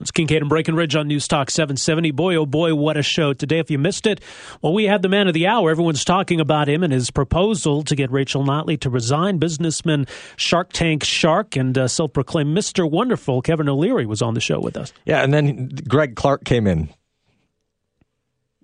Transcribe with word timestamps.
It's 0.00 0.10
Kincaid 0.10 0.40
and 0.40 0.48
Breckenridge 0.48 0.96
on 0.96 1.08
News 1.08 1.28
Talk 1.28 1.50
770. 1.50 2.10
Boy, 2.12 2.34
oh 2.36 2.46
boy, 2.46 2.74
what 2.74 2.96
a 2.96 3.02
show 3.02 3.34
today. 3.34 3.58
If 3.58 3.70
you 3.70 3.78
missed 3.78 4.06
it, 4.06 4.22
well, 4.62 4.72
we 4.72 4.84
had 4.84 5.02
the 5.02 5.10
man 5.10 5.28
of 5.28 5.34
the 5.34 5.46
hour. 5.46 5.70
Everyone's 5.70 6.06
talking 6.06 6.40
about 6.40 6.70
him 6.70 6.82
and 6.82 6.90
his 6.90 7.10
proposal 7.10 7.82
to 7.82 7.94
get 7.94 8.10
Rachel 8.10 8.42
Notley 8.42 8.80
to 8.80 8.88
resign. 8.88 9.36
Businessman 9.36 10.06
Shark 10.36 10.72
Tank 10.72 11.04
Shark 11.04 11.54
and 11.54 11.76
uh, 11.76 11.86
self 11.86 12.14
proclaimed 12.14 12.56
Mr. 12.56 12.90
Wonderful 12.90 13.42
Kevin 13.42 13.68
O'Leary 13.68 14.06
was 14.06 14.22
on 14.22 14.32
the 14.32 14.40
show 14.40 14.58
with 14.58 14.78
us. 14.78 14.90
Yeah, 15.04 15.22
and 15.22 15.34
then 15.34 15.68
Greg 15.86 16.16
Clark 16.16 16.44
came 16.44 16.66
in. 16.66 16.88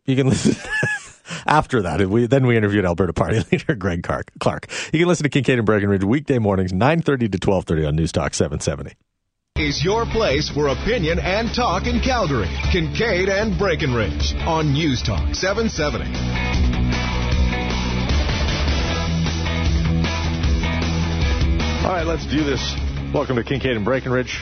You 0.07 0.17
can 0.17 0.31
listen. 0.31 0.57
After 1.47 1.83
that, 1.83 2.01
we, 2.09 2.27
then 2.27 2.47
we 2.47 2.57
interviewed 2.57 2.87
Alberta 2.87 3.13
Party 3.13 3.45
leader 3.53 3.75
Greg 3.75 4.03
Clark. 4.03 4.71
You 4.93 5.01
can 5.01 5.09
listen 5.09 5.25
to 5.25 5.29
Kincaid 5.29 5.59
and 5.59 5.67
Breckenridge 5.67 6.05
weekday 6.05 6.39
mornings, 6.39 6.73
9.30 6.73 7.33
to 7.33 7.39
12.30 7.39 7.89
on 7.89 7.97
News 7.97 8.13
Talk 8.13 8.33
770 8.33 8.95
is 9.59 9.83
your 9.83 10.05
place 10.07 10.49
for 10.49 10.69
opinion 10.69 11.19
and 11.19 11.55
talk 11.55 11.87
in 11.87 12.01
Calgary. 12.01 12.49
Kincaid 12.71 13.29
and 13.29 13.59
Breckenridge 13.59 14.35
on 14.47 14.73
News 14.73 15.03
Talk 15.03 15.35
770. 15.35 16.05
All 21.87 21.93
right, 21.93 22.07
let's 22.07 22.27
do 22.27 22.45
this. 22.45 22.75
Welcome 23.15 23.37
to 23.37 23.45
Kincaid 23.45 23.77
and 23.77 23.85
Breckenridge. 23.85 24.41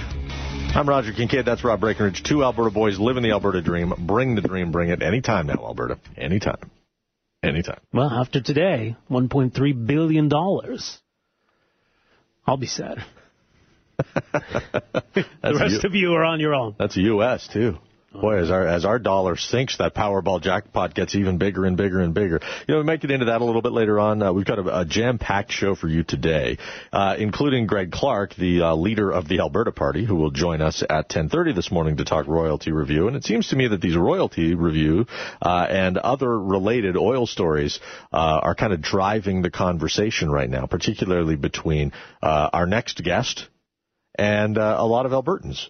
I'm 0.74 0.88
Roger 0.88 1.12
Kincaid. 1.12 1.44
That's 1.44 1.62
Rob 1.62 1.80
Breckenridge. 1.80 2.22
Two 2.24 2.42
Alberta 2.42 2.70
boys 2.70 2.98
living 2.98 3.22
the 3.22 3.30
Alberta 3.30 3.62
dream. 3.62 3.92
Bring 4.06 4.34
the 4.34 4.40
dream. 4.40 4.72
Bring 4.72 4.88
it. 4.88 5.02
Anytime 5.02 5.46
now, 5.46 5.64
Alberta. 5.64 5.98
Anytime. 6.16 6.70
Anytime. 7.42 7.80
Well, 7.92 8.10
after 8.10 8.40
today, 8.40 8.96
$1.3 9.10 9.86
billion. 9.86 10.32
I'll 12.46 12.56
be 12.56 12.66
sad. 12.66 13.04
the 14.32 15.24
rest 15.42 15.82
U- 15.82 15.88
of 15.88 15.94
you 15.94 16.12
are 16.14 16.24
on 16.24 16.40
your 16.40 16.54
own. 16.54 16.74
That's 16.78 16.96
U.S. 16.96 17.48
too. 17.48 17.78
Boy, 18.14 18.36
as 18.36 18.50
our 18.50 18.64
as 18.64 18.84
our 18.84 19.00
dollar 19.00 19.36
sinks, 19.36 19.78
that 19.78 19.92
Powerball 19.92 20.40
jackpot 20.40 20.94
gets 20.94 21.16
even 21.16 21.38
bigger 21.38 21.64
and 21.64 21.76
bigger 21.76 22.00
and 22.00 22.14
bigger. 22.14 22.40
You 22.68 22.74
know, 22.74 22.78
we 22.78 22.84
might 22.84 23.00
get 23.00 23.10
into 23.10 23.26
that 23.26 23.40
a 23.40 23.44
little 23.44 23.60
bit 23.60 23.72
later 23.72 23.98
on. 23.98 24.22
Uh, 24.22 24.32
we've 24.32 24.46
got 24.46 24.60
a, 24.60 24.80
a 24.80 24.84
jam-packed 24.84 25.50
show 25.50 25.74
for 25.74 25.88
you 25.88 26.04
today, 26.04 26.58
uh, 26.92 27.16
including 27.18 27.66
Greg 27.66 27.90
Clark, 27.90 28.36
the 28.36 28.62
uh, 28.62 28.74
leader 28.76 29.10
of 29.10 29.26
the 29.26 29.40
Alberta 29.40 29.72
Party, 29.72 30.04
who 30.04 30.14
will 30.14 30.30
join 30.30 30.62
us 30.62 30.84
at 30.88 31.08
10:30 31.08 31.56
this 31.56 31.72
morning 31.72 31.96
to 31.96 32.04
talk 32.04 32.28
royalty 32.28 32.70
review. 32.70 33.08
And 33.08 33.16
it 33.16 33.24
seems 33.24 33.48
to 33.48 33.56
me 33.56 33.66
that 33.66 33.80
these 33.80 33.96
royalty 33.96 34.54
review 34.54 35.06
uh, 35.42 35.66
and 35.68 35.98
other 35.98 36.38
related 36.38 36.96
oil 36.96 37.26
stories 37.26 37.80
uh, 38.12 38.16
are 38.42 38.54
kind 38.54 38.72
of 38.72 38.80
driving 38.80 39.42
the 39.42 39.50
conversation 39.50 40.30
right 40.30 40.48
now, 40.48 40.66
particularly 40.66 41.34
between 41.34 41.92
uh, 42.22 42.50
our 42.52 42.66
next 42.66 43.02
guest 43.02 43.48
and 44.14 44.58
uh, 44.58 44.76
a 44.78 44.86
lot 44.86 45.06
of 45.06 45.12
Albertans. 45.12 45.68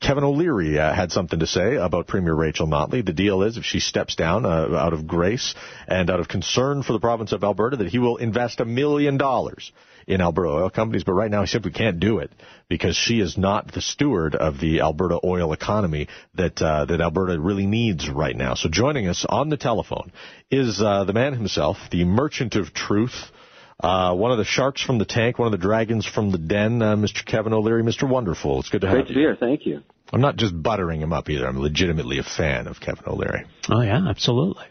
Kevin 0.00 0.24
O'Leary 0.24 0.78
uh, 0.78 0.92
had 0.92 1.12
something 1.12 1.38
to 1.38 1.46
say 1.46 1.76
about 1.76 2.06
Premier 2.06 2.34
Rachel 2.34 2.66
Notley. 2.66 3.04
The 3.04 3.14
deal 3.14 3.42
is 3.42 3.56
if 3.56 3.64
she 3.64 3.80
steps 3.80 4.16
down 4.16 4.44
uh, 4.44 4.76
out 4.76 4.92
of 4.92 5.06
grace 5.06 5.54
and 5.88 6.10
out 6.10 6.20
of 6.20 6.28
concern 6.28 6.82
for 6.82 6.92
the 6.92 7.00
province 7.00 7.32
of 7.32 7.42
Alberta, 7.42 7.78
that 7.78 7.88
he 7.88 7.98
will 7.98 8.18
invest 8.18 8.60
a 8.60 8.66
million 8.66 9.16
dollars 9.16 9.72
in 10.06 10.20
Alberta 10.20 10.50
oil 10.50 10.68
companies. 10.68 11.04
But 11.04 11.12
right 11.12 11.30
now, 11.30 11.40
he 11.40 11.46
simply 11.46 11.70
can't 11.70 12.00
do 12.00 12.18
it 12.18 12.30
because 12.68 12.96
she 12.96 13.20
is 13.20 13.38
not 13.38 13.72
the 13.72 13.80
steward 13.80 14.34
of 14.34 14.60
the 14.60 14.82
Alberta 14.82 15.18
oil 15.24 15.54
economy 15.54 16.08
that 16.34 16.60
uh, 16.60 16.84
that 16.84 17.00
Alberta 17.00 17.40
really 17.40 17.66
needs 17.66 18.06
right 18.08 18.36
now. 18.36 18.54
So 18.54 18.68
joining 18.68 19.08
us 19.08 19.24
on 19.26 19.48
the 19.48 19.56
telephone 19.56 20.12
is 20.50 20.82
uh, 20.82 21.04
the 21.04 21.14
man 21.14 21.32
himself, 21.32 21.78
the 21.90 22.04
merchant 22.04 22.56
of 22.56 22.74
truth. 22.74 23.30
Uh, 23.80 24.14
one 24.14 24.30
of 24.30 24.38
the 24.38 24.44
sharks 24.44 24.82
from 24.82 24.98
the 24.98 25.04
tank, 25.04 25.38
one 25.38 25.46
of 25.46 25.52
the 25.52 25.58
dragons 25.58 26.06
from 26.06 26.30
the 26.30 26.38
den, 26.38 26.80
uh, 26.80 26.96
Mr. 26.96 27.24
Kevin 27.24 27.52
O'Leary. 27.52 27.82
Mr. 27.82 28.08
Wonderful. 28.08 28.60
It's 28.60 28.68
good 28.68 28.82
to 28.82 28.86
Great 28.86 28.98
have 28.98 29.06
to 29.08 29.12
you. 29.12 29.26
Great 29.26 29.38
to 29.38 29.40
be 29.40 29.46
here. 29.46 29.56
Thank 29.56 29.66
you. 29.66 29.82
I'm 30.12 30.20
not 30.20 30.36
just 30.36 30.60
buttering 30.62 31.00
him 31.00 31.12
up 31.12 31.28
either. 31.28 31.46
I'm 31.46 31.58
legitimately 31.58 32.18
a 32.18 32.22
fan 32.22 32.68
of 32.68 32.78
Kevin 32.78 33.04
O'Leary. 33.06 33.46
Oh, 33.68 33.80
yeah, 33.80 34.08
absolutely. 34.08 34.64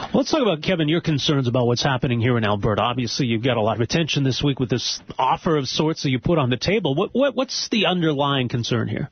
Well, 0.00 0.10
let's 0.14 0.30
talk 0.30 0.40
about, 0.40 0.62
Kevin, 0.62 0.88
your 0.88 1.00
concerns 1.00 1.48
about 1.48 1.66
what's 1.66 1.82
happening 1.82 2.20
here 2.20 2.38
in 2.38 2.44
Alberta. 2.44 2.80
Obviously, 2.80 3.26
you've 3.26 3.42
got 3.42 3.56
a 3.56 3.60
lot 3.60 3.76
of 3.76 3.82
attention 3.82 4.24
this 4.24 4.42
week 4.42 4.58
with 4.58 4.70
this 4.70 5.00
offer 5.18 5.56
of 5.56 5.68
sorts 5.68 6.04
that 6.04 6.10
you 6.10 6.18
put 6.18 6.38
on 6.38 6.50
the 6.50 6.56
table. 6.56 6.94
What, 6.94 7.10
what, 7.12 7.34
what's 7.34 7.68
the 7.68 7.86
underlying 7.86 8.48
concern 8.48 8.88
here? 8.88 9.10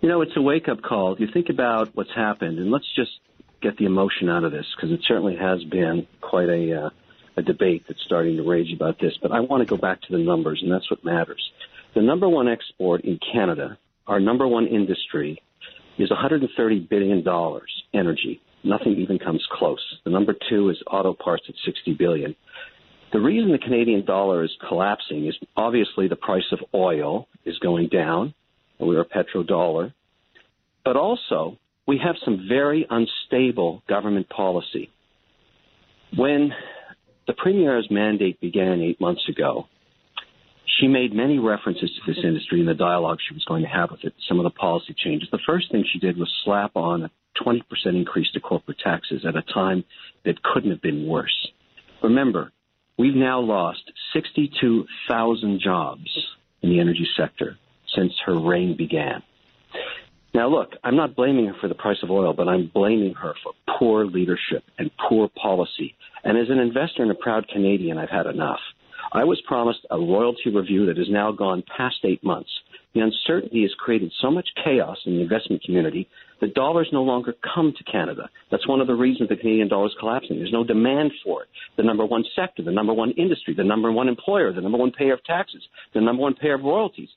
You 0.00 0.08
know, 0.08 0.22
it's 0.22 0.36
a 0.36 0.42
wake 0.42 0.68
up 0.68 0.82
call. 0.82 1.16
You 1.18 1.26
think 1.32 1.48
about 1.50 1.94
what's 1.94 2.14
happened, 2.14 2.58
and 2.58 2.70
let's 2.70 2.90
just 2.94 3.10
get 3.60 3.76
the 3.76 3.86
emotion 3.86 4.28
out 4.28 4.44
of 4.44 4.52
this 4.52 4.66
because 4.76 4.92
it 4.92 5.00
certainly 5.06 5.36
has 5.36 5.64
been 5.64 6.06
quite 6.20 6.48
a. 6.48 6.86
Uh, 6.86 6.90
a 7.36 7.42
debate 7.42 7.84
that's 7.88 8.02
starting 8.04 8.36
to 8.36 8.42
rage 8.48 8.72
about 8.74 8.98
this, 9.00 9.12
but 9.20 9.32
I 9.32 9.40
want 9.40 9.66
to 9.66 9.68
go 9.68 9.80
back 9.80 10.00
to 10.02 10.12
the 10.12 10.22
numbers, 10.22 10.60
and 10.62 10.70
that's 10.70 10.90
what 10.90 11.04
matters. 11.04 11.42
The 11.94 12.02
number 12.02 12.28
one 12.28 12.48
export 12.48 13.04
in 13.04 13.18
Canada, 13.32 13.78
our 14.06 14.20
number 14.20 14.46
one 14.46 14.66
industry, 14.66 15.42
is 15.98 16.10
$130 16.10 16.88
billion 16.88 17.24
energy. 17.92 18.40
Nothing 18.62 18.96
even 18.98 19.18
comes 19.18 19.46
close. 19.50 19.82
The 20.04 20.10
number 20.10 20.34
two 20.48 20.70
is 20.70 20.82
auto 20.86 21.14
parts 21.14 21.44
at 21.48 21.54
$60 21.66 21.98
billion. 21.98 22.34
The 23.12 23.20
reason 23.20 23.52
the 23.52 23.58
Canadian 23.58 24.04
dollar 24.04 24.42
is 24.42 24.50
collapsing 24.68 25.26
is 25.26 25.36
obviously 25.56 26.08
the 26.08 26.16
price 26.16 26.50
of 26.50 26.58
oil 26.74 27.28
is 27.44 27.58
going 27.58 27.88
down. 27.88 28.34
And 28.78 28.88
we're 28.88 29.02
a 29.02 29.04
petrodollar. 29.04 29.92
But 30.84 30.96
also, 30.96 31.58
we 31.86 32.00
have 32.04 32.16
some 32.24 32.46
very 32.48 32.86
unstable 32.90 33.82
government 33.88 34.28
policy. 34.28 34.90
When 36.16 36.52
the 37.26 37.32
Premier's 37.32 37.88
mandate 37.90 38.40
began 38.40 38.80
eight 38.80 39.00
months 39.00 39.28
ago. 39.28 39.66
She 40.80 40.88
made 40.88 41.14
many 41.14 41.38
references 41.38 41.90
to 41.90 42.12
this 42.12 42.24
industry 42.24 42.60
in 42.60 42.66
the 42.66 42.74
dialogue 42.74 43.18
she 43.26 43.34
was 43.34 43.44
going 43.44 43.62
to 43.62 43.68
have 43.68 43.90
with 43.90 44.04
it, 44.04 44.14
some 44.28 44.40
of 44.40 44.44
the 44.44 44.50
policy 44.50 44.94
changes. 44.96 45.28
The 45.30 45.38
first 45.46 45.70
thing 45.70 45.84
she 45.90 45.98
did 45.98 46.16
was 46.16 46.32
slap 46.44 46.72
on 46.74 47.04
a 47.04 47.10
20% 47.42 47.60
increase 47.86 48.30
to 48.32 48.40
corporate 48.40 48.78
taxes 48.78 49.24
at 49.26 49.36
a 49.36 49.42
time 49.42 49.84
that 50.24 50.42
couldn't 50.42 50.70
have 50.70 50.82
been 50.82 51.06
worse. 51.06 51.48
Remember, 52.02 52.52
we've 52.98 53.14
now 53.14 53.40
lost 53.40 53.90
62,000 54.12 55.60
jobs 55.60 56.26
in 56.62 56.70
the 56.70 56.80
energy 56.80 57.06
sector 57.16 57.56
since 57.94 58.12
her 58.26 58.38
reign 58.38 58.76
began. 58.76 59.22
Now, 60.34 60.48
look, 60.48 60.70
I'm 60.82 60.96
not 60.96 61.14
blaming 61.14 61.46
her 61.46 61.54
for 61.60 61.68
the 61.68 61.76
price 61.76 61.98
of 62.02 62.10
oil, 62.10 62.32
but 62.32 62.48
I'm 62.48 62.68
blaming 62.74 63.14
her 63.14 63.34
for 63.44 63.52
poor 63.78 64.04
leadership 64.04 64.64
and 64.78 64.90
poor 65.08 65.28
policy. 65.40 65.94
And 66.24 66.36
as 66.36 66.50
an 66.50 66.58
investor 66.58 67.02
and 67.02 67.12
a 67.12 67.14
proud 67.14 67.46
Canadian, 67.46 67.98
I've 67.98 68.10
had 68.10 68.26
enough. 68.26 68.58
I 69.12 69.22
was 69.22 69.40
promised 69.46 69.86
a 69.92 69.96
royalty 69.96 70.50
review 70.52 70.86
that 70.86 70.96
has 70.96 71.06
now 71.08 71.30
gone 71.30 71.62
past 71.76 71.98
eight 72.02 72.24
months. 72.24 72.50
The 72.94 73.00
uncertainty 73.00 73.62
has 73.62 73.72
created 73.78 74.12
so 74.20 74.28
much 74.28 74.48
chaos 74.64 74.98
in 75.06 75.14
the 75.14 75.22
investment 75.22 75.62
community 75.62 76.08
that 76.40 76.54
dollars 76.54 76.88
no 76.92 77.04
longer 77.04 77.34
come 77.54 77.72
to 77.76 77.84
Canada. 77.84 78.28
That's 78.50 78.66
one 78.66 78.80
of 78.80 78.88
the 78.88 78.94
reasons 78.94 79.28
the 79.28 79.36
Canadian 79.36 79.68
dollar 79.68 79.86
is 79.86 79.96
collapsing. 80.00 80.38
There's 80.38 80.52
no 80.52 80.64
demand 80.64 81.12
for 81.22 81.42
it. 81.42 81.48
The 81.76 81.84
number 81.84 82.04
one 82.04 82.24
sector, 82.34 82.64
the 82.64 82.72
number 82.72 82.92
one 82.92 83.12
industry, 83.12 83.54
the 83.54 83.62
number 83.62 83.92
one 83.92 84.08
employer, 84.08 84.52
the 84.52 84.62
number 84.62 84.78
one 84.78 84.90
payer 84.90 85.14
of 85.14 85.22
taxes, 85.24 85.62
the 85.92 86.00
number 86.00 86.22
one 86.22 86.34
payer 86.34 86.54
of 86.54 86.62
royalties 86.62 87.10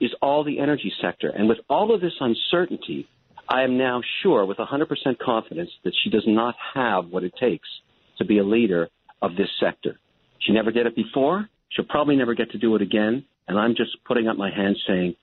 is 0.00 0.10
all 0.20 0.44
the 0.44 0.58
energy 0.58 0.92
sector. 1.00 1.28
And 1.28 1.48
with 1.48 1.58
all 1.68 1.94
of 1.94 2.00
this 2.00 2.12
uncertainty, 2.20 3.08
I 3.48 3.62
am 3.62 3.76
now 3.78 4.00
sure 4.22 4.44
with 4.46 4.58
100% 4.58 5.18
confidence 5.18 5.70
that 5.84 5.92
she 6.02 6.10
does 6.10 6.24
not 6.26 6.54
have 6.74 7.06
what 7.08 7.24
it 7.24 7.34
takes 7.38 7.68
to 8.18 8.24
be 8.24 8.38
a 8.38 8.44
leader 8.44 8.88
of 9.20 9.36
this 9.36 9.48
sector. 9.60 9.98
She 10.40 10.52
never 10.52 10.70
did 10.70 10.86
it 10.86 10.96
before. 10.96 11.48
She'll 11.70 11.84
probably 11.84 12.16
never 12.16 12.34
get 12.34 12.50
to 12.52 12.58
do 12.58 12.74
it 12.76 12.82
again. 12.82 13.24
And 13.48 13.58
I'm 13.58 13.74
just 13.76 13.90
putting 14.06 14.28
up 14.28 14.36
my 14.36 14.50
hand 14.54 14.76
saying, 14.86 15.16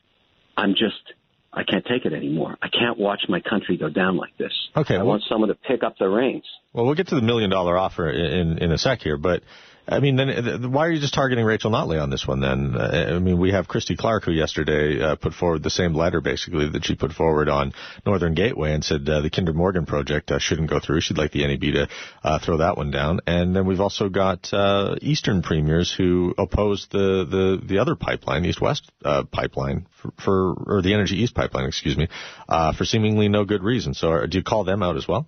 I'm 0.56 0.71
just, 0.71 1.13
I 1.51 1.63
can't 1.63 1.85
take 1.85 2.06
it 2.06 2.13
anymore. 2.13 2.57
I 2.62 2.68
can't 2.68 2.97
watch 2.97 3.21
my 3.27 3.39
country 3.41 3.77
go 3.77 3.89
down 3.89 4.18
like 4.18 4.38
this. 4.38 4.51
Okay. 4.75 4.95
I 4.95 5.00
well, 5.00 5.07
want 5.07 5.23
someone 5.29 5.50
to 5.50 5.56
pick 5.56 5.83
up 5.83 5.95
the 5.97 6.07
reins. 6.07 6.45
Well, 6.73 6.85
we'll 6.85 6.95
get 6.95 7.07
to 7.07 7.15
the 7.15 7.21
million 7.21 7.50
dollar 7.50 7.77
offer 7.77 8.09
in, 8.09 8.59
in 8.59 8.71
a 8.71 8.77
sec 8.77 9.01
here, 9.01 9.18
but 9.18 9.44
I 9.91 9.99
mean, 9.99 10.15
then 10.15 10.71
why 10.71 10.88
are 10.88 10.91
you 10.91 11.01
just 11.01 11.13
targeting 11.13 11.43
Rachel 11.43 11.69
Notley 11.69 12.01
on 12.01 12.09
this 12.09 12.25
one? 12.25 12.39
Then 12.39 12.75
uh, 12.77 13.15
I 13.15 13.19
mean, 13.19 13.38
we 13.38 13.51
have 13.51 13.67
Christy 13.67 13.97
Clark, 13.97 14.23
who 14.23 14.31
yesterday 14.31 15.01
uh, 15.01 15.15
put 15.17 15.33
forward 15.33 15.63
the 15.63 15.69
same 15.69 15.93
letter, 15.93 16.21
basically 16.21 16.69
that 16.69 16.85
she 16.85 16.95
put 16.95 17.11
forward 17.11 17.49
on 17.49 17.73
Northern 18.05 18.33
Gateway, 18.33 18.73
and 18.73 18.85
said 18.85 19.07
uh, 19.09 19.19
the 19.19 19.29
Kinder 19.29 19.51
Morgan 19.51 19.85
project 19.85 20.31
uh, 20.31 20.39
shouldn't 20.39 20.69
go 20.69 20.79
through. 20.79 21.01
She'd 21.01 21.17
like 21.17 21.33
the 21.33 21.45
NEB 21.45 21.73
to 21.73 21.88
uh, 22.23 22.39
throw 22.39 22.57
that 22.57 22.77
one 22.77 22.89
down. 22.89 23.19
And 23.27 23.53
then 23.53 23.65
we've 23.65 23.81
also 23.81 24.07
got 24.07 24.53
uh, 24.53 24.95
Eastern 25.01 25.41
premiers 25.41 25.94
who 25.94 26.33
opposed 26.37 26.91
the 26.91 27.25
the 27.29 27.61
the 27.61 27.79
other 27.79 27.95
pipeline, 27.95 28.44
the 28.44 28.49
East 28.49 28.61
West 28.61 28.89
pipeline, 29.03 29.87
for, 30.01 30.11
for, 30.23 30.77
or 30.77 30.81
the 30.81 30.94
Energy 30.94 31.21
East 31.21 31.35
pipeline, 31.35 31.65
excuse 31.65 31.97
me, 31.97 32.07
for 32.47 32.85
seemingly 32.85 33.27
no 33.27 33.44
good 33.44 33.61
reason. 33.61 33.94
So, 33.94 34.25
do 34.25 34.37
you 34.37 34.44
call 34.44 34.63
them 34.63 34.83
out 34.83 34.95
as 34.95 35.05
well? 35.05 35.27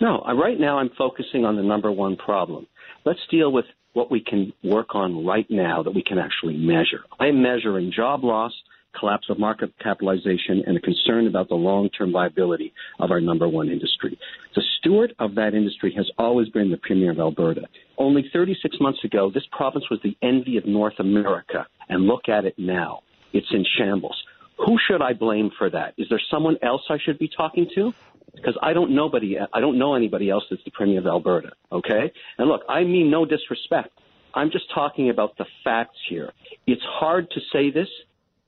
No, 0.00 0.22
right 0.34 0.58
now 0.58 0.78
I'm 0.78 0.90
focusing 0.96 1.44
on 1.44 1.56
the 1.56 1.62
number 1.62 1.92
one 1.92 2.16
problem. 2.16 2.66
Let's 3.04 3.20
deal 3.30 3.50
with 3.50 3.64
what 3.92 4.10
we 4.10 4.20
can 4.20 4.52
work 4.62 4.94
on 4.94 5.24
right 5.24 5.46
now 5.50 5.82
that 5.82 5.94
we 5.94 6.02
can 6.02 6.18
actually 6.18 6.56
measure. 6.56 7.00
I'm 7.18 7.42
measuring 7.42 7.92
job 7.94 8.24
loss, 8.24 8.52
collapse 8.98 9.26
of 9.30 9.38
market 9.38 9.72
capitalization, 9.82 10.62
and 10.66 10.76
a 10.76 10.80
concern 10.80 11.26
about 11.26 11.48
the 11.48 11.54
long-term 11.54 12.12
viability 12.12 12.72
of 12.98 13.10
our 13.10 13.20
number 13.20 13.48
one 13.48 13.68
industry. 13.68 14.18
The 14.54 14.62
steward 14.78 15.14
of 15.18 15.34
that 15.36 15.54
industry 15.54 15.94
has 15.96 16.10
always 16.18 16.48
been 16.50 16.70
the 16.70 16.76
Premier 16.76 17.12
of 17.12 17.18
Alberta. 17.18 17.62
Only 17.98 18.28
36 18.32 18.76
months 18.80 19.02
ago, 19.04 19.30
this 19.32 19.46
province 19.50 19.84
was 19.90 20.00
the 20.02 20.16
envy 20.22 20.56
of 20.56 20.66
North 20.66 20.98
America, 20.98 21.66
and 21.88 22.06
look 22.06 22.28
at 22.28 22.44
it 22.44 22.54
now. 22.58 23.00
It's 23.32 23.46
in 23.52 23.64
shambles. 23.78 24.16
Who 24.66 24.78
should 24.86 25.02
I 25.02 25.14
blame 25.14 25.50
for 25.56 25.70
that? 25.70 25.94
Is 25.96 26.08
there 26.08 26.20
someone 26.30 26.56
else 26.62 26.82
I 26.90 26.98
should 26.98 27.18
be 27.18 27.28
talking 27.28 27.68
to? 27.74 27.94
because 28.34 28.56
I 28.62 28.72
don't 28.72 28.92
nobody 28.92 29.36
I 29.52 29.60
don't 29.60 29.78
know 29.78 29.94
anybody 29.94 30.30
else 30.30 30.44
that's 30.50 30.62
the 30.64 30.70
premier 30.70 30.98
of 30.98 31.06
Alberta. 31.06 31.52
Okay, 31.70 32.12
and 32.38 32.48
look, 32.48 32.62
I 32.68 32.84
mean 32.84 33.10
no 33.10 33.24
disrespect. 33.24 33.90
I'm 34.34 34.50
just 34.50 34.72
talking 34.72 35.10
about 35.10 35.36
the 35.38 35.46
facts 35.64 35.98
here. 36.08 36.32
It's 36.66 36.82
hard 36.82 37.30
to 37.32 37.40
say 37.52 37.70
this, 37.70 37.88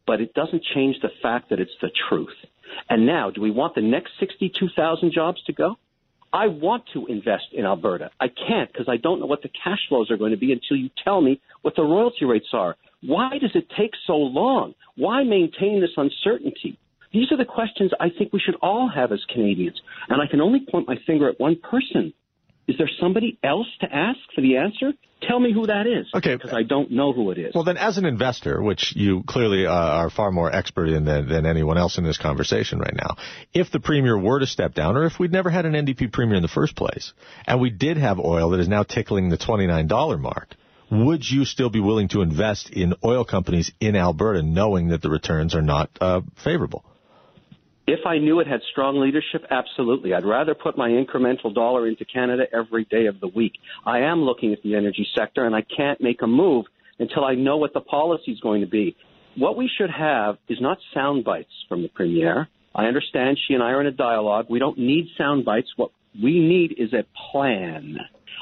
but 0.07 0.21
it 0.21 0.33
doesn't 0.35 0.63
change 0.75 0.97
the 1.03 1.11
fact 1.23 1.51
that 1.51 1.59
it's 1.59 1.73
the 1.81 1.91
truth. 2.09 2.37
And 2.89 3.05
now, 3.05 3.31
do 3.31 3.41
we 3.41 3.51
want 3.51 3.75
the 3.75 3.83
next 3.83 4.13
62,000 4.21 5.13
jobs 5.13 5.43
to 5.45 5.53
go? 5.53 5.77
I 6.33 6.47
want 6.47 6.85
to 6.95 7.07
invest 7.07 7.47
in 7.53 7.67
Alberta. 7.67 8.11
I 8.19 8.29
can't 8.29 8.73
because 8.73 8.89
I 8.89 8.97
don't 8.97 9.21
know 9.21 9.27
what 9.27 9.43
the 9.43 9.51
cash 9.51 9.81
flows 9.89 10.11
are 10.11 10.17
going 10.17 10.31
to 10.31 10.39
be 10.39 10.53
until 10.53 10.77
you 10.77 10.89
tell 11.05 11.21
me 11.21 11.41
what 11.63 11.75
the 11.77 11.83
royalty 11.83 12.25
rates 12.25 12.49
are. 12.53 12.77
Why 13.03 13.39
does 13.39 13.51
it 13.55 13.67
take 13.77 13.93
so 14.07 14.15
long? 14.15 14.75
Why 14.97 15.25
maintain 15.25 15.81
this 15.81 15.91
uncertainty? 15.97 16.79
These 17.13 17.31
are 17.31 17.37
the 17.37 17.45
questions 17.45 17.91
I 18.01 18.09
think 18.09 18.33
we 18.33 18.41
should 18.41 18.57
all 18.63 18.89
have 18.89 19.13
as 19.13 19.21
Canadians. 19.33 19.81
And 20.09 20.23
I 20.23 20.27
can 20.27 20.41
only 20.41 20.61
point 20.61 20.89
my 20.89 20.97
finger 21.07 21.29
at 21.29 21.39
one 21.39 21.57
person. 21.57 22.15
Is 22.69 22.79
there 22.79 22.89
somebody 23.01 23.39
else 23.43 23.67
to 23.81 23.93
ask 23.93 24.19
for 24.35 24.41
the 24.41 24.57
answer? 24.57 24.93
Tell 25.29 25.39
me 25.39 25.53
who 25.53 25.67
that 25.67 25.87
is. 25.87 26.07
Okay. 26.15 26.37
Because 26.37 26.53
I 26.53 26.63
don't 26.63 26.91
know 26.93 27.13
who 27.13 27.31
it 27.33 27.39
is. 27.39 27.55
Well, 27.55 27.65
then, 27.65 27.77
as 27.77 27.99
an 27.99 28.07
investor, 28.07 28.63
which 28.63 28.95
you 28.97 29.25
clearly 29.27 29.67
uh, 29.67 29.73
are 29.73 30.11
far 30.11 30.31
more 30.31 30.53
expert 30.55 30.89
in 30.89 31.05
than, 31.05 31.29
than 31.29 31.45
anyone 31.45 31.77
else 31.77 31.99
in 31.99 32.05
this 32.05 32.19
conversation 32.19 32.79
right 32.79 32.95
now, 32.95 33.17
if 33.53 33.71
the 33.71 33.81
premier 33.81 34.17
were 34.19 34.39
to 34.39 34.47
step 34.47 34.75
down, 34.75 34.97
or 34.97 35.05
if 35.05 35.19
we'd 35.19 35.33
never 35.33 35.51
had 35.51 35.67
an 35.67 35.73
NDP 35.73 36.13
premier 36.13 36.37
in 36.37 36.43
the 36.43 36.49
first 36.49 36.77
place, 36.77 37.13
and 37.47 37.61
we 37.61 37.71
did 37.71 37.99
have 37.99 38.19
oil 38.19 38.51
that 38.51 38.61
is 38.61 38.69
now 38.69 38.85
tickling 38.85 39.29
the 39.29 39.39
$29 39.39 40.21
mark, 40.21 40.55
would 40.93 41.29
you 41.29 41.47
still 41.47 41.71
be 41.71 41.81
willing 41.81 42.09
to 42.09 42.21
invest 42.21 42.69
in 42.69 42.93
oil 43.03 43.25
companies 43.25 43.73
in 43.81 43.97
Alberta 43.97 44.43
knowing 44.43 44.89
that 44.89 45.01
the 45.01 45.09
returns 45.09 45.55
are 45.55 45.63
not 45.63 45.89
uh, 46.03 46.21
favorable? 46.45 46.85
If 47.87 48.01
I 48.07 48.19
knew 48.19 48.41
it 48.41 48.47
had 48.47 48.61
strong 48.71 49.01
leadership, 49.01 49.47
absolutely. 49.51 50.13
I'd 50.13 50.27
rather 50.27 50.55
put 50.55 50.77
my 50.77 50.91
incremental 50.91 51.53
dollar 51.53 51.89
into 51.89 52.05
Canada 52.05 52.45
every 52.53 52.85
day 52.85 53.07
of 53.07 53.21
the 53.21 53.29
week. 53.29 53.55
I 53.87 54.01
am 54.01 54.21
looking 54.21 54.53
at 54.53 54.63
the 54.63 54.75
energy 54.75 55.07
sector, 55.17 55.47
and 55.47 55.55
I 55.55 55.63
can't 55.63 56.01
make 56.01 56.21
a 56.21 56.27
move 56.27 56.67
until 56.99 57.25
I 57.25 57.35
know 57.37 57.57
what 57.57 57.73
the 57.73 57.81
policy 57.81 58.31
is 58.31 58.41
going 58.41 58.61
to 58.61 58.69
be. 58.69 58.95
What 59.37 59.57
we 59.57 59.71
should 59.79 59.91
have 59.91 60.37
is 60.47 60.59
not 60.61 60.77
sound 60.93 61.25
bites 61.25 61.51
from 61.69 61.83
the 61.83 61.89
Premier. 61.89 62.49
I 62.75 62.85
understand 62.85 63.39
she 63.49 63.55
and 63.55 63.63
I 63.63 63.71
are 63.71 63.81
in 63.81 63.87
a 63.87 63.93
dialogue. 63.93 64.47
We 64.51 64.59
don't 64.59 64.79
need 64.79 65.07
sound 65.17 65.47
bites. 65.47 65.73
What 65.77 65.91
we 66.23 66.39
need 66.39 66.75
is 66.79 66.93
a 66.93 67.05
plan. 67.33 67.97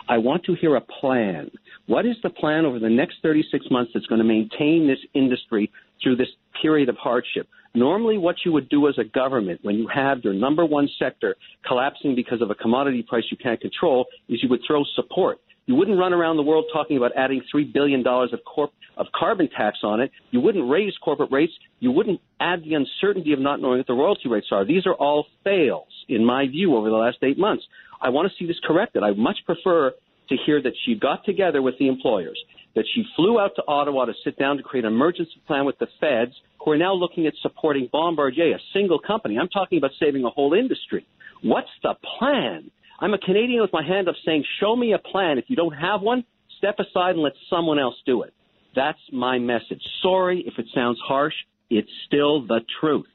I 0.08 0.18
want 0.18 0.44
to 0.46 0.54
hear 0.54 0.74
a 0.74 0.80
plan. 0.80 1.52
What 1.90 2.06
is 2.06 2.14
the 2.22 2.30
plan 2.30 2.66
over 2.66 2.78
the 2.78 2.88
next 2.88 3.16
36 3.20 3.66
months 3.68 3.90
that's 3.92 4.06
going 4.06 4.20
to 4.20 4.24
maintain 4.24 4.86
this 4.86 5.00
industry 5.12 5.72
through 6.00 6.14
this 6.14 6.28
period 6.62 6.88
of 6.88 6.94
hardship? 6.96 7.48
Normally, 7.74 8.16
what 8.16 8.36
you 8.44 8.52
would 8.52 8.68
do 8.68 8.86
as 8.86 8.94
a 8.96 9.02
government 9.02 9.58
when 9.64 9.74
you 9.74 9.88
have 9.92 10.18
your 10.22 10.32
number 10.32 10.64
one 10.64 10.88
sector 11.00 11.34
collapsing 11.66 12.14
because 12.14 12.42
of 12.42 12.50
a 12.52 12.54
commodity 12.54 13.02
price 13.02 13.24
you 13.28 13.36
can't 13.36 13.60
control 13.60 14.06
is 14.28 14.40
you 14.40 14.48
would 14.50 14.60
throw 14.64 14.84
support. 14.94 15.38
You 15.66 15.74
wouldn't 15.74 15.98
run 15.98 16.12
around 16.12 16.36
the 16.36 16.44
world 16.44 16.66
talking 16.72 16.96
about 16.96 17.10
adding 17.16 17.42
$3 17.52 17.72
billion 17.72 18.06
of, 18.06 18.38
corp- 18.46 18.72
of 18.96 19.06
carbon 19.12 19.48
tax 19.48 19.78
on 19.82 19.98
it. 20.00 20.12
You 20.30 20.40
wouldn't 20.40 20.70
raise 20.70 20.92
corporate 21.02 21.32
rates. 21.32 21.52
You 21.80 21.90
wouldn't 21.90 22.20
add 22.38 22.62
the 22.62 22.74
uncertainty 22.74 23.32
of 23.32 23.40
not 23.40 23.60
knowing 23.60 23.78
what 23.78 23.88
the 23.88 23.94
royalty 23.94 24.28
rates 24.28 24.46
are. 24.52 24.64
These 24.64 24.86
are 24.86 24.94
all 24.94 25.26
fails, 25.42 25.88
in 26.08 26.24
my 26.24 26.46
view, 26.46 26.76
over 26.76 26.88
the 26.88 26.94
last 26.94 27.16
eight 27.24 27.36
months. 27.36 27.64
I 28.00 28.10
want 28.10 28.30
to 28.30 28.34
see 28.38 28.46
this 28.46 28.60
corrected. 28.64 29.02
I 29.02 29.10
much 29.10 29.38
prefer 29.44 29.90
to 30.30 30.36
hear 30.46 30.62
that 30.62 30.72
she 30.84 30.94
got 30.94 31.24
together 31.24 31.60
with 31.60 31.78
the 31.78 31.88
employers, 31.88 32.42
that 32.74 32.84
she 32.94 33.04
flew 33.16 33.38
out 33.38 33.52
to 33.56 33.62
Ottawa 33.68 34.06
to 34.06 34.14
sit 34.24 34.38
down 34.38 34.56
to 34.56 34.62
create 34.62 34.84
an 34.84 34.92
emergency 34.92 35.42
plan 35.46 35.66
with 35.66 35.78
the 35.78 35.88
feds, 36.00 36.32
who 36.64 36.72
are 36.72 36.78
now 36.78 36.94
looking 36.94 37.26
at 37.26 37.34
supporting 37.42 37.88
Bombardier, 37.92 38.56
a 38.56 38.60
single 38.72 38.98
company. 38.98 39.38
I'm 39.38 39.48
talking 39.48 39.78
about 39.78 39.92
saving 39.98 40.24
a 40.24 40.30
whole 40.30 40.54
industry. 40.54 41.06
What's 41.42 41.70
the 41.82 41.94
plan? 42.18 42.70
I'm 42.98 43.14
a 43.14 43.18
Canadian 43.18 43.62
with 43.62 43.72
my 43.72 43.82
hand 43.82 44.08
up 44.08 44.14
saying, 44.24 44.44
show 44.60 44.76
me 44.76 44.92
a 44.92 44.98
plan. 44.98 45.38
If 45.38 45.46
you 45.48 45.56
don't 45.56 45.72
have 45.72 46.02
one, 46.02 46.24
step 46.58 46.76
aside 46.78 47.12
and 47.12 47.22
let 47.22 47.32
someone 47.48 47.78
else 47.78 47.94
do 48.04 48.22
it. 48.22 48.34
That's 48.76 48.98
my 49.10 49.38
message. 49.38 49.82
Sorry 50.02 50.44
if 50.46 50.58
it 50.58 50.66
sounds 50.74 50.98
harsh. 51.02 51.34
It's 51.70 51.88
still 52.06 52.46
the 52.46 52.60
truth. 52.80 53.06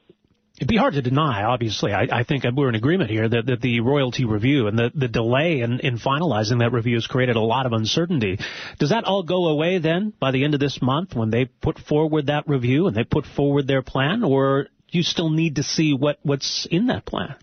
It'd 0.56 0.68
be 0.68 0.76
hard 0.78 0.94
to 0.94 1.02
deny, 1.02 1.42
obviously. 1.42 1.92
I, 1.92 2.08
I 2.10 2.22
think 2.24 2.44
we're 2.54 2.70
in 2.70 2.74
agreement 2.74 3.10
here 3.10 3.28
that, 3.28 3.44
that 3.44 3.60
the 3.60 3.80
royalty 3.80 4.24
review 4.24 4.68
and 4.68 4.78
the, 4.78 4.90
the 4.94 5.08
delay 5.08 5.60
in, 5.60 5.80
in 5.80 5.98
finalizing 5.98 6.60
that 6.60 6.72
review 6.72 6.94
has 6.94 7.06
created 7.06 7.36
a 7.36 7.40
lot 7.40 7.66
of 7.66 7.72
uncertainty. 7.74 8.38
Does 8.78 8.88
that 8.88 9.04
all 9.04 9.22
go 9.22 9.48
away 9.48 9.78
then 9.78 10.14
by 10.18 10.30
the 10.30 10.44
end 10.44 10.54
of 10.54 10.60
this 10.60 10.80
month 10.80 11.14
when 11.14 11.30
they 11.30 11.44
put 11.44 11.78
forward 11.78 12.28
that 12.28 12.48
review 12.48 12.86
and 12.86 12.96
they 12.96 13.04
put 13.04 13.26
forward 13.26 13.66
their 13.66 13.82
plan, 13.82 14.24
or 14.24 14.64
do 14.64 14.98
you 14.98 15.02
still 15.02 15.28
need 15.28 15.56
to 15.56 15.62
see 15.62 15.92
what, 15.92 16.18
what's 16.22 16.66
in 16.70 16.86
that 16.86 17.04
plan? 17.04 17.34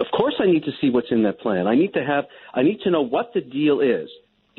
Of 0.00 0.06
course, 0.16 0.34
I 0.38 0.46
need 0.46 0.62
to 0.64 0.72
see 0.80 0.88
what's 0.88 1.10
in 1.10 1.24
that 1.24 1.40
plan. 1.40 1.66
I 1.66 1.74
need 1.74 1.94
to 1.94 2.04
have. 2.04 2.26
I 2.54 2.62
need 2.62 2.80
to 2.82 2.90
know 2.90 3.02
what 3.02 3.32
the 3.34 3.40
deal 3.40 3.80
is. 3.80 4.08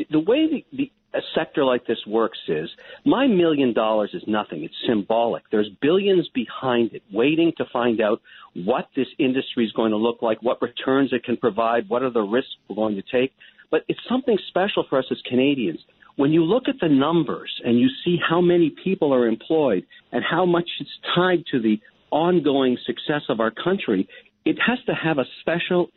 The 0.09 0.19
way 0.19 0.47
the, 0.47 0.65
the 0.73 0.91
a 1.13 1.19
sector 1.35 1.65
like 1.65 1.85
this 1.85 1.99
works 2.07 2.39
is 2.47 2.69
my 3.05 3.27
million 3.27 3.73
dollars 3.73 4.11
is 4.13 4.23
nothing. 4.27 4.63
It's 4.63 4.75
symbolic. 4.87 5.43
There's 5.51 5.69
billions 5.81 6.29
behind 6.29 6.93
it 6.93 7.03
waiting 7.11 7.53
to 7.57 7.65
find 7.65 8.01
out 8.01 8.21
what 8.53 8.89
this 8.95 9.07
industry 9.17 9.65
is 9.65 9.71
going 9.71 9.91
to 9.91 9.97
look 9.97 10.21
like, 10.21 10.41
what 10.41 10.61
returns 10.61 11.11
it 11.13 11.23
can 11.23 11.37
provide, 11.37 11.89
what 11.89 12.03
are 12.03 12.09
the 12.09 12.21
risks 12.21 12.55
we're 12.67 12.75
going 12.75 12.95
to 12.95 13.03
take. 13.03 13.33
But 13.69 13.83
it's 13.87 13.99
something 14.07 14.37
special 14.47 14.85
for 14.89 14.99
us 14.99 15.05
as 15.11 15.21
Canadians. 15.27 15.79
When 16.17 16.31
you 16.31 16.43
look 16.43 16.67
at 16.67 16.75
the 16.79 16.89
numbers 16.89 17.61
and 17.63 17.79
you 17.79 17.89
see 18.03 18.17
how 18.17 18.41
many 18.41 18.69
people 18.69 19.13
are 19.13 19.27
employed 19.27 19.85
and 20.11 20.23
how 20.23 20.45
much 20.45 20.69
it's 20.79 20.89
tied 21.15 21.45
to 21.51 21.61
the 21.61 21.79
ongoing 22.11 22.77
success 22.85 23.23
of 23.29 23.39
our 23.39 23.51
country, 23.51 24.07
it 24.45 24.57
has 24.65 24.79
to 24.85 24.93
have 24.93 25.17
a 25.17 25.25
special 25.39 25.89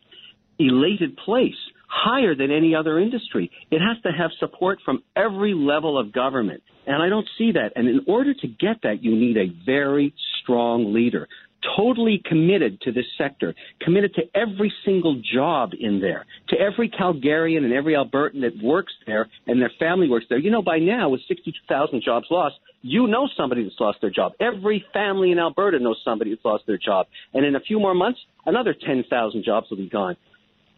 elated 0.59 1.16
place 1.16 1.56
higher 1.94 2.34
than 2.34 2.50
any 2.50 2.74
other 2.74 2.98
industry. 2.98 3.50
It 3.70 3.78
has 3.78 4.02
to 4.02 4.10
have 4.10 4.30
support 4.40 4.80
from 4.84 5.02
every 5.14 5.54
level 5.54 5.98
of 5.98 6.12
government. 6.12 6.62
And 6.86 7.00
I 7.00 7.08
don't 7.08 7.26
see 7.38 7.52
that. 7.52 7.72
And 7.76 7.88
in 7.88 8.00
order 8.08 8.34
to 8.34 8.48
get 8.48 8.82
that, 8.82 9.02
you 9.02 9.14
need 9.14 9.36
a 9.36 9.46
very 9.64 10.12
strong 10.42 10.92
leader, 10.92 11.28
totally 11.76 12.20
committed 12.24 12.80
to 12.82 12.92
this 12.92 13.06
sector, 13.16 13.54
committed 13.80 14.12
to 14.14 14.22
every 14.34 14.72
single 14.84 15.22
job 15.32 15.70
in 15.78 16.00
there, 16.00 16.26
to 16.48 16.56
every 16.58 16.90
Calgarian 16.90 17.64
and 17.64 17.72
every 17.72 17.94
Albertan 17.94 18.40
that 18.42 18.60
works 18.62 18.92
there 19.06 19.28
and 19.46 19.62
their 19.62 19.72
family 19.78 20.08
works 20.08 20.26
there. 20.28 20.38
You 20.38 20.50
know, 20.50 20.62
by 20.62 20.78
now, 20.78 21.10
with 21.10 21.20
62,000 21.28 22.02
jobs 22.04 22.26
lost, 22.28 22.56
you 22.82 23.06
know 23.06 23.28
somebody 23.36 23.62
that's 23.62 23.80
lost 23.80 23.98
their 24.00 24.10
job. 24.10 24.32
Every 24.40 24.84
family 24.92 25.30
in 25.30 25.38
Alberta 25.38 25.78
knows 25.78 26.00
somebody 26.04 26.30
that's 26.30 26.44
lost 26.44 26.64
their 26.66 26.76
job. 26.76 27.06
And 27.32 27.46
in 27.46 27.54
a 27.54 27.60
few 27.60 27.78
more 27.78 27.94
months, 27.94 28.18
another 28.44 28.74
10,000 28.74 29.44
jobs 29.44 29.70
will 29.70 29.78
be 29.78 29.88
gone. 29.88 30.16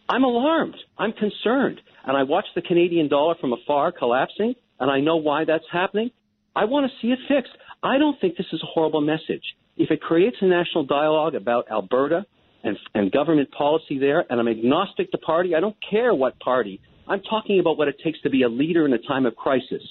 I'm 0.09 0.23
alarmed. 0.23 0.75
I'm 0.97 1.13
concerned. 1.13 1.81
And 2.05 2.15
I 2.15 2.23
watch 2.23 2.45
the 2.55 2.61
Canadian 2.61 3.09
dollar 3.09 3.35
from 3.39 3.53
afar 3.53 3.91
collapsing, 3.91 4.55
and 4.79 4.89
I 4.89 5.01
know 5.01 5.17
why 5.17 5.43
that's 5.45 5.65
happening. 5.71 6.11
I 6.55 6.65
want 6.65 6.89
to 6.89 6.97
see 7.01 7.11
it 7.11 7.19
fixed. 7.27 7.51
I 7.83 7.97
don't 7.97 8.19
think 8.19 8.37
this 8.37 8.47
is 8.51 8.61
a 8.63 8.65
horrible 8.65 9.01
message. 9.01 9.43
If 9.75 9.91
it 9.91 10.01
creates 10.01 10.37
a 10.41 10.45
national 10.45 10.85
dialogue 10.85 11.35
about 11.35 11.69
Alberta 11.69 12.25
and, 12.63 12.77
and 12.95 13.11
government 13.11 13.51
policy 13.51 13.99
there, 13.99 14.25
and 14.29 14.39
I'm 14.39 14.47
agnostic 14.47 15.11
to 15.11 15.17
party, 15.17 15.55
I 15.55 15.59
don't 15.59 15.75
care 15.87 16.13
what 16.13 16.39
party. 16.39 16.81
I'm 17.07 17.21
talking 17.21 17.59
about 17.59 17.77
what 17.77 17.87
it 17.87 17.95
takes 18.03 18.19
to 18.21 18.29
be 18.29 18.43
a 18.43 18.49
leader 18.49 18.85
in 18.85 18.93
a 18.93 18.97
time 18.97 19.25
of 19.25 19.35
crisis. 19.35 19.83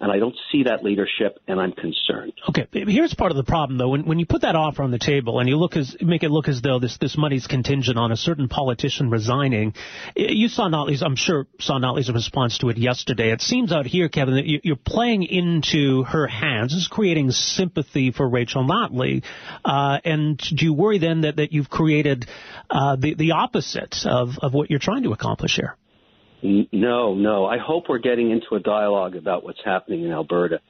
And 0.00 0.10
I 0.10 0.18
don't 0.18 0.34
see 0.50 0.64
that 0.64 0.82
leadership, 0.82 1.38
and 1.46 1.60
I'm 1.60 1.72
concerned. 1.72 2.32
Okay, 2.48 2.66
here's 2.72 3.12
part 3.14 3.30
of 3.30 3.36
the 3.36 3.44
problem, 3.44 3.78
though. 3.78 3.90
When, 3.90 4.06
when 4.06 4.18
you 4.18 4.24
put 4.24 4.42
that 4.42 4.56
offer 4.56 4.82
on 4.82 4.90
the 4.90 4.98
table 4.98 5.40
and 5.40 5.48
you 5.48 5.56
look 5.56 5.76
as 5.76 5.94
make 6.00 6.22
it 6.22 6.30
look 6.30 6.48
as 6.48 6.62
though 6.62 6.78
this 6.78 6.96
this 6.98 7.18
money's 7.18 7.46
contingent 7.46 7.98
on 7.98 8.10
a 8.10 8.16
certain 8.16 8.48
politician 8.48 9.10
resigning, 9.10 9.74
you 10.16 10.48
saw 10.48 10.68
Notley's. 10.68 11.02
I'm 11.02 11.16
sure 11.16 11.46
saw 11.60 11.78
Notley's 11.78 12.10
response 12.10 12.58
to 12.58 12.70
it 12.70 12.78
yesterday. 12.78 13.30
It 13.30 13.42
seems 13.42 13.72
out 13.72 13.86
here, 13.86 14.08
Kevin, 14.08 14.36
that 14.36 14.46
you're 14.46 14.76
playing 14.76 15.24
into 15.24 16.04
her 16.04 16.26
hands. 16.26 16.72
This 16.72 16.82
is 16.82 16.88
creating 16.88 17.30
sympathy 17.30 18.10
for 18.10 18.28
Rachel 18.28 18.64
Notley, 18.64 19.22
uh, 19.64 19.98
and 20.04 20.38
do 20.38 20.64
you 20.64 20.72
worry 20.72 20.98
then 20.98 21.22
that 21.22 21.36
that 21.36 21.52
you've 21.52 21.68
created 21.68 22.26
uh, 22.70 22.96
the 22.96 23.14
the 23.14 23.32
opposite 23.32 23.96
of 24.06 24.38
of 24.40 24.54
what 24.54 24.70
you're 24.70 24.78
trying 24.78 25.02
to 25.02 25.12
accomplish 25.12 25.56
here? 25.56 25.76
No, 26.42 27.14
no. 27.14 27.46
I 27.46 27.58
hope 27.58 27.84
we're 27.88 27.98
getting 27.98 28.30
into 28.30 28.54
a 28.54 28.60
dialogue 28.60 29.16
about 29.16 29.44
what's 29.44 29.60
happening 29.64 30.04
in 30.04 30.10
Alberta, 30.10 30.60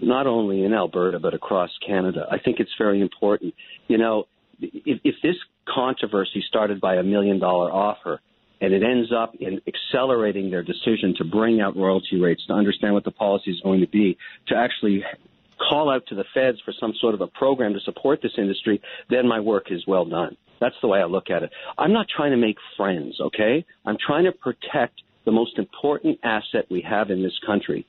not 0.00 0.26
only 0.26 0.64
in 0.64 0.72
Alberta, 0.72 1.18
but 1.18 1.34
across 1.34 1.70
Canada. 1.86 2.26
I 2.30 2.38
think 2.38 2.60
it's 2.60 2.70
very 2.78 3.00
important. 3.00 3.54
You 3.88 3.98
know, 3.98 4.24
if, 4.60 5.00
if 5.04 5.14
this 5.22 5.36
controversy 5.68 6.42
started 6.48 6.80
by 6.80 6.96
a 6.96 7.02
million 7.02 7.38
dollar 7.38 7.70
offer 7.70 8.20
and 8.60 8.72
it 8.72 8.82
ends 8.82 9.12
up 9.12 9.34
in 9.38 9.60
accelerating 9.68 10.50
their 10.50 10.62
decision 10.62 11.14
to 11.18 11.24
bring 11.24 11.60
out 11.60 11.76
royalty 11.76 12.18
rates, 12.20 12.42
to 12.48 12.54
understand 12.54 12.94
what 12.94 13.04
the 13.04 13.10
policy 13.10 13.50
is 13.50 13.60
going 13.62 13.80
to 13.80 13.86
be, 13.86 14.16
to 14.48 14.56
actually 14.56 15.04
call 15.68 15.90
out 15.90 16.02
to 16.08 16.14
the 16.14 16.24
feds 16.34 16.58
for 16.64 16.72
some 16.80 16.92
sort 17.00 17.14
of 17.14 17.20
a 17.20 17.26
program 17.26 17.74
to 17.74 17.80
support 17.80 18.20
this 18.22 18.32
industry, 18.38 18.80
then 19.10 19.28
my 19.28 19.40
work 19.40 19.66
is 19.70 19.84
well 19.86 20.04
done. 20.04 20.36
That's 20.60 20.74
the 20.82 20.88
way 20.88 21.00
I 21.00 21.04
look 21.04 21.30
at 21.30 21.42
it. 21.42 21.50
I'm 21.76 21.92
not 21.92 22.06
trying 22.14 22.32
to 22.32 22.36
make 22.36 22.56
friends, 22.76 23.20
okay? 23.20 23.64
I'm 23.84 23.96
trying 24.04 24.24
to 24.24 24.32
protect 24.32 25.02
the 25.28 25.32
most 25.32 25.58
important 25.58 26.18
asset 26.22 26.64
we 26.70 26.80
have 26.80 27.10
in 27.10 27.22
this 27.22 27.38
country. 27.44 27.86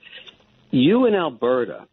You 0.72 1.06
in 1.06 1.16
Alberta 1.16 1.88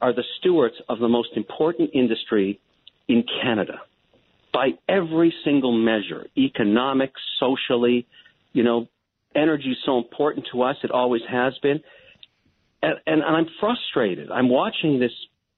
are 0.00 0.14
the 0.14 0.24
stewards 0.38 0.76
of 0.88 1.00
the 1.00 1.08
most 1.08 1.28
important 1.36 1.90
industry 1.92 2.58
in 3.06 3.22
Canada 3.42 3.82
by 4.54 4.70
every 4.88 5.34
single 5.44 5.72
measure, 5.72 6.26
economic, 6.38 7.12
socially, 7.38 8.06
you 8.54 8.62
know, 8.62 8.88
energy 9.34 9.72
is 9.72 9.76
so 9.84 9.98
important 9.98 10.46
to 10.52 10.62
us. 10.62 10.76
It 10.82 10.90
always 10.90 11.20
has 11.28 11.52
been. 11.62 11.80
And, 12.82 12.94
and 13.06 13.22
I'm 13.22 13.48
frustrated. 13.60 14.30
I'm 14.30 14.48
watching 14.48 14.98
this, 14.98 15.12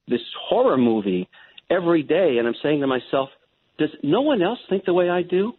this 0.09 0.21
horror 0.49 0.77
movie 0.77 1.29
every 1.71 2.03
day 2.03 2.39
and 2.39 2.49
I'm 2.49 2.57
saying 2.61 2.81
to 2.81 2.89
myself, 2.89 3.29
does 3.79 3.91
no 4.03 4.23
one 4.23 4.43
else 4.43 4.59
think 4.69 4.85
the 4.85 4.95
way 4.95 5.09
I 5.09 5.23
do? 5.23 5.53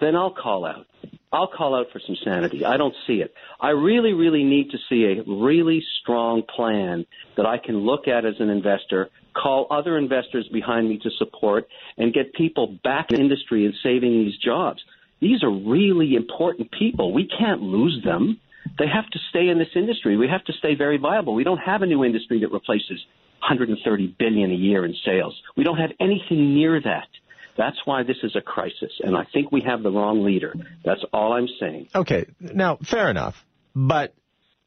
Then 0.00 0.14
I'll 0.14 0.34
call 0.34 0.64
out. 0.64 0.86
I'll 1.32 1.48
call 1.48 1.74
out 1.74 1.86
for 1.92 2.00
some 2.06 2.16
sanity. 2.24 2.64
I 2.64 2.76
don't 2.76 2.94
see 3.06 3.14
it. 3.14 3.34
I 3.60 3.70
really, 3.70 4.12
really 4.12 4.44
need 4.44 4.70
to 4.70 4.78
see 4.88 5.04
a 5.04 5.22
really 5.30 5.82
strong 6.00 6.42
plan 6.42 7.04
that 7.36 7.46
I 7.46 7.58
can 7.58 7.78
look 7.78 8.06
at 8.06 8.24
as 8.24 8.34
an 8.38 8.48
investor, 8.48 9.10
call 9.34 9.66
other 9.70 9.98
investors 9.98 10.48
behind 10.52 10.88
me 10.88 10.98
to 11.02 11.10
support, 11.18 11.66
and 11.98 12.12
get 12.14 12.32
people 12.34 12.78
back 12.84 13.10
in 13.10 13.20
industry 13.20 13.66
and 13.66 13.74
saving 13.82 14.12
these 14.24 14.36
jobs. 14.38 14.80
These 15.20 15.42
are 15.42 15.50
really 15.50 16.14
important 16.14 16.70
people. 16.70 17.12
We 17.12 17.26
can't 17.26 17.60
lose 17.60 18.02
them. 18.04 18.40
They 18.78 18.86
have 18.86 19.08
to 19.10 19.18
stay 19.30 19.48
in 19.48 19.58
this 19.58 19.74
industry. 19.74 20.16
We 20.16 20.28
have 20.28 20.44
to 20.44 20.52
stay 20.54 20.74
very 20.74 20.98
viable. 20.98 21.34
We 21.34 21.44
don't 21.44 21.58
have 21.58 21.82
a 21.82 21.86
new 21.86 22.04
industry 22.04 22.40
that 22.40 22.52
replaces 22.52 23.04
130 23.40 24.16
billion 24.18 24.50
a 24.50 24.54
year 24.54 24.84
in 24.84 24.94
sales. 25.04 25.34
We 25.56 25.64
don't 25.64 25.78
have 25.78 25.90
anything 26.00 26.54
near 26.54 26.80
that. 26.80 27.08
That's 27.56 27.78
why 27.84 28.02
this 28.02 28.18
is 28.22 28.36
a 28.36 28.40
crisis, 28.40 28.92
and 29.00 29.16
I 29.16 29.24
think 29.32 29.50
we 29.50 29.62
have 29.62 29.82
the 29.82 29.90
wrong 29.90 30.24
leader. 30.24 30.54
That's 30.84 31.02
all 31.12 31.32
I'm 31.32 31.48
saying. 31.60 31.88
Okay, 31.94 32.26
now, 32.40 32.76
fair 32.76 33.10
enough. 33.10 33.34
But 33.74 34.14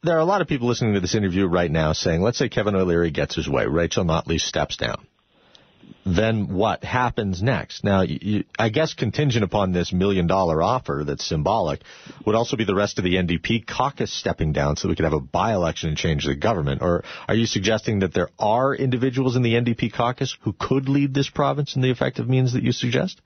there 0.03 0.15
are 0.15 0.21
a 0.21 0.25
lot 0.25 0.41
of 0.41 0.47
people 0.47 0.67
listening 0.67 0.93
to 0.93 0.99
this 0.99 1.15
interview 1.15 1.45
right 1.45 1.69
now 1.69 1.93
saying, 1.93 2.21
let's 2.21 2.37
say 2.37 2.49
Kevin 2.49 2.75
O'Leary 2.75 3.11
gets 3.11 3.35
his 3.35 3.47
way, 3.47 3.65
Rachel 3.65 4.05
Notley 4.05 4.39
steps 4.39 4.77
down 4.77 5.05
then 6.05 6.53
what 6.53 6.83
happens 6.83 7.41
next? 7.41 7.83
Now, 7.83 8.01
you, 8.01 8.43
I 8.57 8.69
guess 8.69 8.93
contingent 8.93 9.43
upon 9.43 9.71
this 9.71 9.91
million 9.93 10.27
dollar 10.27 10.61
offer 10.61 11.03
that's 11.05 11.25
symbolic 11.25 11.81
would 12.25 12.35
also 12.35 12.57
be 12.57 12.65
the 12.65 12.75
rest 12.75 12.97
of 12.97 13.03
the 13.03 13.15
NDP 13.15 13.67
caucus 13.67 14.11
stepping 14.11 14.53
down 14.53 14.75
so 14.75 14.89
we 14.89 14.95
could 14.95 15.05
have 15.05 15.13
a 15.13 15.19
by 15.19 15.53
election 15.53 15.89
and 15.89 15.97
change 15.97 16.25
the 16.25 16.35
government. 16.35 16.81
Or 16.81 17.03
are 17.27 17.35
you 17.35 17.45
suggesting 17.45 17.99
that 17.99 18.13
there 18.13 18.29
are 18.39 18.73
individuals 18.73 19.35
in 19.35 19.41
the 19.41 19.53
NDP 19.53 19.93
caucus 19.93 20.35
who 20.41 20.53
could 20.53 20.89
lead 20.89 21.13
this 21.13 21.29
province 21.29 21.75
in 21.75 21.81
the 21.81 21.91
effective 21.91 22.27
means 22.27 22.53
that 22.53 22.63
you 22.63 22.71
suggest? 22.71 23.21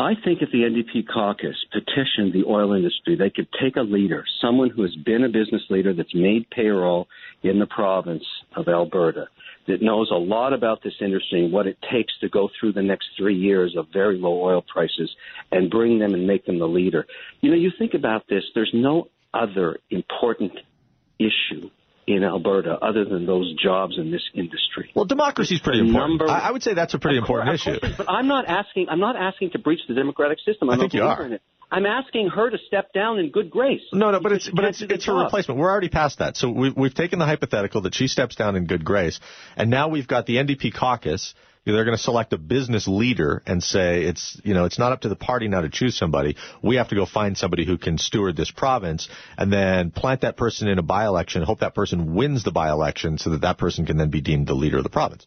I 0.00 0.14
think 0.24 0.40
if 0.40 0.50
the 0.50 0.62
NDP 0.62 1.06
caucus 1.12 1.56
petitioned 1.72 2.32
the 2.32 2.44
oil 2.48 2.72
industry, 2.72 3.16
they 3.16 3.28
could 3.28 3.48
take 3.62 3.76
a 3.76 3.82
leader, 3.82 4.24
someone 4.40 4.70
who 4.70 4.82
has 4.82 4.94
been 4.96 5.24
a 5.24 5.28
business 5.28 5.62
leader 5.68 5.92
that's 5.92 6.14
made 6.14 6.48
payroll 6.48 7.06
in 7.42 7.58
the 7.58 7.66
province 7.66 8.24
of 8.56 8.66
Alberta, 8.66 9.26
that 9.68 9.82
knows 9.82 10.10
a 10.10 10.16
lot 10.16 10.54
about 10.54 10.82
this 10.82 10.94
industry 11.02 11.44
and 11.44 11.52
what 11.52 11.66
it 11.66 11.76
takes 11.92 12.12
to 12.20 12.30
go 12.30 12.48
through 12.58 12.72
the 12.72 12.82
next 12.82 13.08
three 13.18 13.36
years 13.36 13.76
of 13.76 13.88
very 13.92 14.16
low 14.18 14.42
oil 14.42 14.64
prices 14.72 15.10
and 15.52 15.70
bring 15.70 15.98
them 15.98 16.14
and 16.14 16.26
make 16.26 16.46
them 16.46 16.58
the 16.58 16.66
leader. 16.66 17.06
You 17.42 17.50
know, 17.50 17.56
you 17.56 17.70
think 17.78 17.92
about 17.92 18.26
this, 18.26 18.42
there's 18.54 18.72
no 18.72 19.08
other 19.34 19.78
important 19.90 20.52
issue 21.18 21.68
in 22.06 22.24
Alberta 22.24 22.78
other 22.80 23.04
than 23.04 23.26
those 23.26 23.54
jobs 23.62 23.98
in 23.98 24.10
this 24.10 24.22
industry. 24.34 24.90
Well, 24.94 25.04
democracy 25.04 25.56
is 25.56 25.60
pretty 25.60 25.80
important. 25.80 26.20
Number, 26.20 26.28
I 26.28 26.50
would 26.50 26.62
say 26.62 26.74
that's 26.74 26.94
a 26.94 26.98
pretty 26.98 27.18
important 27.18 27.62
course, 27.62 27.66
issue. 27.66 27.94
But 27.96 28.10
I'm 28.10 28.26
not 28.26 28.46
asking. 28.46 28.88
I'm 28.88 29.00
not 29.00 29.16
asking 29.16 29.50
to 29.50 29.58
breach 29.58 29.80
the 29.88 29.94
democratic 29.94 30.38
system. 30.44 30.70
I'm 30.70 30.78
I 30.78 30.82
think 30.82 30.94
you 30.94 31.02
are. 31.02 31.38
I'm 31.72 31.86
asking 31.86 32.30
her 32.30 32.50
to 32.50 32.58
step 32.66 32.92
down 32.92 33.18
in 33.18 33.30
good 33.30 33.50
grace. 33.50 33.82
No, 33.92 34.10
no, 34.10 34.20
but 34.20 34.32
it's 34.32 34.50
but 34.50 34.64
it's 34.64 34.82
it's 34.82 35.06
a 35.06 35.12
replacement. 35.12 35.60
We're 35.60 35.70
already 35.70 35.88
past 35.88 36.18
that. 36.18 36.36
So 36.36 36.50
we've 36.50 36.76
we've 36.76 36.94
taken 36.94 37.18
the 37.20 37.26
hypothetical 37.26 37.82
that 37.82 37.94
she 37.94 38.08
steps 38.08 38.34
down 38.34 38.56
in 38.56 38.66
good 38.66 38.84
grace, 38.84 39.20
and 39.56 39.70
now 39.70 39.88
we've 39.88 40.08
got 40.08 40.26
the 40.26 40.36
NDP 40.36 40.74
caucus. 40.74 41.34
They're 41.66 41.84
going 41.84 41.96
to 41.96 42.02
select 42.02 42.32
a 42.32 42.38
business 42.38 42.88
leader 42.88 43.42
and 43.46 43.62
say 43.62 44.04
it's 44.04 44.40
you 44.44 44.54
know 44.54 44.64
it's 44.64 44.78
not 44.78 44.92
up 44.92 45.02
to 45.02 45.08
the 45.08 45.16
party 45.16 45.46
now 45.46 45.60
to 45.60 45.68
choose 45.68 45.96
somebody. 45.96 46.36
We 46.62 46.76
have 46.76 46.88
to 46.88 46.94
go 46.94 47.06
find 47.06 47.36
somebody 47.36 47.66
who 47.66 47.76
can 47.76 47.98
steward 47.98 48.36
this 48.36 48.50
province, 48.50 49.08
and 49.36 49.52
then 49.52 49.90
plant 49.90 50.22
that 50.22 50.36
person 50.36 50.68
in 50.68 50.78
a 50.78 50.82
by 50.82 51.04
election. 51.04 51.42
Hope 51.42 51.60
that 51.60 51.74
person 51.74 52.14
wins 52.14 52.44
the 52.44 52.50
by 52.52 52.70
election, 52.70 53.18
so 53.18 53.30
that 53.30 53.42
that 53.42 53.58
person 53.58 53.84
can 53.84 53.98
then 53.98 54.10
be 54.10 54.20
deemed 54.20 54.46
the 54.46 54.54
leader 54.54 54.78
of 54.78 54.84
the 54.84 54.90
province 54.90 55.26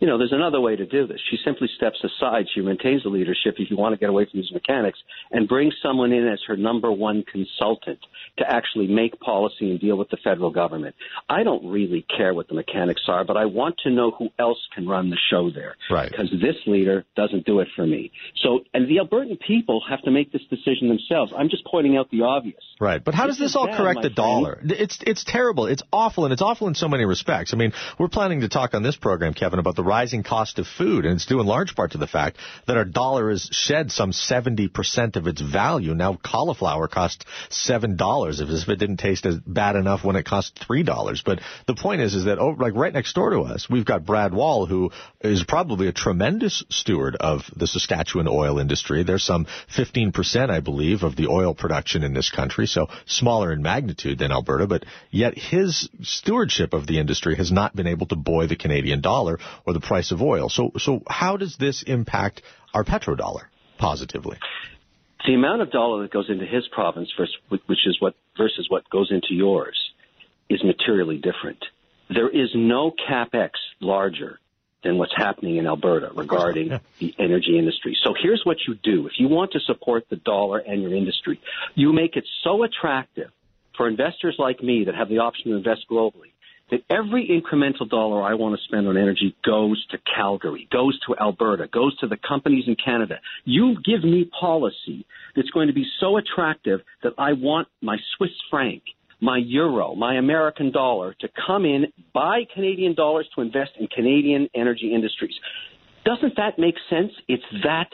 you 0.00 0.06
know, 0.06 0.16
there's 0.16 0.32
another 0.32 0.60
way 0.60 0.76
to 0.76 0.86
do 0.86 1.06
this. 1.06 1.20
She 1.30 1.36
simply 1.44 1.68
steps 1.76 2.02
aside. 2.02 2.46
She 2.54 2.62
maintains 2.62 3.02
the 3.02 3.10
leadership 3.10 3.56
if 3.58 3.70
you 3.70 3.76
want 3.76 3.92
to 3.92 3.98
get 3.98 4.08
away 4.08 4.26
from 4.30 4.40
these 4.40 4.50
mechanics 4.50 4.98
and 5.30 5.46
brings 5.46 5.74
someone 5.82 6.12
in 6.12 6.26
as 6.26 6.40
her 6.48 6.56
number 6.56 6.90
one 6.90 7.22
consultant 7.30 7.98
to 8.38 8.44
actually 8.50 8.86
make 8.86 9.20
policy 9.20 9.70
and 9.70 9.78
deal 9.78 9.96
with 9.96 10.08
the 10.08 10.16
federal 10.24 10.50
government. 10.50 10.94
I 11.28 11.42
don't 11.42 11.70
really 11.70 12.06
care 12.16 12.32
what 12.32 12.48
the 12.48 12.54
mechanics 12.54 13.02
are, 13.08 13.24
but 13.24 13.36
I 13.36 13.44
want 13.44 13.76
to 13.84 13.90
know 13.90 14.10
who 14.10 14.30
else 14.38 14.58
can 14.74 14.88
run 14.88 15.10
the 15.10 15.18
show 15.30 15.50
there. 15.50 15.76
Right. 15.90 16.10
Because 16.10 16.30
this 16.30 16.56
leader 16.66 17.04
doesn't 17.14 17.44
do 17.44 17.60
it 17.60 17.68
for 17.76 17.86
me. 17.86 18.10
So, 18.42 18.60
and 18.72 18.88
the 18.88 18.96
Albertan 18.96 19.38
people 19.38 19.82
have 19.88 20.00
to 20.02 20.10
make 20.10 20.32
this 20.32 20.42
decision 20.48 20.88
themselves. 20.88 21.32
I'm 21.36 21.50
just 21.50 21.66
pointing 21.66 21.98
out 21.98 22.10
the 22.10 22.22
obvious. 22.22 22.62
Right. 22.80 23.04
But 23.04 23.14
how 23.14 23.26
this 23.26 23.36
does 23.36 23.48
this 23.48 23.56
all 23.56 23.66
bad, 23.66 23.76
correct 23.76 23.96
the 23.98 24.08
friend. 24.08 24.16
dollar? 24.16 24.60
It's 24.64 24.98
it's 25.06 25.24
terrible. 25.24 25.66
It's 25.66 25.82
awful, 25.92 26.24
and 26.24 26.32
it's 26.32 26.42
awful 26.42 26.68
in 26.68 26.74
so 26.74 26.88
many 26.88 27.04
respects. 27.04 27.52
I 27.52 27.58
mean, 27.58 27.72
we're 27.98 28.08
planning 28.08 28.40
to 28.40 28.48
talk 28.48 28.72
on 28.72 28.82
this 28.82 28.96
program, 28.96 29.34
Kevin, 29.34 29.58
about 29.58 29.76
the 29.76 29.84
rising 29.90 30.22
cost 30.22 30.60
of 30.60 30.66
food, 30.68 31.04
and 31.04 31.16
it's 31.16 31.26
due 31.26 31.40
in 31.40 31.46
large 31.46 31.74
part 31.74 31.90
to 31.92 31.98
the 31.98 32.06
fact 32.06 32.36
that 32.68 32.76
our 32.76 32.84
dollar 32.84 33.30
has 33.30 33.48
shed 33.50 33.90
some 33.90 34.12
70% 34.12 35.16
of 35.16 35.26
its 35.26 35.40
value. 35.40 35.94
Now 35.94 36.16
cauliflower 36.22 36.86
costs 36.86 37.24
$7 37.50 38.40
if 38.40 38.68
it 38.68 38.78
didn't 38.78 38.98
taste 38.98 39.26
as 39.26 39.36
bad 39.38 39.74
enough 39.74 40.04
when 40.04 40.14
it 40.14 40.24
cost 40.24 40.54
$3. 40.68 41.24
But 41.24 41.40
the 41.66 41.74
point 41.74 42.02
is, 42.02 42.14
is 42.14 42.26
that 42.26 42.38
oh, 42.38 42.54
like 42.56 42.74
right 42.76 42.92
next 42.92 43.14
door 43.14 43.30
to 43.30 43.40
us, 43.40 43.68
we've 43.68 43.84
got 43.84 44.06
Brad 44.06 44.32
Wall, 44.32 44.64
who 44.64 44.92
is 45.22 45.42
probably 45.42 45.88
a 45.88 45.92
tremendous 45.92 46.62
steward 46.70 47.16
of 47.16 47.40
the 47.56 47.66
Saskatchewan 47.66 48.28
oil 48.28 48.60
industry. 48.60 49.02
There's 49.02 49.24
some 49.24 49.46
15%, 49.76 50.50
I 50.50 50.60
believe, 50.60 51.02
of 51.02 51.16
the 51.16 51.26
oil 51.26 51.52
production 51.52 52.04
in 52.04 52.14
this 52.14 52.30
country, 52.30 52.66
so 52.66 52.86
smaller 53.06 53.52
in 53.52 53.60
magnitude 53.60 54.20
than 54.20 54.30
Alberta, 54.30 54.68
but 54.68 54.84
yet 55.10 55.36
his 55.36 55.88
stewardship 56.02 56.74
of 56.74 56.86
the 56.86 57.00
industry 57.00 57.34
has 57.34 57.50
not 57.50 57.74
been 57.74 57.88
able 57.88 58.06
to 58.06 58.16
buoy 58.16 58.46
the 58.46 58.54
Canadian 58.54 59.00
dollar 59.00 59.40
or 59.66 59.72
the 59.72 59.79
price 59.80 60.10
of 60.10 60.22
oil. 60.22 60.48
So, 60.48 60.72
so 60.78 61.02
how 61.08 61.36
does 61.36 61.56
this 61.56 61.82
impact 61.82 62.42
our 62.74 62.84
petrodollar 62.84 63.44
positively? 63.78 64.38
The 65.26 65.34
amount 65.34 65.62
of 65.62 65.70
dollar 65.70 66.02
that 66.02 66.12
goes 66.12 66.30
into 66.30 66.46
his 66.46 66.66
province, 66.68 67.10
versus, 67.16 67.36
which 67.48 67.86
is 67.86 68.00
what 68.00 68.14
versus 68.36 68.66
what 68.68 68.88
goes 68.88 69.10
into 69.10 69.34
yours, 69.34 69.78
is 70.48 70.62
materially 70.64 71.16
different. 71.16 71.62
There 72.08 72.28
is 72.28 72.50
no 72.54 72.90
capex 72.90 73.50
larger 73.80 74.38
than 74.82 74.96
what's 74.96 75.12
happening 75.14 75.56
in 75.56 75.66
Alberta 75.66 76.10
regarding 76.14 76.68
yeah. 76.68 76.78
the 76.98 77.14
energy 77.18 77.58
industry. 77.58 77.96
So 78.02 78.14
here's 78.20 78.40
what 78.44 78.56
you 78.66 78.74
do. 78.82 79.06
If 79.06 79.12
you 79.18 79.28
want 79.28 79.52
to 79.52 79.60
support 79.60 80.06
the 80.08 80.16
dollar 80.16 80.58
and 80.58 80.82
your 80.82 80.94
industry, 80.94 81.38
you 81.74 81.92
make 81.92 82.16
it 82.16 82.24
so 82.42 82.62
attractive 82.62 83.30
for 83.76 83.88
investors 83.88 84.36
like 84.38 84.62
me 84.62 84.84
that 84.84 84.94
have 84.94 85.08
the 85.08 85.18
option 85.18 85.50
to 85.50 85.56
invest 85.56 85.82
globally 85.90 86.29
that 86.70 86.82
every 86.88 87.28
incremental 87.28 87.88
dollar 87.88 88.22
I 88.22 88.34
want 88.34 88.56
to 88.56 88.64
spend 88.64 88.88
on 88.88 88.96
energy 88.96 89.36
goes 89.44 89.84
to 89.90 89.98
Calgary, 90.14 90.68
goes 90.70 90.98
to 91.06 91.16
Alberta, 91.20 91.68
goes 91.72 91.96
to 91.98 92.06
the 92.06 92.16
companies 92.16 92.64
in 92.66 92.76
Canada. 92.82 93.16
You 93.44 93.76
give 93.84 94.04
me 94.04 94.30
policy 94.38 95.06
that's 95.34 95.50
going 95.50 95.68
to 95.68 95.74
be 95.74 95.86
so 96.00 96.16
attractive 96.16 96.80
that 97.02 97.12
I 97.18 97.32
want 97.32 97.68
my 97.82 97.96
Swiss 98.16 98.30
franc 98.50 98.82
my 99.20 99.36
euro, 99.36 99.94
my 99.94 100.14
American 100.14 100.72
dollar 100.72 101.14
to 101.20 101.28
come 101.46 101.64
in, 101.64 101.86
buy 102.14 102.40
Canadian 102.54 102.94
dollars 102.94 103.28
to 103.34 103.42
invest 103.42 103.72
in 103.78 103.86
Canadian 103.88 104.48
energy 104.54 104.94
industries. 104.94 105.34
Doesn't 106.04 106.36
that 106.36 106.58
make 106.58 106.76
sense? 106.88 107.12
It's 107.28 107.44
that 107.62 107.88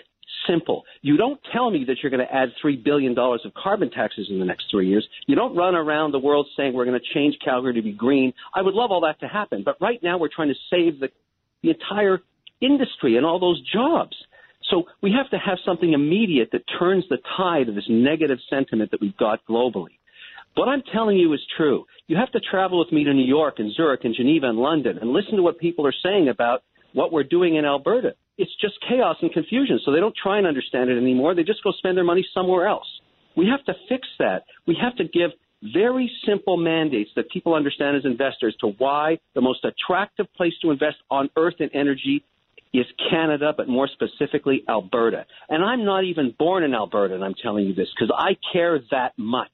simple. 0.48 0.84
You 1.02 1.16
don't 1.16 1.40
tell 1.52 1.70
me 1.70 1.84
that 1.86 1.96
you're 2.02 2.10
going 2.10 2.26
to 2.26 2.34
add 2.34 2.50
$3 2.64 2.82
billion 2.82 3.16
of 3.18 3.54
carbon 3.60 3.90
taxes 3.90 4.28
in 4.30 4.38
the 4.38 4.44
next 4.44 4.66
three 4.70 4.88
years. 4.88 5.06
You 5.26 5.36
don't 5.36 5.56
run 5.56 5.74
around 5.74 6.12
the 6.12 6.18
world 6.18 6.46
saying 6.56 6.72
we're 6.72 6.84
going 6.84 6.98
to 6.98 7.14
change 7.14 7.36
Calgary 7.44 7.74
to 7.74 7.82
be 7.82 7.92
green. 7.92 8.32
I 8.54 8.62
would 8.62 8.74
love 8.74 8.90
all 8.90 9.02
that 9.02 9.20
to 9.20 9.28
happen. 9.28 9.62
But 9.64 9.76
right 9.80 10.00
now 10.02 10.18
we're 10.18 10.30
trying 10.34 10.48
to 10.48 10.54
save 10.70 11.00
the, 11.00 11.08
the 11.62 11.70
entire 11.70 12.20
industry 12.60 13.16
and 13.16 13.26
all 13.26 13.38
those 13.38 13.62
jobs. 13.72 14.16
So 14.70 14.84
we 15.02 15.12
have 15.12 15.30
to 15.30 15.38
have 15.38 15.58
something 15.64 15.92
immediate 15.92 16.50
that 16.52 16.62
turns 16.78 17.04
the 17.08 17.18
tide 17.36 17.68
of 17.68 17.74
this 17.74 17.84
negative 17.88 18.38
sentiment 18.50 18.90
that 18.90 19.00
we've 19.00 19.16
got 19.16 19.40
globally. 19.48 19.98
What 20.54 20.68
I'm 20.68 20.82
telling 20.92 21.18
you 21.18 21.32
is 21.34 21.40
true. 21.56 21.84
You 22.06 22.16
have 22.16 22.32
to 22.32 22.40
travel 22.40 22.78
with 22.78 22.90
me 22.90 23.04
to 23.04 23.12
New 23.12 23.26
York 23.26 23.56
and 23.58 23.72
Zurich 23.74 24.04
and 24.04 24.14
Geneva 24.14 24.48
and 24.48 24.58
London 24.58 24.98
and 24.98 25.10
listen 25.10 25.36
to 25.36 25.42
what 25.42 25.58
people 25.58 25.86
are 25.86 25.94
saying 26.02 26.28
about 26.28 26.62
what 26.94 27.12
we're 27.12 27.24
doing 27.24 27.56
in 27.56 27.64
Alberta. 27.64 28.14
It's 28.38 28.50
just 28.60 28.74
chaos 28.88 29.16
and 29.22 29.32
confusion. 29.32 29.80
So 29.84 29.92
they 29.92 30.00
don't 30.00 30.14
try 30.20 30.38
and 30.38 30.46
understand 30.46 30.90
it 30.90 30.98
anymore. 30.98 31.34
They 31.34 31.42
just 31.42 31.62
go 31.64 31.72
spend 31.72 31.96
their 31.96 32.04
money 32.04 32.26
somewhere 32.34 32.66
else. 32.66 32.86
We 33.36 33.46
have 33.48 33.64
to 33.64 33.74
fix 33.88 34.06
that. 34.18 34.44
We 34.66 34.76
have 34.80 34.96
to 34.96 35.04
give 35.04 35.30
very 35.62 36.10
simple 36.26 36.56
mandates 36.56 37.10
that 37.16 37.30
people 37.30 37.54
understand 37.54 37.96
as 37.96 38.04
investors 38.04 38.54
to 38.60 38.68
why 38.78 39.18
the 39.34 39.40
most 39.40 39.64
attractive 39.64 40.26
place 40.34 40.52
to 40.62 40.70
invest 40.70 40.96
on 41.10 41.30
earth 41.36 41.54
in 41.60 41.70
energy 41.74 42.24
is 42.74 42.86
Canada, 43.10 43.54
but 43.56 43.68
more 43.68 43.88
specifically 43.88 44.62
Alberta. 44.68 45.24
And 45.48 45.64
I'm 45.64 45.84
not 45.84 46.04
even 46.04 46.34
born 46.38 46.62
in 46.62 46.74
Alberta, 46.74 47.14
and 47.14 47.24
I'm 47.24 47.34
telling 47.42 47.66
you 47.66 47.74
this 47.74 47.88
because 47.94 48.14
I 48.16 48.36
care 48.52 48.78
that 48.90 49.12
much. 49.16 49.48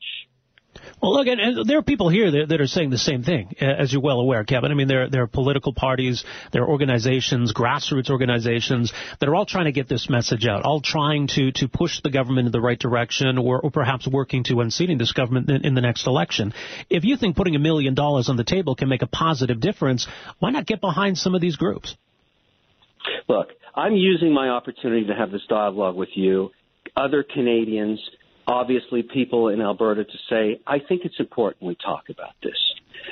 Well, 1.02 1.14
look, 1.14 1.26
and, 1.26 1.69
there 1.69 1.79
are 1.79 1.83
people 1.83 2.09
here 2.09 2.31
that, 2.31 2.49
that, 2.50 2.61
are 2.61 2.67
saying 2.67 2.91
the 2.91 2.99
same 2.99 3.23
thing, 3.25 3.55
as 3.61 3.93
you're 3.93 4.02
well 4.02 4.21
aware, 4.21 4.45
Kevin. 4.45 4.71
I 4.71 4.75
mean, 4.75 4.88
there, 4.88 5.11
there 5.11 5.23
are 5.23 5.26
political 5.26 5.73
parties, 5.73 6.25
there 6.52 6.62
are 6.62 6.69
organizations, 6.69 7.52
grassroots 7.52 8.09
organizations 8.09 8.93
that 9.19 9.29
are 9.29 9.35
all 9.35 9.45
trying 9.45 9.64
to 9.64 9.73
get 9.73 9.88
this 9.88 10.09
message 10.09 10.47
out, 10.47 10.62
all 10.62 10.81
trying 10.81 11.26
to, 11.29 11.50
to 11.52 11.69
push 11.69 12.00
the 12.02 12.11
government 12.11 12.47
in 12.47 12.52
the 12.52 12.61
right 12.61 12.79
direction 12.79 13.37
or, 13.37 13.61
or 13.61 13.71
perhaps 13.71 14.07
working 14.07 14.45
to 14.45 14.61
unseating 14.61 14.97
this 14.97 15.12
government 15.12 15.50
in, 15.50 15.67
in 15.67 15.75
the 15.75 15.81
next 15.81 16.07
election. 16.07 16.55
If 16.88 17.05
you 17.05 17.17
think 17.17 17.37
putting 17.37 17.57
a 17.57 17.61
million 17.61 17.95
dollars 17.95 18.29
on 18.29 18.37
the 18.37 18.45
table 18.45 18.75
can 18.76 18.88
make 18.88 19.02
a 19.02 19.09
positive 19.09 19.61
difference, 19.61 20.07
why 20.38 20.50
not 20.50 20.67
get 20.67 20.81
behind 20.81 21.19
some 21.19 21.35
of 21.35 21.41
these 21.41 21.57
groups? 21.57 21.97
Look, 23.29 23.49
I'm 23.75 23.95
using 23.95 24.33
my 24.33 24.49
opportunity 24.49 25.07
to 25.07 25.14
have 25.14 25.31
this 25.31 25.43
dialogue 25.49 25.97
with 25.97 26.11
you, 26.14 26.50
other 26.97 27.25
Canadians, 27.25 28.00
obviously 28.47 29.03
people 29.03 29.49
in 29.49 29.61
Alberta 29.61 30.05
to 30.05 30.19
say, 30.29 30.61
I 30.67 30.79
think 30.79 31.03
it's 31.05 31.19
important 31.19 31.63
we 31.63 31.77
talk 31.77 32.09
about 32.09 32.35
this. 32.43 32.57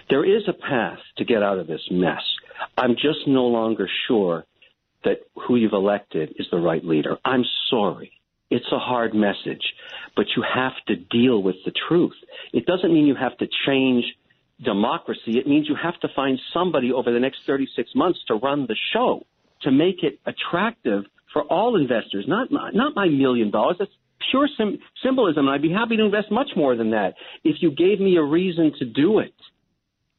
There 0.08 0.24
is 0.24 0.42
a 0.48 0.52
path 0.52 0.98
to 1.18 1.24
get 1.24 1.42
out 1.42 1.58
of 1.58 1.66
this 1.66 1.82
mess. 1.90 2.22
I'm 2.76 2.94
just 2.94 3.26
no 3.26 3.44
longer 3.46 3.88
sure 4.06 4.44
that 5.04 5.20
who 5.46 5.56
you've 5.56 5.72
elected 5.72 6.34
is 6.38 6.46
the 6.50 6.58
right 6.58 6.84
leader. 6.84 7.18
I'm 7.24 7.44
sorry. 7.70 8.12
It's 8.50 8.70
a 8.72 8.78
hard 8.78 9.14
message, 9.14 9.62
but 10.16 10.26
you 10.36 10.42
have 10.42 10.72
to 10.88 10.96
deal 10.96 11.42
with 11.42 11.56
the 11.64 11.72
truth. 11.88 12.16
It 12.52 12.66
doesn't 12.66 12.92
mean 12.92 13.06
you 13.06 13.14
have 13.14 13.38
to 13.38 13.48
change 13.66 14.04
democracy. 14.62 15.38
It 15.38 15.46
means 15.46 15.68
you 15.68 15.76
have 15.80 15.98
to 16.00 16.08
find 16.14 16.38
somebody 16.52 16.92
over 16.92 17.12
the 17.12 17.20
next 17.20 17.38
36 17.46 17.90
months 17.94 18.18
to 18.28 18.34
run 18.34 18.66
the 18.66 18.76
show, 18.92 19.24
to 19.62 19.70
make 19.70 20.02
it 20.02 20.18
attractive 20.26 21.04
for 21.32 21.42
all 21.42 21.76
investors, 21.80 22.24
not 22.26 22.50
my, 22.50 22.70
not 22.72 22.94
my 22.94 23.08
million 23.08 23.50
dollars. 23.50 23.76
That's 23.78 23.90
pure 24.30 24.48
sim- 24.56 24.78
symbolism, 25.02 25.46
and 25.46 25.54
I'd 25.54 25.62
be 25.62 25.72
happy 25.72 25.96
to 25.96 26.04
invest 26.04 26.30
much 26.30 26.50
more 26.56 26.76
than 26.76 26.90
that 26.90 27.14
if 27.44 27.56
you 27.60 27.70
gave 27.70 28.00
me 28.00 28.16
a 28.16 28.22
reason 28.22 28.72
to 28.78 28.84
do 28.84 29.20
it. 29.20 29.34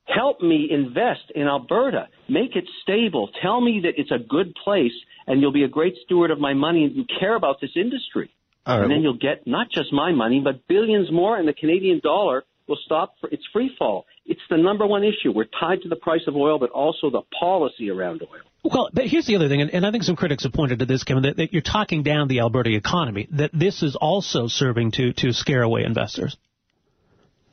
Help 0.05 0.41
me 0.41 0.67
invest 0.69 1.31
in 1.35 1.47
Alberta. 1.47 2.07
Make 2.27 2.55
it 2.55 2.65
stable. 2.81 3.29
Tell 3.41 3.61
me 3.61 3.81
that 3.83 3.93
it's 3.97 4.11
a 4.11 4.17
good 4.17 4.53
place 4.63 4.91
and 5.27 5.39
you'll 5.39 5.53
be 5.53 5.63
a 5.63 5.69
great 5.69 5.95
steward 6.03 6.31
of 6.31 6.39
my 6.39 6.53
money 6.53 6.83
and 6.83 6.95
you 6.95 7.05
care 7.19 7.35
about 7.35 7.61
this 7.61 7.71
industry. 7.75 8.29
Right. 8.67 8.81
And 8.81 8.91
then 8.91 9.01
you'll 9.01 9.17
get 9.17 9.47
not 9.47 9.67
just 9.71 9.93
my 9.93 10.11
money, 10.11 10.41
but 10.43 10.67
billions 10.67 11.11
more, 11.11 11.37
and 11.37 11.47
the 11.47 11.53
Canadian 11.53 11.99
dollar 12.03 12.43
will 12.67 12.77
stop 12.85 13.15
for 13.19 13.29
its 13.29 13.43
free 13.51 13.71
fall. 13.77 14.05
It's 14.31 14.39
the 14.49 14.55
number 14.55 14.87
one 14.87 15.03
issue. 15.03 15.33
We're 15.33 15.43
tied 15.59 15.81
to 15.81 15.89
the 15.89 15.97
price 15.97 16.21
of 16.25 16.37
oil, 16.37 16.57
but 16.57 16.69
also 16.69 17.09
the 17.09 17.23
policy 17.37 17.89
around 17.89 18.21
oil. 18.21 18.39
Well, 18.63 18.89
but 18.93 19.05
here's 19.05 19.25
the 19.25 19.35
other 19.35 19.49
thing, 19.49 19.61
and, 19.61 19.69
and 19.71 19.85
I 19.85 19.91
think 19.91 20.03
some 20.03 20.15
critics 20.15 20.43
have 20.43 20.53
pointed 20.53 20.79
to 20.79 20.85
this, 20.85 21.03
Kevin, 21.03 21.23
that, 21.23 21.35
that, 21.35 21.51
you're 21.51 21.61
talking 21.61 22.01
down 22.01 22.29
the 22.29 22.39
Alberta 22.39 22.73
economy, 22.73 23.27
that 23.31 23.51
this 23.51 23.83
is 23.83 23.97
also 23.99 24.47
serving 24.47 24.91
to, 24.91 25.11
to 25.17 25.33
scare 25.33 25.63
away 25.63 25.83
investors. 25.83 26.37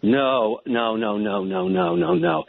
No, 0.02 0.60
no, 0.66 0.94
no, 0.94 1.18
no, 1.18 1.42
no, 1.42 1.66
no, 1.66 1.96
no, 1.96 2.14
no. 2.14 2.44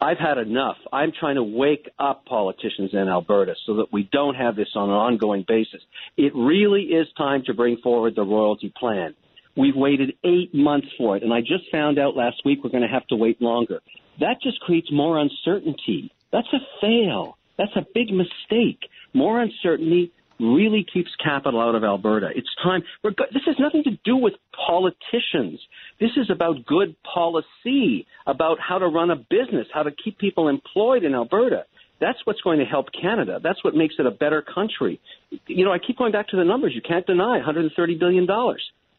I've 0.00 0.16
had 0.16 0.38
enough. 0.38 0.78
I'm 0.90 1.12
trying 1.12 1.34
to 1.34 1.42
wake 1.42 1.90
up 1.98 2.24
politicians 2.24 2.94
in 2.94 3.06
Alberta 3.06 3.54
so 3.66 3.76
that 3.76 3.92
we 3.92 4.08
don't 4.10 4.34
have 4.34 4.56
this 4.56 4.68
on 4.74 4.88
an 4.88 4.96
ongoing 4.96 5.44
basis. 5.46 5.82
It 6.16 6.34
really 6.34 6.84
is 6.84 7.06
time 7.18 7.42
to 7.48 7.52
bring 7.52 7.76
forward 7.82 8.14
the 8.16 8.24
royalty 8.24 8.72
plan. 8.74 9.14
We've 9.56 9.76
waited 9.76 10.14
eight 10.24 10.54
months 10.54 10.88
for 10.98 11.16
it, 11.16 11.22
and 11.22 11.32
I 11.32 11.40
just 11.40 11.70
found 11.70 11.98
out 11.98 12.16
last 12.16 12.42
week 12.44 12.64
we're 12.64 12.70
going 12.70 12.82
to 12.82 12.88
have 12.88 13.06
to 13.08 13.16
wait 13.16 13.40
longer. 13.40 13.80
That 14.20 14.40
just 14.42 14.60
creates 14.60 14.88
more 14.92 15.18
uncertainty. 15.18 16.12
That's 16.32 16.48
a 16.52 16.58
fail. 16.80 17.38
That's 17.56 17.74
a 17.76 17.86
big 17.94 18.08
mistake. 18.10 18.80
More 19.12 19.40
uncertainty 19.40 20.12
really 20.40 20.84
keeps 20.92 21.10
capital 21.22 21.60
out 21.60 21.76
of 21.76 21.84
Alberta. 21.84 22.30
It's 22.34 22.48
time. 22.62 22.82
This 23.04 23.42
has 23.46 23.56
nothing 23.60 23.84
to 23.84 23.92
do 24.04 24.16
with 24.16 24.34
politicians. 24.66 25.60
This 26.00 26.10
is 26.16 26.30
about 26.30 26.66
good 26.66 26.96
policy, 27.02 28.06
about 28.26 28.58
how 28.58 28.78
to 28.78 28.88
run 28.88 29.10
a 29.10 29.16
business, 29.16 29.68
how 29.72 29.84
to 29.84 29.92
keep 29.92 30.18
people 30.18 30.48
employed 30.48 31.04
in 31.04 31.14
Alberta. 31.14 31.64
That's 32.00 32.18
what's 32.24 32.40
going 32.40 32.58
to 32.58 32.64
help 32.64 32.86
Canada. 33.00 33.38
That's 33.42 33.62
what 33.62 33.76
makes 33.76 33.94
it 34.00 34.06
a 34.06 34.10
better 34.10 34.42
country. 34.42 35.00
You 35.46 35.64
know, 35.64 35.72
I 35.72 35.78
keep 35.78 35.96
going 35.96 36.10
back 36.10 36.28
to 36.28 36.36
the 36.36 36.44
numbers. 36.44 36.72
You 36.74 36.82
can't 36.82 37.06
deny 37.06 37.40
$130 37.40 37.98
billion. 37.98 38.26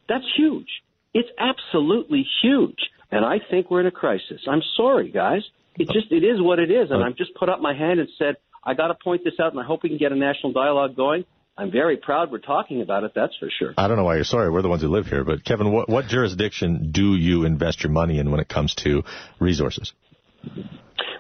That's 0.08 0.26
huge. 0.38 0.68
It's 1.14 1.30
absolutely 1.40 2.26
huge. 2.42 2.80
And 3.12 3.24
I 3.24 3.40
think 3.50 3.72
we're 3.72 3.82
in 3.82 3.88
a 3.88 3.92
crisis. 3.92 4.42
I'm 4.48 4.62
sorry, 4.76 5.12
guys. 5.12 5.42
It 5.78 5.90
just 5.92 6.12
it 6.12 6.24
is 6.24 6.42
what 6.42 6.60
it 6.60 6.72
is, 6.72 6.90
and 6.90 7.04
I've 7.04 7.18
just 7.18 7.36
put 7.36 7.50
up 7.50 7.60
my 7.60 7.74
hand 7.74 8.00
and 8.00 8.10
said 8.18 8.38
I 8.64 8.74
got 8.74 8.88
to 8.88 8.96
point 8.96 9.24
this 9.24 9.36
out, 9.40 9.52
and 9.52 9.60
I 9.60 9.66
hope 9.66 9.84
we 9.84 9.90
can 9.90 9.98
get 9.98 10.12
a 10.12 10.16
national 10.16 10.54
dialogue 10.54 10.96
going. 10.96 11.26
I'm 11.58 11.72
very 11.72 11.96
proud 11.96 12.32
we're 12.32 12.40
talking 12.40 12.82
about 12.82 13.04
it. 13.04 13.12
That's 13.16 13.34
for 13.40 13.50
sure. 13.60 13.74
I 13.78 13.88
don't 13.88 13.96
know 13.96 14.04
why 14.04 14.16
you're 14.16 14.26
sorry. 14.26 14.50
We're 14.50 14.62
the 14.62 14.68
ones 14.68 14.82
who 14.82 14.90
live 14.90 15.08
here. 15.08 15.24
But 15.24 15.46
Kevin, 15.46 15.72
what, 15.72 15.88
what 15.88 16.08
jurisdiction 16.08 16.92
do 16.92 17.16
you 17.16 17.46
invest 17.46 17.84
your 17.84 17.92
money 17.92 18.20
in 18.20 18.32
when 18.32 18.42
it 18.42 18.50
comes 18.50 18.76
to 18.76 19.04
resources? 19.40 19.94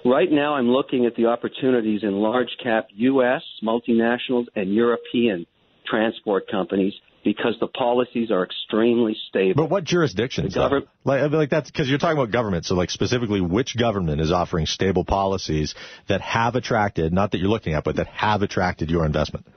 Right 0.03 0.29
now, 0.29 0.55
I'm 0.55 0.67
looking 0.67 1.05
at 1.05 1.15
the 1.15 1.27
opportunities 1.27 2.03
in 2.03 2.11
large 2.11 2.49
cap 2.61 2.87
U.S. 2.95 3.43
multinationals 3.63 4.45
and 4.55 4.73
European 4.73 5.45
transport 5.87 6.49
companies 6.51 6.93
because 7.25 7.55
the 7.59 7.67
policies 7.67 8.29
are 8.31 8.45
extremely 8.45 9.17
stable. 9.27 9.63
But 9.63 9.71
what 9.71 9.83
jurisdictions? 9.83 10.53
The 10.53 10.59
government, 10.59 10.87
like, 11.03 11.31
like 11.31 11.49
that's 11.49 11.69
because 11.69 11.89
you're 11.89 11.97
talking 11.97 12.17
about 12.17 12.31
government. 12.31 12.65
So, 12.65 12.75
like 12.75 12.91
specifically, 12.91 13.41
which 13.41 13.75
government 13.77 14.21
is 14.21 14.31
offering 14.31 14.67
stable 14.67 15.03
policies 15.03 15.73
that 16.07 16.21
have 16.21 16.55
attracted, 16.55 17.11
not 17.11 17.31
that 17.31 17.39
you're 17.39 17.49
looking 17.49 17.73
at, 17.73 17.83
but 17.83 17.97
that 17.97 18.07
have 18.07 18.43
attracted 18.43 18.91
your 18.91 19.05
investment? 19.05 19.47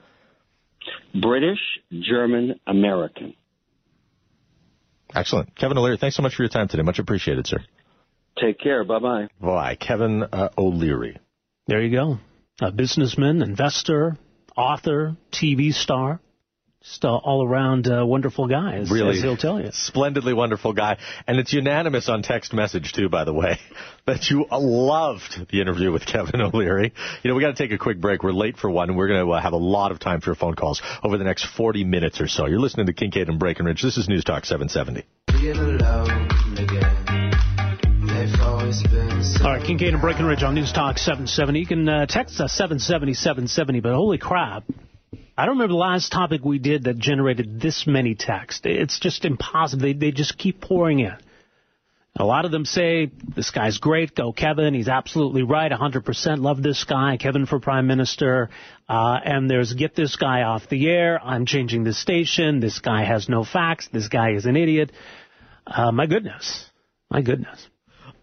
British, 1.13 1.59
German, 1.91 2.59
American. 2.67 3.35
Excellent, 5.13 5.55
Kevin 5.55 5.77
O'Leary. 5.77 5.97
Thanks 5.97 6.15
so 6.15 6.23
much 6.23 6.35
for 6.35 6.43
your 6.43 6.49
time 6.49 6.67
today. 6.67 6.83
Much 6.83 6.99
appreciated, 6.99 7.47
sir. 7.47 7.59
Take 8.41 8.59
care. 8.59 8.83
Bye 8.83 8.99
bye. 8.99 9.27
Bye, 9.39 9.75
Kevin 9.75 10.23
uh, 10.23 10.49
O'Leary. 10.57 11.17
There 11.67 11.81
you 11.81 11.95
go. 11.95 12.17
A 12.61 12.71
businessman, 12.71 13.43
investor, 13.43 14.17
author, 14.57 15.15
TV 15.31 15.71
star 15.71 16.19
just 16.89 17.05
uh, 17.05 17.15
all 17.15 17.45
around 17.47 17.87
uh, 17.87 18.03
wonderful 18.05 18.47
guy, 18.47 18.77
as, 18.77 18.89
really, 18.89 19.17
as 19.17 19.21
he'll 19.21 19.37
tell 19.37 19.61
you. 19.61 19.69
Splendidly 19.71 20.33
wonderful 20.33 20.73
guy. 20.73 20.97
And 21.27 21.37
it's 21.39 21.53
unanimous 21.53 22.09
on 22.09 22.23
text 22.23 22.51
message, 22.51 22.93
too, 22.93 23.09
by 23.09 23.25
the 23.25 23.33
way, 23.33 23.59
that 24.07 24.29
you 24.29 24.45
loved 24.51 25.47
the 25.51 25.61
interview 25.61 25.91
with 25.91 26.05
Kevin 26.05 26.41
O'Leary. 26.41 26.93
You 27.23 27.29
know, 27.29 27.35
we 27.35 27.43
got 27.43 27.55
to 27.55 27.63
take 27.63 27.71
a 27.71 27.77
quick 27.77 28.01
break. 28.01 28.23
We're 28.23 28.31
late 28.31 28.57
for 28.57 28.69
one, 28.69 28.89
and 28.89 28.97
we're 28.97 29.07
going 29.07 29.23
to 29.23 29.31
uh, 29.31 29.41
have 29.41 29.53
a 29.53 29.57
lot 29.57 29.91
of 29.91 29.99
time 29.99 30.21
for 30.21 30.33
phone 30.33 30.55
calls 30.55 30.81
over 31.03 31.17
the 31.17 31.23
next 31.23 31.45
40 31.45 31.83
minutes 31.83 32.19
or 32.19 32.27
so. 32.27 32.47
You're 32.47 32.59
listening 32.59 32.87
to 32.87 32.93
Kincaid 32.93 33.29
and 33.29 33.37
Breckenridge. 33.37 33.83
This 33.83 33.97
is 33.97 34.09
News 34.09 34.23
Talk 34.23 34.45
770. 34.45 35.05
All 39.43 39.51
right, 39.51 39.63
Kincaid 39.63 39.93
and 39.93 40.01
Breckenridge 40.01 40.43
on 40.43 40.55
News 40.55 40.71
Talk 40.71 40.97
770. 40.97 41.59
You 41.59 41.67
can 41.67 41.87
uh, 41.87 42.05
text 42.07 42.39
us 42.41 42.51
770 42.53 43.13
770, 43.13 43.79
but 43.79 43.93
holy 43.93 44.17
crap. 44.17 44.63
I 45.39 45.45
don't 45.45 45.55
remember 45.55 45.71
the 45.71 45.77
last 45.77 46.11
topic 46.11 46.43
we 46.43 46.59
did 46.59 46.83
that 46.83 46.97
generated 46.97 47.61
this 47.61 47.87
many 47.87 48.13
texts. 48.13 48.63
It's 48.65 48.99
just 48.99 49.23
impossible. 49.23 49.83
They, 49.83 49.93
they 49.93 50.11
just 50.11 50.37
keep 50.37 50.59
pouring 50.59 50.99
in. 50.99 51.15
A 52.17 52.25
lot 52.25 52.43
of 52.43 52.51
them 52.51 52.65
say, 52.65 53.09
this 53.37 53.49
guy's 53.49 53.77
great, 53.77 54.13
go 54.13 54.33
Kevin, 54.33 54.73
he's 54.73 54.89
absolutely 54.89 55.43
right, 55.43 55.71
100% 55.71 56.39
love 56.41 56.61
this 56.61 56.83
guy, 56.83 57.15
Kevin 57.15 57.45
for 57.45 57.61
Prime 57.61 57.87
Minister. 57.87 58.49
Uh, 58.89 59.17
and 59.23 59.49
there's, 59.49 59.73
get 59.73 59.95
this 59.95 60.17
guy 60.17 60.41
off 60.41 60.67
the 60.67 60.89
air, 60.89 61.23
I'm 61.23 61.45
changing 61.45 61.85
the 61.85 61.93
station, 61.93 62.59
this 62.59 62.79
guy 62.79 63.05
has 63.05 63.29
no 63.29 63.45
facts, 63.45 63.87
this 63.93 64.09
guy 64.09 64.31
is 64.31 64.45
an 64.45 64.57
idiot. 64.57 64.91
Uh, 65.65 65.93
my 65.93 66.05
goodness. 66.05 66.69
My 67.09 67.21
goodness. 67.21 67.65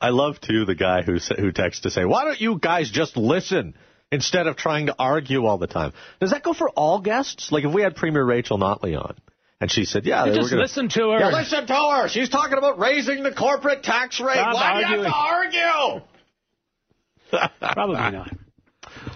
I 0.02 0.10
love 0.10 0.38
too 0.42 0.66
the 0.66 0.74
guy 0.74 1.00
who 1.00 1.16
who 1.38 1.50
texts 1.50 1.84
to 1.84 1.90
say, 1.90 2.04
"Why 2.04 2.24
don't 2.24 2.40
you 2.40 2.58
guys 2.58 2.90
just 2.90 3.16
listen 3.16 3.74
instead 4.12 4.46
of 4.46 4.56
trying 4.56 4.86
to 4.86 4.94
argue 4.98 5.44
all 5.46 5.58
the 5.58 5.66
time?" 5.66 5.92
Does 6.20 6.30
that 6.30 6.42
go 6.42 6.52
for 6.52 6.68
all 6.70 7.00
guests? 7.00 7.50
Like 7.52 7.64
if 7.64 7.72
we 7.72 7.82
had 7.82 7.96
Premier 7.96 8.24
Rachel 8.24 8.58
Notley 8.58 8.98
on, 8.98 9.14
and 9.60 9.70
she 9.70 9.84
said, 9.84 10.04
"Yeah, 10.06 10.26
just 10.34 10.50
gonna, 10.50 10.62
listen 10.62 10.88
to 10.90 11.10
her. 11.10 11.18
Yeah, 11.18 11.28
listen 11.30 11.66
to 11.66 11.74
her. 11.74 12.08
She's 12.08 12.28
talking 12.28 12.58
about 12.58 12.78
raising 12.78 13.22
the 13.22 13.32
corporate 13.32 13.82
tax 13.82 14.20
rate. 14.20 14.34
Stop 14.34 14.54
Why 14.54 14.74
do 14.74 14.80
you 14.80 15.02
have 15.02 15.06
to 15.06 15.12
argue?" 15.12 16.02
Probably 17.60 17.96
not. 17.96 18.30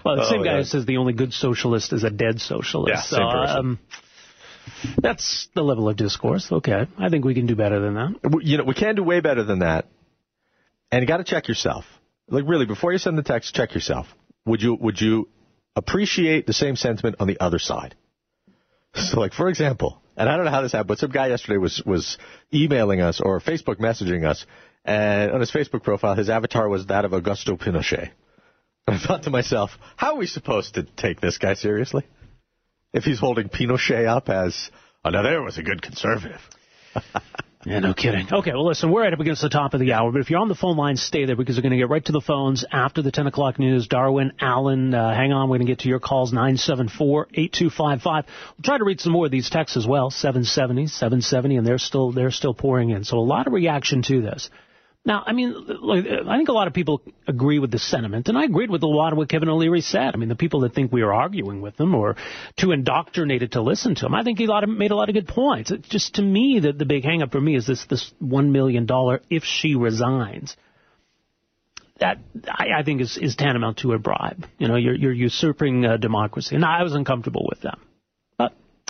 Well, 0.05 0.17
the 0.17 0.23
Oh, 0.23 0.31
same 0.31 0.43
guy 0.45 0.53
yeah. 0.53 0.57
who 0.59 0.65
says 0.65 0.85
the 0.87 0.99
only 0.99 1.13
good 1.15 1.33
socialist 1.33 1.93
is 1.93 2.05
a 2.05 2.11
dead 2.11 2.41
socialist. 2.41 2.93
Yeah, 2.95 3.19
same 3.19 3.31
person. 3.31 3.57
Um, 3.59 3.79
that's 5.03 5.49
the 5.55 5.63
level 5.63 5.89
of 5.89 5.97
discourse. 5.97 6.51
Okay, 6.53 6.87
I 6.99 7.09
think 7.09 7.25
we 7.25 7.35
can 7.35 7.47
do 7.47 7.57
better 7.57 7.81
than 7.81 7.95
that. 7.95 8.41
You 8.43 8.59
know, 8.59 8.65
we 8.65 8.75
can 8.75 8.95
do 8.95 9.03
way 9.03 9.21
better 9.21 9.43
than 9.43 9.61
that. 9.61 9.87
And 10.93 11.01
you 11.03 11.09
got 11.09 11.17
to 11.19 11.25
check 11.25 11.49
yourself. 11.49 11.85
Like 12.29 12.45
really, 12.47 12.67
before 12.67 12.93
you 12.93 12.99
send 12.99 13.17
the 13.19 13.23
text, 13.23 13.55
check 13.55 13.75
yourself. 13.75 14.07
Would 14.47 14.63
you 14.63 14.75
would 14.75 15.01
you 15.01 15.29
appreciate 15.77 16.47
the 16.47 16.53
same 16.53 16.77
sentiment 16.77 17.17
on 17.21 17.27
the 17.27 17.39
other 17.41 17.59
side? 17.59 17.95
So, 18.95 19.21
like 19.21 19.33
for 19.33 19.49
example, 19.49 20.01
and 20.17 20.29
I 20.29 20.37
don't 20.37 20.45
know 20.45 20.51
how 20.51 20.63
this 20.63 20.73
happened, 20.73 20.89
but 20.89 20.99
some 20.99 21.11
guy 21.11 21.29
yesterday 21.29 21.59
was 21.59 21.83
was 21.85 22.19
emailing 22.53 23.01
us 23.01 23.21
or 23.21 23.41
Facebook 23.41 23.79
messaging 23.79 24.27
us, 24.27 24.45
and 24.85 25.31
on 25.33 25.41
his 25.41 25.51
Facebook 25.51 25.83
profile, 25.83 26.15
his 26.15 26.31
avatar 26.31 26.69
was 26.69 26.87
that 26.87 27.05
of 27.05 27.13
Augusto 27.13 27.59
Pinochet. 27.59 28.11
And 28.87 28.97
I 28.97 28.99
thought 28.99 29.25
to 29.25 29.31
myself, 29.31 29.71
how 29.97 30.15
are 30.15 30.19
we 30.19 30.27
supposed 30.27 30.75
to 30.75 30.83
take 30.83 31.21
this 31.21 31.39
guy 31.39 31.55
seriously? 31.55 32.07
If 32.93 33.05
he's 33.05 33.21
holding 33.21 33.49
Pinochet 33.49 34.09
up 34.09 34.29
as, 34.29 34.71
oh, 35.05 35.11
now 35.11 35.23
there 35.23 35.43
was 35.43 35.59
a 35.59 35.63
good 35.63 35.81
conservative. 35.81 36.41
Yeah, 37.67 37.81
no 37.81 37.93
kidding. 37.93 38.27
Okay, 38.33 38.53
well, 38.53 38.67
listen, 38.67 38.91
we're 38.91 39.03
right 39.03 39.13
up 39.13 39.21
against 39.21 39.43
the 39.43 39.51
top 39.51 39.75
of 39.75 39.81
the 39.81 39.93
hour, 39.93 40.11
but 40.11 40.23
if 40.23 40.31
you're 40.31 40.41
on 40.41 40.49
the 40.49 40.55
phone 40.55 40.79
line, 40.79 40.97
stay 40.97 41.27
there 41.27 41.37
because 41.37 41.57
we're 41.57 41.63
going 41.63 41.73
to 41.73 41.77
get 41.77 41.91
right 41.91 42.03
to 42.07 42.13
the 42.13 42.23
phones 42.23 42.65
after 42.73 43.03
the 43.03 43.11
10 43.11 43.27
o'clock 43.27 43.59
news. 43.59 43.87
Darwin, 43.87 44.33
Allen, 44.41 44.95
uh, 44.95 45.15
hang 45.15 45.33
on. 45.33 45.51
We're 45.51 45.59
going 45.59 45.67
to 45.67 45.73
get 45.73 45.81
to 45.81 45.91
your 45.91 46.01
calls, 46.01 46.33
974-8255. 46.33 48.05
We'll 48.05 48.25
try 48.65 48.79
to 48.79 48.85
read 48.85 49.01
some 49.01 49.13
more 49.13 49.27
of 49.27 49.31
these 49.31 49.51
texts 49.51 49.77
as 49.77 49.87
well, 49.87 50.11
770, 50.11 50.87
770, 50.87 51.57
and 51.57 51.67
they're 51.67 51.77
still, 51.77 52.13
they're 52.13 52.31
still 52.31 52.55
pouring 52.55 52.91
in. 52.91 53.05
So 53.05 53.19
a 53.19 53.21
lot 53.21 53.47
of 53.47 53.53
reaction 53.53 54.01
to 54.05 54.23
this. 54.23 54.49
Now, 55.03 55.23
I 55.27 55.33
mean, 55.33 55.55
I 56.29 56.37
think 56.37 56.51
a 56.51 56.53
lot 56.53 56.67
of 56.67 56.75
people 56.75 57.01
agree 57.27 57.59
with 57.59 57.71
the 57.71 57.79
sentiment, 57.79 58.29
and 58.29 58.37
I 58.37 58.45
agreed 58.45 58.71
with 58.71 58.83
a 58.83 58.87
lot 58.87 59.13
of 59.13 59.19
what 59.19 59.31
Kevin 59.31 59.49
O'Leary 59.49 59.81
said. 59.81 60.15
I 60.15 60.19
mean, 60.19 60.29
the 60.29 60.35
people 60.35 60.61
that 60.61 60.75
think 60.75 60.93
we 60.93 61.01
are 61.01 61.13
arguing 61.13 61.63
with 61.63 61.77
them 61.79 61.95
or 61.95 62.17
too 62.59 62.73
indoctrinated 62.73 63.53
to 63.53 63.63
listen 63.63 63.95
to 63.95 64.07
him, 64.07 64.15
I 64.15 64.25
think 64.25 64.39
he 64.39 64.47
made 64.67 64.91
a 64.91 64.97
lot 64.97 65.09
of 65.09 65.15
good 65.15 65.27
points. 65.27 65.71
It 65.71 65.85
just 65.85 66.17
to 66.17 66.23
me, 66.23 66.61
the, 66.61 66.73
the 66.73 66.85
big 66.85 67.05
hang 67.05 67.23
up 67.23 67.33
for 67.33 67.41
me 67.41 67.57
is 67.57 67.67
this 67.67 67.87
this 67.87 68.13
one 68.19 68.53
million 68.53 68.85
dollar 68.85 69.23
if 69.31 69.43
she 69.45 69.75
resigns. 69.75 70.55
That 71.99 72.19
I, 72.47 72.81
I 72.81 72.83
think 72.83 73.01
is, 73.01 73.17
is 73.17 73.37
tantamount 73.37 73.79
to 73.79 73.93
a 73.93 73.99
bribe. 73.99 74.47
You 74.59 74.69
know, 74.69 74.77
you're 74.77 74.95
you're 74.95 75.13
usurping 75.13 75.87
uh, 75.87 75.97
democracy, 75.97 76.57
and 76.57 76.65
I 76.65 76.83
was 76.83 76.95
uncomfortable 76.95 77.47
with 77.49 77.63
that. 77.63 77.79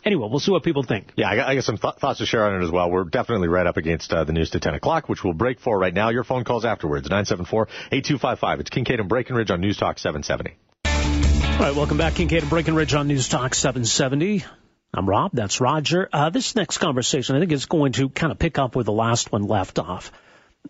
Anyway, 0.05 0.27
we'll 0.31 0.41
see 0.41 0.51
what 0.51 0.63
people 0.63 0.83
think. 0.83 1.13
Yeah, 1.17 1.29
I 1.29 1.37
got, 1.37 1.49
I 1.49 1.55
got 1.55 1.65
some 1.65 1.79
th- 1.79 1.95
thoughts 1.97 2.19
to 2.19 2.27
share 2.27 2.45
on 2.45 2.61
it 2.61 2.65
as 2.65 2.71
well. 2.71 2.91
We're 2.91 3.05
definitely 3.05 3.49
right 3.49 3.67
up 3.67 3.77
against 3.77 4.13
uh, 4.13 4.25
the 4.25 4.33
news 4.33 4.51
to 4.51 4.61
10 4.61 4.75
o'clock, 4.75 5.09
which 5.09 5.23
we'll 5.23 5.35
break 5.35 5.61
for 5.61 5.79
right 5.79 5.93
now. 5.93 6.11
Your 6.11 6.25
phone 6.25 6.45
calls 6.45 6.65
afterwards, 6.65 7.09
974-8255. 7.09 8.61
It's 8.61 8.71
Kincaid 8.71 9.01
and 9.01 9.09
Breckenridge 9.09 9.51
on 9.51 9.61
News 9.61 9.77
Talk 9.77 9.99
770. 9.99 10.57
All 10.85 11.67
right, 11.67 11.77
welcome 11.77 11.99
back, 11.99 12.15
Kincaid 12.15 12.43
and 12.43 12.51
Breckenridge 12.51 12.95
on 12.95 13.07
News 13.09 13.29
Talk 13.29 13.55
770. 13.55 14.45
I'm 14.93 15.09
Rob. 15.09 15.31
That's 15.35 15.61
Roger. 15.61 16.09
Uh, 16.13 16.31
this 16.31 16.57
next 16.57 16.79
conversation, 16.79 17.37
I 17.37 17.39
think, 17.39 17.53
is 17.53 17.67
going 17.67 17.93
to 17.93 18.09
kind 18.09 18.33
of 18.33 18.39
pick 18.39 18.59
up 18.59 18.75
where 18.75 18.85
the 18.85 18.93
last 18.93 19.31
one 19.31 19.43
left 19.43 19.79
off. 19.79 20.11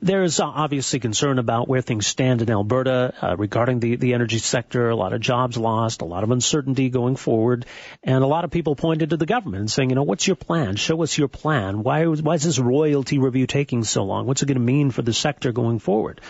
There's 0.00 0.40
uh, 0.40 0.46
obviously 0.46 1.00
concern 1.00 1.38
about 1.38 1.68
where 1.68 1.82
things 1.82 2.06
stand 2.06 2.42
in 2.42 2.50
Alberta 2.50 3.12
uh, 3.20 3.36
regarding 3.36 3.80
the, 3.80 3.96
the 3.96 4.14
energy 4.14 4.38
sector. 4.38 4.88
A 4.88 4.96
lot 4.96 5.12
of 5.12 5.20
jobs 5.20 5.56
lost, 5.56 6.00
a 6.00 6.06
lot 6.06 6.22
of 6.22 6.30
uncertainty 6.30 6.88
going 6.90 7.16
forward, 7.16 7.66
and 8.02 8.22
a 8.22 8.26
lot 8.26 8.44
of 8.44 8.50
people 8.50 8.76
pointed 8.76 9.10
to 9.10 9.16
the 9.16 9.26
government 9.26 9.60
and 9.60 9.70
saying, 9.70 9.90
you 9.90 9.96
know, 9.96 10.04
what's 10.04 10.26
your 10.26 10.36
plan? 10.36 10.76
Show 10.76 11.02
us 11.02 11.18
your 11.18 11.28
plan. 11.28 11.82
Why, 11.82 12.06
why 12.06 12.34
is 12.34 12.44
this 12.44 12.58
royalty 12.58 13.18
review 13.18 13.46
taking 13.46 13.84
so 13.84 14.04
long? 14.04 14.26
What's 14.26 14.42
it 14.42 14.46
going 14.46 14.58
to 14.58 14.64
mean 14.64 14.90
for 14.90 15.02
the 15.02 15.12
sector 15.12 15.52
going 15.52 15.80
forward? 15.80 16.20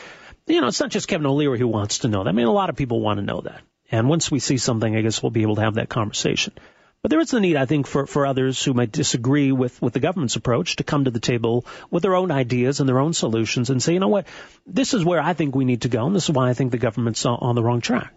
You 0.47 0.61
know, 0.61 0.67
it's 0.67 0.81
not 0.81 0.91
just 0.91 1.07
Kevin 1.07 1.27
O'Leary 1.27 1.59
who 1.59 1.69
wants 1.69 1.99
to 1.99 2.09
know 2.09 2.25
that. 2.25 2.31
I 2.31 2.33
mean, 2.33 2.47
a 2.47 2.53
lot 2.53 2.71
of 2.71 2.77
people 2.77 3.01
want 3.01 3.19
to 3.19 3.25
know 3.25 3.43
that. 3.43 3.61
And 3.93 4.09
once 4.09 4.31
we 4.31 4.39
see 4.41 4.57
something, 4.57 4.97
I 4.97 5.03
guess 5.03 5.23
we'll 5.23 5.31
be 5.31 5.43
able 5.43 5.57
to 5.57 5.63
have 5.63 5.75
that 5.75 5.89
conversation. 5.89 6.55
But 7.03 7.11
there 7.11 7.21
is 7.21 7.31
the 7.31 7.41
need, 7.41 7.57
I 7.57 7.65
think, 7.65 7.87
for, 7.87 8.07
for 8.07 8.27
others 8.27 8.63
who 8.63 8.75
might 8.75 8.93
disagree 8.93 9.53
with, 9.53 9.81
with 9.81 9.95
the 9.95 10.01
government's 10.01 10.37
approach 10.37 10.77
to 10.77 10.85
come 10.85 11.05
to 11.05 11.11
the 11.11 11.21
table 11.21 11.65
with 11.91 12.03
their 12.03 12.15
own 12.15 12.31
ideas 12.31 12.79
and 12.79 12.89
their 12.89 12.99
own 12.99 13.15
solutions 13.15 13.71
and 13.71 13.83
say, 13.83 13.95
you 13.95 14.01
know 14.01 14.09
what, 14.09 14.27
this 14.67 14.93
is 14.93 15.05
where 15.05 15.21
I 15.21 15.33
think 15.33 15.55
we 15.55 15.65
need 15.65 15.83
to 15.83 15.89
go, 15.89 16.07
and 16.07 16.15
this 16.15 16.25
is 16.25 16.35
why 16.35 16.51
I 16.51 16.55
think 16.55 16.73
the 16.73 16.79
government's 16.79 17.25
on, 17.25 17.39
on 17.41 17.55
the 17.55 17.63
wrong 17.63 17.81
track. 17.81 18.13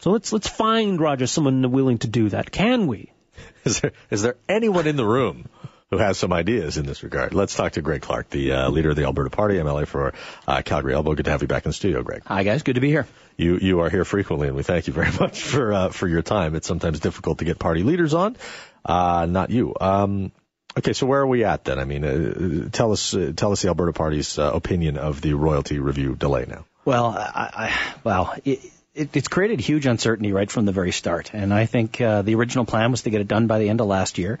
So 0.00 0.12
let's 0.12 0.32
let's 0.32 0.48
find 0.48 1.00
Roger 1.00 1.26
someone 1.26 1.72
willing 1.72 1.98
to 1.98 2.06
do 2.06 2.28
that. 2.28 2.52
Can 2.52 2.86
we? 2.86 3.12
Is 3.64 3.80
there, 3.80 3.92
is 4.10 4.22
there 4.22 4.36
anyone 4.48 4.86
in 4.86 4.96
the 4.96 5.04
room 5.04 5.46
who 5.90 5.98
has 5.98 6.18
some 6.18 6.32
ideas 6.32 6.76
in 6.76 6.86
this 6.86 7.02
regard? 7.02 7.34
Let's 7.34 7.54
talk 7.54 7.72
to 7.72 7.82
Greg 7.82 8.02
Clark, 8.02 8.30
the 8.30 8.52
uh, 8.52 8.68
leader 8.68 8.90
of 8.90 8.96
the 8.96 9.04
Alberta 9.04 9.30
Party, 9.30 9.56
MLA 9.56 9.86
for 9.86 10.12
uh, 10.46 10.62
Calgary 10.62 10.94
Elbow. 10.94 11.14
Good 11.14 11.24
to 11.24 11.30
have 11.30 11.42
you 11.42 11.48
back 11.48 11.64
in 11.64 11.70
the 11.70 11.74
studio, 11.74 12.02
Greg. 12.02 12.22
Hi 12.26 12.42
guys, 12.42 12.62
good 12.62 12.74
to 12.74 12.80
be 12.80 12.88
here. 12.88 13.06
You 13.36 13.58
you 13.58 13.80
are 13.80 13.90
here 13.90 14.04
frequently, 14.04 14.48
and 14.48 14.56
we 14.56 14.62
thank 14.62 14.86
you 14.86 14.92
very 14.92 15.10
much 15.20 15.42
for 15.42 15.72
uh, 15.72 15.88
for 15.90 16.06
your 16.06 16.22
time. 16.22 16.54
It's 16.54 16.66
sometimes 16.66 17.00
difficult 17.00 17.38
to 17.38 17.44
get 17.44 17.58
party 17.58 17.82
leaders 17.82 18.14
on, 18.14 18.36
uh, 18.84 19.26
not 19.28 19.50
you. 19.50 19.74
Um, 19.80 20.32
okay, 20.76 20.92
so 20.92 21.06
where 21.06 21.20
are 21.20 21.26
we 21.26 21.44
at 21.44 21.64
then? 21.64 21.78
I 21.78 21.84
mean, 21.84 22.04
uh, 22.04 22.68
tell 22.70 22.92
us 22.92 23.14
uh, 23.14 23.32
tell 23.34 23.52
us 23.52 23.62
the 23.62 23.68
Alberta 23.68 23.92
Party's 23.92 24.38
uh, 24.38 24.50
opinion 24.52 24.98
of 24.98 25.20
the 25.20 25.34
royalty 25.34 25.78
review 25.78 26.14
delay 26.14 26.44
now. 26.46 26.64
Well, 26.84 27.06
I, 27.06 27.50
I 27.54 27.92
well, 28.04 28.34
it, 28.44 28.60
it, 28.94 29.16
it's 29.16 29.28
created 29.28 29.60
huge 29.60 29.86
uncertainty 29.86 30.32
right 30.32 30.50
from 30.50 30.66
the 30.66 30.72
very 30.72 30.92
start, 30.92 31.32
and 31.32 31.54
I 31.54 31.64
think 31.66 32.00
uh, 32.00 32.22
the 32.22 32.34
original 32.34 32.66
plan 32.66 32.90
was 32.90 33.02
to 33.02 33.10
get 33.10 33.20
it 33.20 33.28
done 33.28 33.46
by 33.46 33.58
the 33.58 33.68
end 33.68 33.80
of 33.80 33.86
last 33.86 34.18
year. 34.18 34.38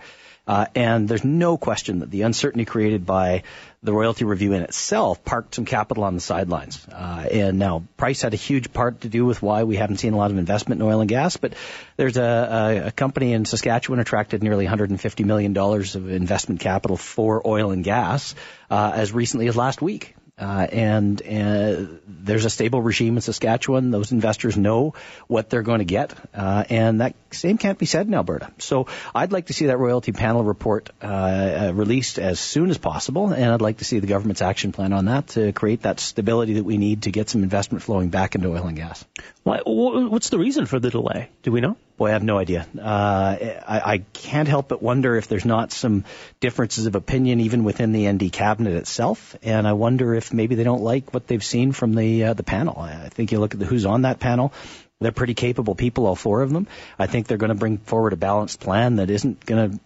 Uh, 0.48 0.66
and 0.74 1.06
there's 1.06 1.24
no 1.24 1.58
question 1.58 1.98
that 1.98 2.10
the 2.10 2.22
uncertainty 2.22 2.64
created 2.64 3.04
by 3.04 3.42
the 3.82 3.92
royalty 3.92 4.24
review 4.24 4.54
in 4.54 4.62
itself 4.62 5.22
parked 5.24 5.54
some 5.54 5.66
capital 5.66 6.04
on 6.04 6.14
the 6.14 6.20
sidelines. 6.20 6.84
Uh, 6.90 7.26
and 7.30 7.58
now 7.58 7.84
price 7.98 8.22
had 8.22 8.32
a 8.32 8.36
huge 8.36 8.72
part 8.72 9.02
to 9.02 9.08
do 9.08 9.26
with 9.26 9.42
why 9.42 9.64
we 9.64 9.76
haven't 9.76 9.98
seen 9.98 10.14
a 10.14 10.16
lot 10.16 10.30
of 10.30 10.38
investment 10.38 10.80
in 10.80 10.86
oil 10.86 11.00
and 11.00 11.08
gas. 11.08 11.36
But 11.36 11.52
there's 11.96 12.16
a, 12.16 12.22
a, 12.22 12.86
a 12.88 12.90
company 12.90 13.34
in 13.34 13.44
Saskatchewan 13.44 14.00
attracted 14.00 14.42
nearly 14.42 14.64
150 14.64 15.24
million 15.24 15.52
dollars 15.52 15.94
of 15.94 16.10
investment 16.10 16.60
capital 16.60 16.96
for 16.96 17.46
oil 17.46 17.70
and 17.70 17.84
gas 17.84 18.34
uh, 18.70 18.92
as 18.94 19.12
recently 19.12 19.48
as 19.48 19.56
last 19.56 19.82
week. 19.82 20.16
Uh, 20.38 20.66
and 20.70 21.20
uh, 21.22 21.86
there's 22.06 22.44
a 22.44 22.50
stable 22.50 22.80
regime 22.80 23.16
in 23.16 23.20
Saskatchewan. 23.20 23.90
Those 23.90 24.12
investors 24.12 24.56
know 24.56 24.94
what 25.26 25.50
they're 25.50 25.62
going 25.62 25.80
to 25.80 25.84
get, 25.84 26.14
uh, 26.34 26.64
and 26.68 27.00
that 27.00 27.14
same 27.30 27.58
can't 27.58 27.78
be 27.78 27.86
said 27.86 28.06
in 28.06 28.14
Alberta. 28.14 28.52
So 28.58 28.86
I'd 29.14 29.32
like 29.32 29.46
to 29.46 29.52
see 29.52 29.66
that 29.66 29.78
royalty 29.78 30.12
panel 30.12 30.44
report 30.44 30.90
uh, 31.02 31.06
uh, 31.06 31.72
released 31.74 32.18
as 32.18 32.38
soon 32.38 32.70
as 32.70 32.78
possible, 32.78 33.32
and 33.32 33.52
I'd 33.52 33.60
like 33.60 33.78
to 33.78 33.84
see 33.84 33.98
the 33.98 34.06
government's 34.06 34.42
action 34.42 34.72
plan 34.72 34.92
on 34.92 35.06
that 35.06 35.28
to 35.28 35.52
create 35.52 35.82
that 35.82 35.98
stability 35.98 36.54
that 36.54 36.64
we 36.64 36.78
need 36.78 37.02
to 37.02 37.10
get 37.10 37.28
some 37.28 37.42
investment 37.42 37.82
flowing 37.82 38.10
back 38.10 38.34
into 38.34 38.48
oil 38.48 38.66
and 38.66 38.76
gas. 38.76 39.04
Why, 39.42 39.58
wh- 39.58 40.10
what's 40.10 40.30
the 40.30 40.38
reason 40.38 40.66
for 40.66 40.78
the 40.78 40.90
delay? 40.90 41.30
Do 41.42 41.50
we 41.50 41.60
know? 41.60 41.76
Boy, 41.98 42.10
I 42.10 42.12
have 42.12 42.22
no 42.22 42.38
idea. 42.38 42.64
Uh, 42.80 43.36
I, 43.66 43.82
I 43.84 43.98
can't 44.12 44.46
help 44.46 44.68
but 44.68 44.80
wonder 44.80 45.16
if 45.16 45.26
there's 45.26 45.44
not 45.44 45.72
some 45.72 46.04
differences 46.38 46.86
of 46.86 46.94
opinion 46.94 47.40
even 47.40 47.64
within 47.64 47.90
the 47.90 48.10
ND 48.10 48.32
cabinet 48.32 48.74
itself, 48.74 49.36
and 49.42 49.66
I 49.66 49.72
wonder 49.72 50.14
if 50.14 50.32
maybe 50.32 50.54
they 50.54 50.62
don't 50.62 50.82
like 50.82 51.12
what 51.12 51.26
they've 51.26 51.44
seen 51.44 51.72
from 51.72 51.96
the 51.96 52.24
uh, 52.26 52.34
the 52.34 52.44
panel. 52.44 52.78
I 52.80 53.08
think 53.08 53.32
you 53.32 53.40
look 53.40 53.54
at 53.54 53.58
the, 53.58 53.66
who's 53.66 53.84
on 53.84 54.02
that 54.02 54.20
panel. 54.20 54.52
They're 55.00 55.10
pretty 55.10 55.34
capable 55.34 55.74
people, 55.74 56.06
all 56.06 56.14
four 56.14 56.42
of 56.42 56.52
them. 56.52 56.68
I 57.00 57.08
think 57.08 57.26
they're 57.26 57.36
going 57.36 57.50
to 57.50 57.56
bring 57.56 57.78
forward 57.78 58.12
a 58.12 58.16
balanced 58.16 58.60
plan 58.60 58.96
that 58.96 59.10
isn't 59.10 59.44
going 59.44 59.80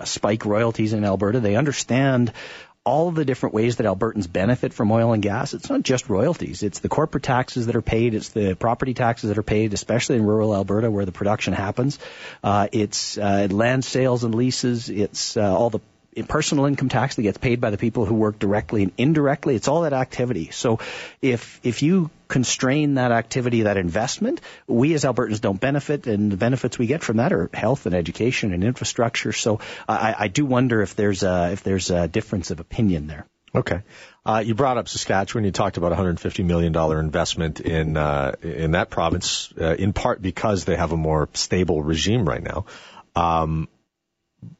to 0.00 0.06
spike 0.06 0.44
royalties 0.44 0.92
in 0.92 1.04
Alberta. 1.04 1.40
They 1.40 1.56
understand 1.56 2.32
all 2.84 3.10
the 3.10 3.24
different 3.24 3.54
ways 3.54 3.76
that 3.76 3.86
Albertans 3.86 4.30
benefit 4.30 4.74
from 4.74 4.92
oil 4.92 5.14
and 5.14 5.22
gas. 5.22 5.54
It's 5.54 5.70
not 5.70 5.82
just 5.82 6.10
royalties. 6.10 6.62
It's 6.62 6.80
the 6.80 6.90
corporate 6.90 7.24
taxes 7.24 7.66
that 7.66 7.76
are 7.76 7.82
paid. 7.82 8.14
It's 8.14 8.28
the 8.28 8.54
property 8.54 8.92
taxes 8.92 9.28
that 9.28 9.38
are 9.38 9.42
paid, 9.42 9.72
especially 9.72 10.16
in 10.16 10.26
rural 10.26 10.54
Alberta 10.54 10.90
where 10.90 11.06
the 11.06 11.12
production 11.12 11.54
happens. 11.54 11.98
Uh, 12.42 12.68
it's 12.72 13.16
uh, 13.16 13.48
land 13.50 13.84
sales 13.84 14.22
and 14.22 14.34
leases. 14.34 14.90
It's 14.90 15.36
uh, 15.36 15.56
all 15.56 15.70
the 15.70 15.80
personal 16.22 16.66
income 16.66 16.88
tax 16.88 17.16
that 17.16 17.22
gets 17.22 17.38
paid 17.38 17.60
by 17.60 17.70
the 17.70 17.78
people 17.78 18.04
who 18.04 18.14
work 18.14 18.38
directly 18.38 18.84
and 18.84 18.92
indirectly. 18.96 19.56
It's 19.56 19.68
all 19.68 19.82
that 19.82 19.92
activity. 19.92 20.50
So 20.50 20.78
if 21.20 21.60
if 21.62 21.82
you 21.82 22.10
constrain 22.28 22.94
that 22.94 23.12
activity, 23.12 23.62
that 23.62 23.76
investment, 23.76 24.40
we 24.66 24.94
as 24.94 25.04
Albertans 25.04 25.40
don't 25.40 25.60
benefit, 25.60 26.06
and 26.06 26.32
the 26.32 26.36
benefits 26.36 26.78
we 26.78 26.86
get 26.86 27.02
from 27.02 27.18
that 27.18 27.32
are 27.32 27.50
health 27.52 27.86
and 27.86 27.94
education 27.94 28.52
and 28.52 28.64
infrastructure. 28.64 29.32
So 29.32 29.60
I, 29.88 30.14
I 30.18 30.28
do 30.28 30.44
wonder 30.44 30.82
if 30.82 30.96
there's 30.96 31.22
a, 31.22 31.50
if 31.52 31.62
there's 31.62 31.90
a 31.90 32.08
difference 32.08 32.50
of 32.50 32.60
opinion 32.60 33.06
there. 33.06 33.26
Okay. 33.54 33.82
Uh, 34.26 34.42
you 34.44 34.54
brought 34.54 34.78
up 34.78 34.88
Saskatchewan. 34.88 35.44
You 35.44 35.52
talked 35.52 35.76
about 35.76 35.92
$150 35.92 36.44
million 36.44 36.74
investment 36.98 37.60
in 37.60 37.96
uh, 37.96 38.32
in 38.42 38.72
that 38.72 38.90
province, 38.90 39.52
uh, 39.60 39.74
in 39.74 39.92
part 39.92 40.20
because 40.20 40.64
they 40.64 40.76
have 40.76 40.92
a 40.92 40.96
more 40.96 41.28
stable 41.34 41.82
regime 41.82 42.28
right 42.28 42.42
now. 42.42 42.66
Um, 43.14 43.68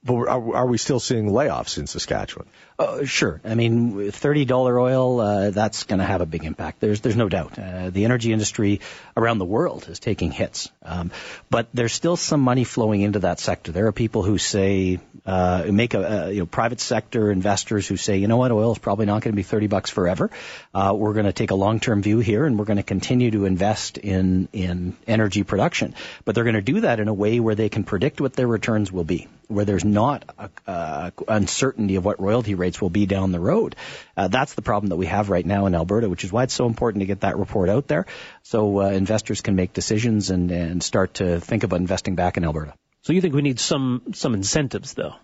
but 0.03 0.15
are, 0.15 0.55
are 0.55 0.67
we 0.67 0.79
still 0.79 1.01
seeing 1.01 1.31
layoffs 1.31 1.79
in 1.79 1.87
Saskatchewan? 1.87 2.49
Uh, 2.77 3.05
sure. 3.05 3.41
I 3.45 3.55
mean, 3.55 4.11
thirty 4.11 4.45
dollar 4.45 4.81
oil 4.81 5.21
uh, 5.21 5.51
that's 5.51 5.85
going 5.85 6.01
to 6.01 6.05
have 6.05 6.21
a 6.21 6.27
big 6.27 6.45
impact. 6.45 6.81
There's 6.81 7.01
there's 7.01 7.15
no 7.15 7.29
doubt. 7.29 7.57
Uh, 7.57 7.91
the 7.91 8.05
energy 8.05 8.33
industry 8.33 8.81
around 9.17 9.39
the 9.39 9.45
world 9.45 9.87
is 9.89 10.01
taking 10.01 10.33
hits, 10.33 10.73
um, 10.83 11.13
but 11.51 11.69
there's 11.73 11.93
still 11.93 12.17
some 12.17 12.41
money 12.41 12.65
flowing 12.65 13.01
into 13.03 13.21
that 13.21 13.39
sector. 13.39 13.71
There 13.71 13.87
are 13.87 13.93
people 13.93 14.25
who 14.25 14.39
say 14.39 14.99
uh, 15.25 15.67
make 15.71 15.95
a, 15.95 16.01
a 16.01 16.33
you 16.33 16.41
know 16.41 16.47
private 16.47 16.81
sector 16.81 17.31
investors 17.31 17.87
who 17.87 17.97
say, 17.97 18.17
you 18.17 18.27
know 18.27 18.39
what, 18.39 18.51
oil 18.51 18.73
is 18.73 18.79
probably 18.79 19.07
not 19.07 19.23
going 19.23 19.33
to 19.33 19.37
be 19.37 19.45
thirty 19.45 19.69
bucks 19.69 19.91
forever. 19.91 20.33
Uh, 20.75 20.95
we're 20.97 21.15
going 21.15 21.27
to 21.27 21.33
take 21.33 21.53
a 21.53 21.57
long 21.57 21.79
term 21.79 22.03
view 22.03 22.19
here, 22.19 22.45
and 22.45 22.59
we're 22.59 22.65
going 22.65 22.79
to 22.79 22.83
continue 22.83 23.31
to 23.31 23.45
invest 23.45 23.99
in 23.99 24.49
in 24.53 24.97
energy 25.07 25.45
production. 25.45 25.95
But 26.25 26.35
they're 26.35 26.43
going 26.43 26.55
to 26.57 26.73
do 26.73 26.81
that 26.81 26.99
in 26.99 27.07
a 27.07 27.15
way 27.15 27.39
where 27.39 27.55
they 27.55 27.69
can 27.69 27.85
predict 27.85 28.21
what 28.21 28.33
their 28.33 28.49
returns 28.49 28.91
will 28.91 29.05
be 29.05 29.29
where 29.49 29.65
there's 29.65 29.85
not 29.85 30.25
a, 30.39 30.51
a 30.67 31.13
uncertainty 31.29 31.97
of 31.97 32.05
what 32.05 32.21
royalty 32.21 32.55
rates 32.55 32.64
will 32.81 32.91
be 32.91 33.07
down 33.07 33.33
the 33.33 33.41
road. 33.41 33.77
Uh, 34.17 34.29
that's 34.29 34.55
the 34.55 34.63
problem 34.63 34.89
that 34.91 34.97
we 34.97 35.07
have 35.07 35.31
right 35.31 35.45
now 35.45 35.67
in 35.67 35.75
Alberta, 35.75 36.09
which 36.09 36.25
is 36.25 36.33
why 36.33 36.45
it's 36.45 36.55
so 36.55 36.67
important 36.67 37.03
to 37.03 37.07
get 37.07 37.21
that 37.21 37.39
report 37.39 37.69
out 37.69 37.87
there 37.87 38.07
so 38.43 38.81
uh, 38.81 38.89
investors 38.89 39.41
can 39.41 39.57
make 39.57 39.73
decisions 39.73 40.31
and, 40.31 40.51
and 40.51 40.83
start 40.83 41.15
to 41.15 41.41
think 41.41 41.65
about 41.65 41.81
investing 41.81 42.15
back 42.15 42.37
in 42.37 42.45
Alberta. 42.45 42.75
So 43.03 43.13
you 43.13 43.21
think 43.21 43.35
we 43.35 43.43
need 43.43 43.61
some 43.61 44.03
some 44.15 44.35
incentives 44.35 44.95
though? 44.95 45.15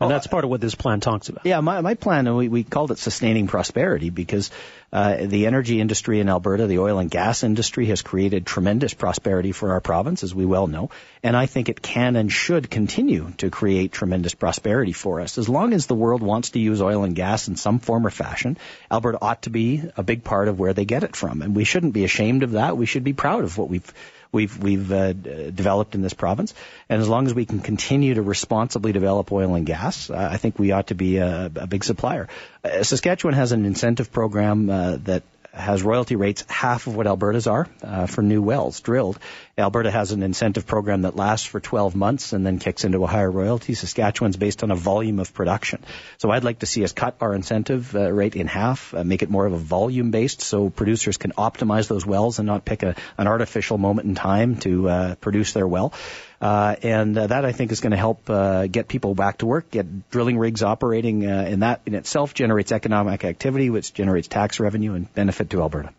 And 0.00 0.10
that's 0.10 0.26
part 0.26 0.44
of 0.44 0.50
what 0.50 0.60
this 0.60 0.74
plan 0.74 1.00
talks 1.00 1.28
about. 1.28 1.44
Yeah, 1.44 1.60
my, 1.60 1.80
my 1.80 1.94
plan, 1.94 2.32
we, 2.36 2.48
we 2.48 2.62
called 2.62 2.92
it 2.92 2.98
sustaining 2.98 3.48
prosperity 3.48 4.10
because 4.10 4.50
uh, 4.92 5.26
the 5.26 5.46
energy 5.46 5.80
industry 5.80 6.20
in 6.20 6.28
Alberta, 6.28 6.66
the 6.66 6.78
oil 6.78 6.98
and 6.98 7.10
gas 7.10 7.42
industry, 7.42 7.86
has 7.86 8.00
created 8.02 8.46
tremendous 8.46 8.94
prosperity 8.94 9.52
for 9.52 9.72
our 9.72 9.80
province, 9.80 10.22
as 10.22 10.34
we 10.34 10.46
well 10.46 10.66
know. 10.66 10.90
And 11.22 11.36
I 11.36 11.46
think 11.46 11.68
it 11.68 11.82
can 11.82 12.16
and 12.16 12.32
should 12.32 12.70
continue 12.70 13.32
to 13.38 13.50
create 13.50 13.92
tremendous 13.92 14.34
prosperity 14.34 14.92
for 14.92 15.20
us. 15.20 15.36
As 15.36 15.48
long 15.48 15.72
as 15.72 15.86
the 15.86 15.94
world 15.94 16.22
wants 16.22 16.50
to 16.50 16.60
use 16.60 16.80
oil 16.80 17.02
and 17.02 17.14
gas 17.14 17.48
in 17.48 17.56
some 17.56 17.80
form 17.80 18.06
or 18.06 18.10
fashion, 18.10 18.56
Alberta 18.90 19.18
ought 19.20 19.42
to 19.42 19.50
be 19.50 19.82
a 19.96 20.02
big 20.02 20.22
part 20.22 20.48
of 20.48 20.58
where 20.58 20.72
they 20.72 20.84
get 20.84 21.02
it 21.02 21.16
from. 21.16 21.42
And 21.42 21.56
we 21.56 21.64
shouldn't 21.64 21.92
be 21.92 22.04
ashamed 22.04 22.44
of 22.44 22.52
that. 22.52 22.76
We 22.76 22.86
should 22.86 23.04
be 23.04 23.12
proud 23.12 23.44
of 23.44 23.58
what 23.58 23.68
we've 23.68 23.92
we've 24.32 24.56
we've 24.58 24.90
uh, 24.92 25.12
developed 25.12 25.94
in 25.94 26.02
this 26.02 26.14
province. 26.14 26.54
And 26.88 27.00
as 27.00 27.08
long 27.08 27.26
as 27.26 27.34
we 27.34 27.46
can 27.46 27.60
continue 27.60 28.14
to 28.14 28.22
responsibly 28.22 28.92
develop 28.92 29.32
oil 29.32 29.54
and 29.54 29.66
gas, 29.66 30.10
uh, 30.10 30.28
I 30.30 30.36
think 30.36 30.58
we 30.58 30.72
ought 30.72 30.88
to 30.88 30.94
be 30.94 31.18
a, 31.18 31.50
a 31.56 31.66
big 31.66 31.84
supplier. 31.84 32.28
Uh, 32.64 32.82
Saskatchewan 32.82 33.34
has 33.34 33.52
an 33.52 33.64
incentive 33.64 34.12
program 34.12 34.70
uh, 34.70 34.96
that 35.04 35.22
has 35.52 35.82
royalty 35.82 36.16
rates 36.16 36.44
half 36.48 36.86
of 36.86 36.94
what 36.94 37.06
Alberta's 37.06 37.46
are 37.46 37.66
uh, 37.82 38.06
for 38.06 38.22
new 38.22 38.42
wells 38.42 38.80
drilled. 38.80 39.18
Alberta 39.58 39.90
has 39.90 40.12
an 40.12 40.22
incentive 40.22 40.66
program 40.66 41.02
that 41.02 41.16
lasts 41.16 41.46
for 41.46 41.58
12 41.58 41.96
months 41.96 42.32
and 42.32 42.46
then 42.46 42.58
kicks 42.58 42.84
into 42.84 43.02
a 43.02 43.08
higher 43.08 43.30
royalty. 43.30 43.74
Saskatchewan's 43.74 44.36
based 44.36 44.62
on 44.62 44.70
a 44.70 44.76
volume 44.76 45.18
of 45.18 45.34
production. 45.34 45.82
So 46.18 46.30
I'd 46.30 46.44
like 46.44 46.60
to 46.60 46.66
see 46.66 46.84
us 46.84 46.92
cut 46.92 47.16
our 47.20 47.34
incentive 47.34 47.94
uh, 47.94 48.12
rate 48.12 48.36
in 48.36 48.46
half, 48.46 48.94
uh, 48.94 49.02
make 49.02 49.22
it 49.22 49.30
more 49.30 49.46
of 49.46 49.52
a 49.52 49.58
volume 49.58 50.12
based 50.12 50.42
so 50.42 50.70
producers 50.70 51.16
can 51.16 51.32
optimize 51.32 51.88
those 51.88 52.06
wells 52.06 52.38
and 52.38 52.46
not 52.46 52.64
pick 52.64 52.84
a, 52.84 52.94
an 53.18 53.26
artificial 53.26 53.78
moment 53.78 54.08
in 54.08 54.14
time 54.14 54.56
to 54.56 54.88
uh, 54.88 55.14
produce 55.16 55.52
their 55.52 55.66
well. 55.66 55.92
Uh, 56.40 56.76
and 56.82 57.18
uh, 57.18 57.26
that 57.26 57.44
I 57.44 57.50
think 57.50 57.72
is 57.72 57.80
going 57.80 57.90
to 57.90 57.96
help 57.96 58.30
uh, 58.30 58.68
get 58.68 58.86
people 58.86 59.16
back 59.16 59.38
to 59.38 59.46
work, 59.46 59.72
get 59.72 60.08
drilling 60.10 60.38
rigs 60.38 60.62
operating, 60.62 61.26
uh, 61.26 61.46
and 61.48 61.62
that 61.62 61.80
in 61.84 61.96
itself 61.96 62.32
generates 62.32 62.70
economic 62.70 63.24
activity, 63.24 63.70
which 63.70 63.92
generates 63.92 64.28
tax 64.28 64.60
revenue 64.60 64.94
and 64.94 65.12
benefit 65.14 65.50
to 65.50 65.60
Alberta. 65.60 65.92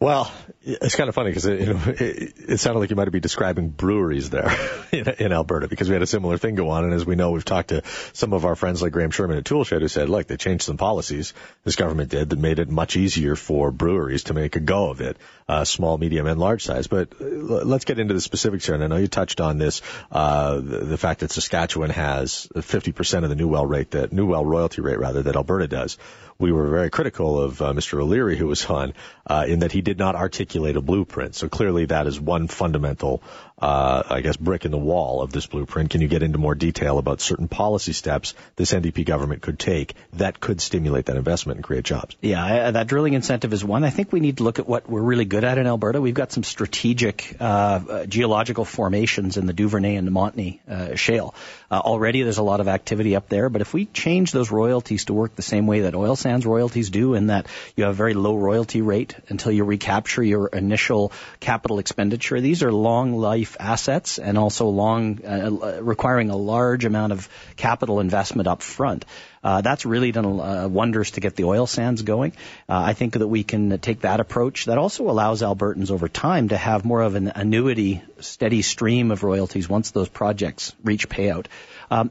Well, 0.00 0.32
it's 0.62 0.96
kind 0.96 1.10
of 1.10 1.14
funny 1.14 1.28
because 1.28 1.44
it, 1.44 1.60
you 1.60 1.74
know, 1.74 1.80
it, 1.88 2.34
it, 2.48 2.60
sounded 2.60 2.80
like 2.80 2.88
you 2.88 2.96
might 2.96 3.12
be 3.12 3.20
describing 3.20 3.68
breweries 3.68 4.30
there 4.30 4.50
in, 4.92 5.06
in, 5.06 5.30
Alberta 5.30 5.68
because 5.68 5.90
we 5.90 5.92
had 5.92 6.00
a 6.00 6.06
similar 6.06 6.38
thing 6.38 6.54
go 6.54 6.70
on. 6.70 6.84
And 6.84 6.94
as 6.94 7.04
we 7.04 7.16
know, 7.16 7.32
we've 7.32 7.44
talked 7.44 7.68
to 7.68 7.82
some 8.14 8.32
of 8.32 8.46
our 8.46 8.56
friends 8.56 8.80
like 8.80 8.92
Graham 8.92 9.10
Sherman 9.10 9.36
at 9.36 9.44
Toolshed 9.44 9.78
who 9.78 9.88
said, 9.88 10.08
look, 10.08 10.26
they 10.26 10.38
changed 10.38 10.64
some 10.64 10.78
policies 10.78 11.34
this 11.64 11.76
government 11.76 12.08
did 12.08 12.30
that 12.30 12.38
made 12.38 12.60
it 12.60 12.70
much 12.70 12.96
easier 12.96 13.36
for 13.36 13.70
breweries 13.70 14.24
to 14.24 14.32
make 14.32 14.56
a 14.56 14.60
go 14.60 14.88
of 14.88 15.02
it, 15.02 15.18
uh, 15.50 15.64
small, 15.66 15.98
medium, 15.98 16.26
and 16.26 16.40
large 16.40 16.64
size. 16.64 16.86
But 16.86 17.12
uh, 17.20 17.24
let's 17.26 17.84
get 17.84 17.98
into 17.98 18.14
the 18.14 18.22
specifics 18.22 18.64
here. 18.64 18.76
And 18.76 18.82
I 18.82 18.86
know 18.86 18.96
you 18.96 19.06
touched 19.06 19.42
on 19.42 19.58
this, 19.58 19.82
uh, 20.10 20.54
the, 20.54 20.78
the 20.78 20.96
fact 20.96 21.20
that 21.20 21.30
Saskatchewan 21.30 21.90
has 21.90 22.48
50% 22.54 23.24
of 23.24 23.28
the 23.28 23.36
new 23.36 23.48
well 23.48 23.66
rate 23.66 23.90
that 23.90 24.14
new 24.14 24.24
well 24.24 24.46
royalty 24.46 24.80
rate 24.80 24.98
rather 24.98 25.24
that 25.24 25.36
Alberta 25.36 25.68
does 25.68 25.98
we 26.40 26.52
were 26.52 26.68
very 26.68 26.90
critical 26.90 27.38
of 27.38 27.60
uh, 27.60 27.72
Mr. 27.72 28.00
O'Leary, 28.00 28.36
who 28.36 28.46
was 28.46 28.64
on, 28.64 28.94
uh, 29.26 29.44
in 29.46 29.60
that 29.60 29.72
he 29.72 29.82
did 29.82 29.98
not 29.98 30.16
articulate 30.16 30.76
a 30.76 30.80
blueprint. 30.80 31.34
So 31.34 31.48
clearly, 31.48 31.84
that 31.86 32.06
is 32.06 32.18
one 32.18 32.48
fundamental 32.48 33.22
uh, 33.60 34.02
I 34.08 34.20
guess, 34.20 34.36
brick 34.36 34.64
in 34.64 34.70
the 34.70 34.78
wall 34.78 35.22
of 35.22 35.32
this 35.32 35.46
blueprint. 35.46 35.90
Can 35.90 36.00
you 36.00 36.08
get 36.08 36.22
into 36.22 36.38
more 36.38 36.54
detail 36.54 36.98
about 36.98 37.20
certain 37.20 37.48
policy 37.48 37.92
steps 37.92 38.34
this 38.56 38.72
NDP 38.72 39.04
government 39.04 39.42
could 39.42 39.58
take 39.58 39.94
that 40.14 40.40
could 40.40 40.60
stimulate 40.60 41.06
that 41.06 41.16
investment 41.16 41.58
and 41.58 41.64
create 41.64 41.84
jobs? 41.84 42.16
Yeah, 42.20 42.70
that 42.70 42.86
drilling 42.86 43.14
incentive 43.14 43.52
is 43.52 43.64
one. 43.64 43.84
I 43.84 43.90
think 43.90 44.12
we 44.12 44.20
need 44.20 44.38
to 44.38 44.44
look 44.44 44.58
at 44.58 44.66
what 44.66 44.88
we're 44.88 45.02
really 45.02 45.24
good 45.24 45.44
at 45.44 45.58
in 45.58 45.66
Alberta. 45.66 46.00
We've 46.00 46.14
got 46.14 46.32
some 46.32 46.42
strategic 46.42 47.36
uh, 47.38 48.06
geological 48.06 48.64
formations 48.64 49.36
in 49.36 49.46
the 49.46 49.52
Duvernay 49.52 49.96
and 49.96 50.06
the 50.06 50.12
Montney 50.12 50.60
uh, 50.68 50.94
shale. 50.96 51.34
Uh, 51.70 51.78
already 51.78 52.22
there's 52.22 52.38
a 52.38 52.42
lot 52.42 52.60
of 52.60 52.68
activity 52.68 53.14
up 53.14 53.28
there, 53.28 53.48
but 53.48 53.60
if 53.60 53.74
we 53.74 53.86
change 53.86 54.32
those 54.32 54.50
royalties 54.50 55.04
to 55.06 55.12
work 55.12 55.36
the 55.36 55.42
same 55.42 55.66
way 55.66 55.80
that 55.80 55.94
oil 55.94 56.16
sands 56.16 56.46
royalties 56.46 56.90
do, 56.90 57.14
in 57.14 57.28
that 57.28 57.46
you 57.76 57.84
have 57.84 57.92
a 57.92 57.96
very 57.96 58.14
low 58.14 58.36
royalty 58.36 58.80
rate 58.80 59.14
until 59.28 59.52
you 59.52 59.64
recapture 59.64 60.22
your 60.22 60.46
initial 60.48 61.12
capital 61.40 61.78
expenditure, 61.78 62.40
these 62.40 62.62
are 62.62 62.72
long 62.72 63.14
life 63.14 63.49
assets 63.58 64.18
and 64.18 64.38
also 64.38 64.66
long, 64.68 65.24
uh, 65.24 65.80
requiring 65.82 66.30
a 66.30 66.36
large 66.36 66.84
amount 66.84 67.12
of 67.12 67.28
capital 67.56 68.00
investment 68.00 68.48
up 68.48 68.62
front. 68.62 69.04
Uh, 69.42 69.62
that's 69.62 69.86
really 69.86 70.12
done 70.12 70.38
uh, 70.38 70.68
wonders 70.68 71.12
to 71.12 71.20
get 71.20 71.34
the 71.34 71.44
oil 71.44 71.66
sands 71.66 72.02
going. 72.02 72.32
Uh, 72.68 72.82
I 72.86 72.92
think 72.92 73.14
that 73.14 73.26
we 73.26 73.42
can 73.42 73.78
take 73.78 74.00
that 74.00 74.20
approach. 74.20 74.66
That 74.66 74.76
also 74.76 75.08
allows 75.08 75.40
Albertans 75.40 75.90
over 75.90 76.08
time 76.08 76.48
to 76.48 76.56
have 76.56 76.84
more 76.84 77.00
of 77.00 77.14
an 77.14 77.32
annuity, 77.34 78.02
steady 78.20 78.60
stream 78.62 79.10
of 79.10 79.22
royalties 79.22 79.68
once 79.68 79.92
those 79.92 80.08
projects 80.08 80.74
reach 80.84 81.08
payout. 81.08 81.46
Um, 81.90 82.10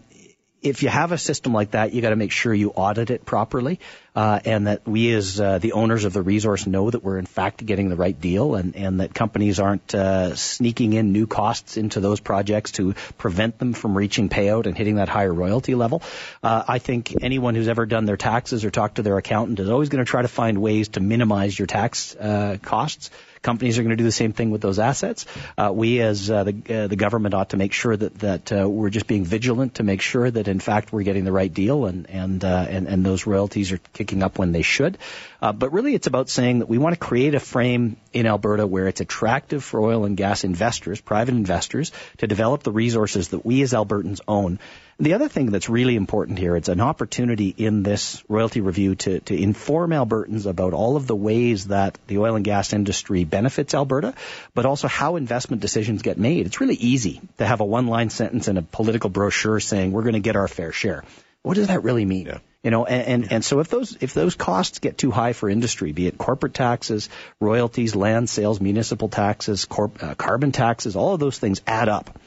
if 0.62 0.84
you 0.84 0.90
have 0.90 1.12
a 1.12 1.18
system 1.18 1.54
like 1.54 1.72
that, 1.72 1.94
you 1.94 2.02
got 2.02 2.10
to 2.10 2.16
make 2.16 2.32
sure 2.32 2.54
you 2.54 2.72
audit 2.72 3.10
it 3.10 3.26
properly, 3.26 3.80
uh, 4.16 4.40
and 4.44 4.68
that 4.68 4.88
we 4.88 5.14
as 5.14 5.40
uh, 5.40 5.60
the 5.60 5.72
owners 5.72 6.04
of 6.04 6.14
the 6.14 6.22
resource 6.22 6.68
know 6.68 6.90
that 6.90 7.04
we're 7.04 7.18
in 7.18 7.26
fact 7.26 7.66
getting 7.66 7.90
the 7.90 7.96
right 7.96 8.20
deal, 8.20 8.56
and, 8.56 8.76
and 8.76 9.00
that 9.00 9.14
companies 9.14 9.60
aren't 9.60 9.96
uh, 9.96 10.36
sneaking 10.36 10.94
in 10.94 11.14
new 11.14 11.28
costs 11.28 11.78
into 11.78 12.00
those 12.00 12.20
projects 12.20 12.74
to 12.74 12.94
prevent 13.18 13.58
them 13.58 13.74
from 13.74 13.98
reaching 13.98 14.28
payout 14.28 14.66
and 14.66 14.78
hitting 14.78 14.96
that 14.96 15.08
higher 15.08 15.34
royalty 15.34 15.76
level. 15.76 16.02
Uh, 16.44 16.64
I 16.68 16.80
think 16.80 17.16
anyone 17.22 17.56
who's 17.56 17.68
ever 17.68 17.86
done 17.86 18.06
their 18.06 18.18
taxes 18.18 18.66
or 18.66 18.72
talked 18.72 18.96
to 18.96 19.02
their 19.02 19.18
accountant 19.18 19.60
is 19.60 19.70
always 19.70 19.90
going 19.90 20.04
to 20.04 20.10
try 20.10 20.22
to 20.22 20.28
find 20.28 20.62
ways 20.62 20.90
to 20.90 21.00
minimize 21.00 21.58
your 21.58 21.68
tax 21.68 22.16
uh, 22.16 22.58
costs. 22.62 23.12
Companies 23.42 23.80
are 23.80 23.84
going 23.84 23.92
to 23.92 23.96
do 23.96 24.04
the 24.04 24.12
same 24.12 24.34
thing 24.34 24.52
with 24.52 24.62
those 24.62 24.80
assets. 24.80 25.26
Uh, 25.58 25.72
we, 25.74 26.02
as 26.02 26.30
uh, 26.30 26.44
the 26.44 26.54
uh, 26.70 26.88
the 26.88 26.96
government, 26.96 27.34
ought 27.34 27.52
to 27.52 27.58
make 27.58 27.74
sure 27.74 27.96
that 27.96 28.20
that 28.20 28.52
uh, 28.52 28.70
we're 28.70 28.90
just 28.90 29.08
being 29.08 29.24
vigilant 29.24 29.76
to 29.76 29.84
make 29.84 30.02
sure 30.02 30.30
that 30.30 30.48
in 30.48 30.60
fact 30.60 30.92
we're 30.92 31.04
getting 31.04 31.24
the 31.24 31.32
right 31.32 31.54
deal 31.54 31.86
and 31.86 32.10
and 32.10 32.44
uh, 32.44 32.66
and, 32.70 32.88
and 32.88 33.06
those 33.06 33.26
royalties 33.26 33.72
are 33.72 33.80
kicking 33.94 34.24
up 34.24 34.38
when 34.38 34.52
they 34.52 34.62
should. 34.62 34.98
Uh, 35.42 35.54
but 35.54 35.72
really, 35.72 35.96
it's 35.96 36.08
about 36.08 36.30
saying 36.30 36.60
that 36.60 36.68
we 36.68 36.78
want 36.78 36.94
to 36.94 37.00
create 37.00 37.34
a 37.34 37.40
frame 37.40 37.96
in 38.12 38.26
Alberta 38.26 38.68
where 38.68 38.88
it's 38.88 39.00
attractive 39.00 39.64
for 39.64 39.80
oil 39.80 40.06
and 40.06 40.18
gas 40.18 40.44
investors, 40.44 41.00
private 41.00 41.34
investors, 41.34 41.92
to 42.18 42.28
develop 42.28 42.64
the 42.64 42.72
resources 42.72 43.30
that 43.30 43.46
we 43.46 43.62
as 43.62 43.72
Albertans 43.74 44.20
own 44.28 44.60
the 45.00 45.14
other 45.14 45.30
thing 45.30 45.48
that's 45.48 45.70
really 45.70 45.96
important 45.96 46.40
here, 46.40 46.58
it's 46.58 46.68
an 46.68 46.82
opportunity 46.82 47.54
in 47.56 47.84
this 47.84 48.22
royalty 48.28 48.60
review 48.60 48.96
to, 48.96 49.22
to 49.22 49.36
inform 49.36 49.92
Albertans 49.92 50.46
about 50.46 50.74
all 50.74 50.98
of 50.98 51.08
the 51.08 51.16
ways 51.16 51.68
that 51.68 51.98
the 52.08 52.18
oil 52.18 52.36
and 52.36 52.44
gas 52.44 52.74
industry 52.74 53.24
benefits 53.24 53.74
Alberta, 53.74 54.14
but 54.54 54.66
also 54.66 54.90
how 54.90 55.16
investment 55.16 55.62
decisions 55.62 56.02
get 56.02 56.18
made. 56.18 56.46
It's 56.46 56.60
really 56.60 56.76
easy 56.76 57.22
to 57.38 57.46
have 57.46 57.62
a 57.62 57.66
one 57.66 57.88
line 57.88 58.10
sentence 58.10 58.50
in 58.50 58.58
a 58.58 58.62
political 58.62 59.10
brochure 59.10 59.62
saying 59.62 59.94
we're 59.94 60.04
going 60.04 60.14
to 60.14 60.20
get 60.20 60.36
our 60.36 60.50
fair 60.50 60.74
share. 60.74 61.06
What 61.44 61.54
does 61.54 61.68
that 61.68 61.84
really 61.84 62.04
mean? 62.04 62.26
Yeah. 62.26 62.40
You 62.64 62.72
know, 62.72 62.86
and, 62.86 63.24
and, 63.24 63.32
and 63.32 63.46
so 63.46 63.62
if 63.62 63.70
those 63.70 63.98
if 64.02 64.14
those 64.14 64.36
costs 64.36 64.80
get 64.80 64.98
too 64.98 65.12
high 65.12 65.32
for 65.32 65.50
industry, 65.50 65.94
be 65.94 66.08
it 66.08 66.18
corporate 66.18 66.54
taxes, 66.54 67.08
royalties, 67.40 67.96
land 67.96 68.30
sales, 68.30 68.60
municipal 68.60 69.08
taxes, 69.08 69.64
corp, 69.64 70.04
uh, 70.04 70.16
carbon 70.16 70.52
taxes, 70.52 70.98
all 70.98 71.14
of 71.14 71.22
those 71.22 71.40
things 71.40 71.62
add 71.66 71.88
up. 71.88 72.20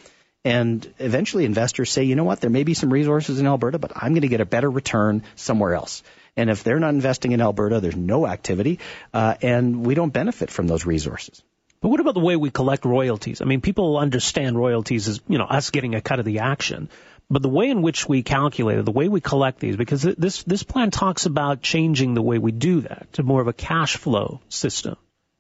And 0.45 0.93
eventually 0.99 1.45
investors 1.45 1.91
say, 1.91 2.03
you 2.05 2.17
know 2.17 2.25
what, 2.25 2.41
there 2.41 2.51
may 2.51 2.65
be 2.65 2.75
some 2.75 2.93
resources 2.93 3.39
in 3.39 3.47
Alberta, 3.47 3.79
but 3.79 3.93
I'm 3.95 4.13
going 4.13 4.23
to 4.23 4.29
get 4.29 4.41
a 4.41 4.47
better 4.47 4.69
return 4.69 5.23
somewhere 5.37 5.75
else. 5.75 6.03
And 6.37 6.51
if 6.51 6.65
they're 6.65 6.81
not 6.81 6.95
investing 6.95 7.33
in 7.33 7.41
Alberta, 7.41 7.81
there's 7.81 7.97
no 7.97 8.27
activity, 8.27 8.81
uh, 9.13 9.35
and 9.43 9.85
we 9.87 9.95
don't 9.95 10.13
benefit 10.13 10.51
from 10.51 10.67
those 10.67 10.85
resources. 10.85 11.43
But 11.81 11.89
what 11.89 12.01
about 12.01 12.15
the 12.15 12.21
way 12.21 12.37
we 12.37 12.51
collect 12.51 12.85
royalties? 12.85 13.41
I 13.41 13.45
mean, 13.45 13.61
people 13.61 13.99
understand 13.99 14.57
royalties 14.57 15.09
as, 15.09 15.21
you 15.29 15.39
know, 15.39 15.45
us 15.45 15.71
getting 15.71 15.95
a 15.95 16.01
cut 16.01 16.21
of 16.21 16.25
the 16.25 16.39
action. 16.39 16.89
But 17.29 17.43
the 17.43 17.49
way 17.49 17.71
in 17.71 17.83
which 17.83 18.09
we 18.09 18.23
calculate 18.23 18.79
it, 18.79 18.85
the 18.85 18.93
way 18.93 19.09
we 19.09 19.21
collect 19.21 19.59
these, 19.59 19.77
because 19.77 20.03
this, 20.03 20.43
this 20.43 20.63
plan 20.63 20.91
talks 20.91 21.27
about 21.27 21.61
changing 21.63 22.15
the 22.15 22.23
way 22.23 22.39
we 22.39 22.53
do 22.53 22.83
that 22.83 23.13
to 23.15 23.23
more 23.23 23.41
of 23.41 23.49
a 23.49 23.53
cash 23.53 23.97
flow 23.97 24.41
system. 24.49 24.97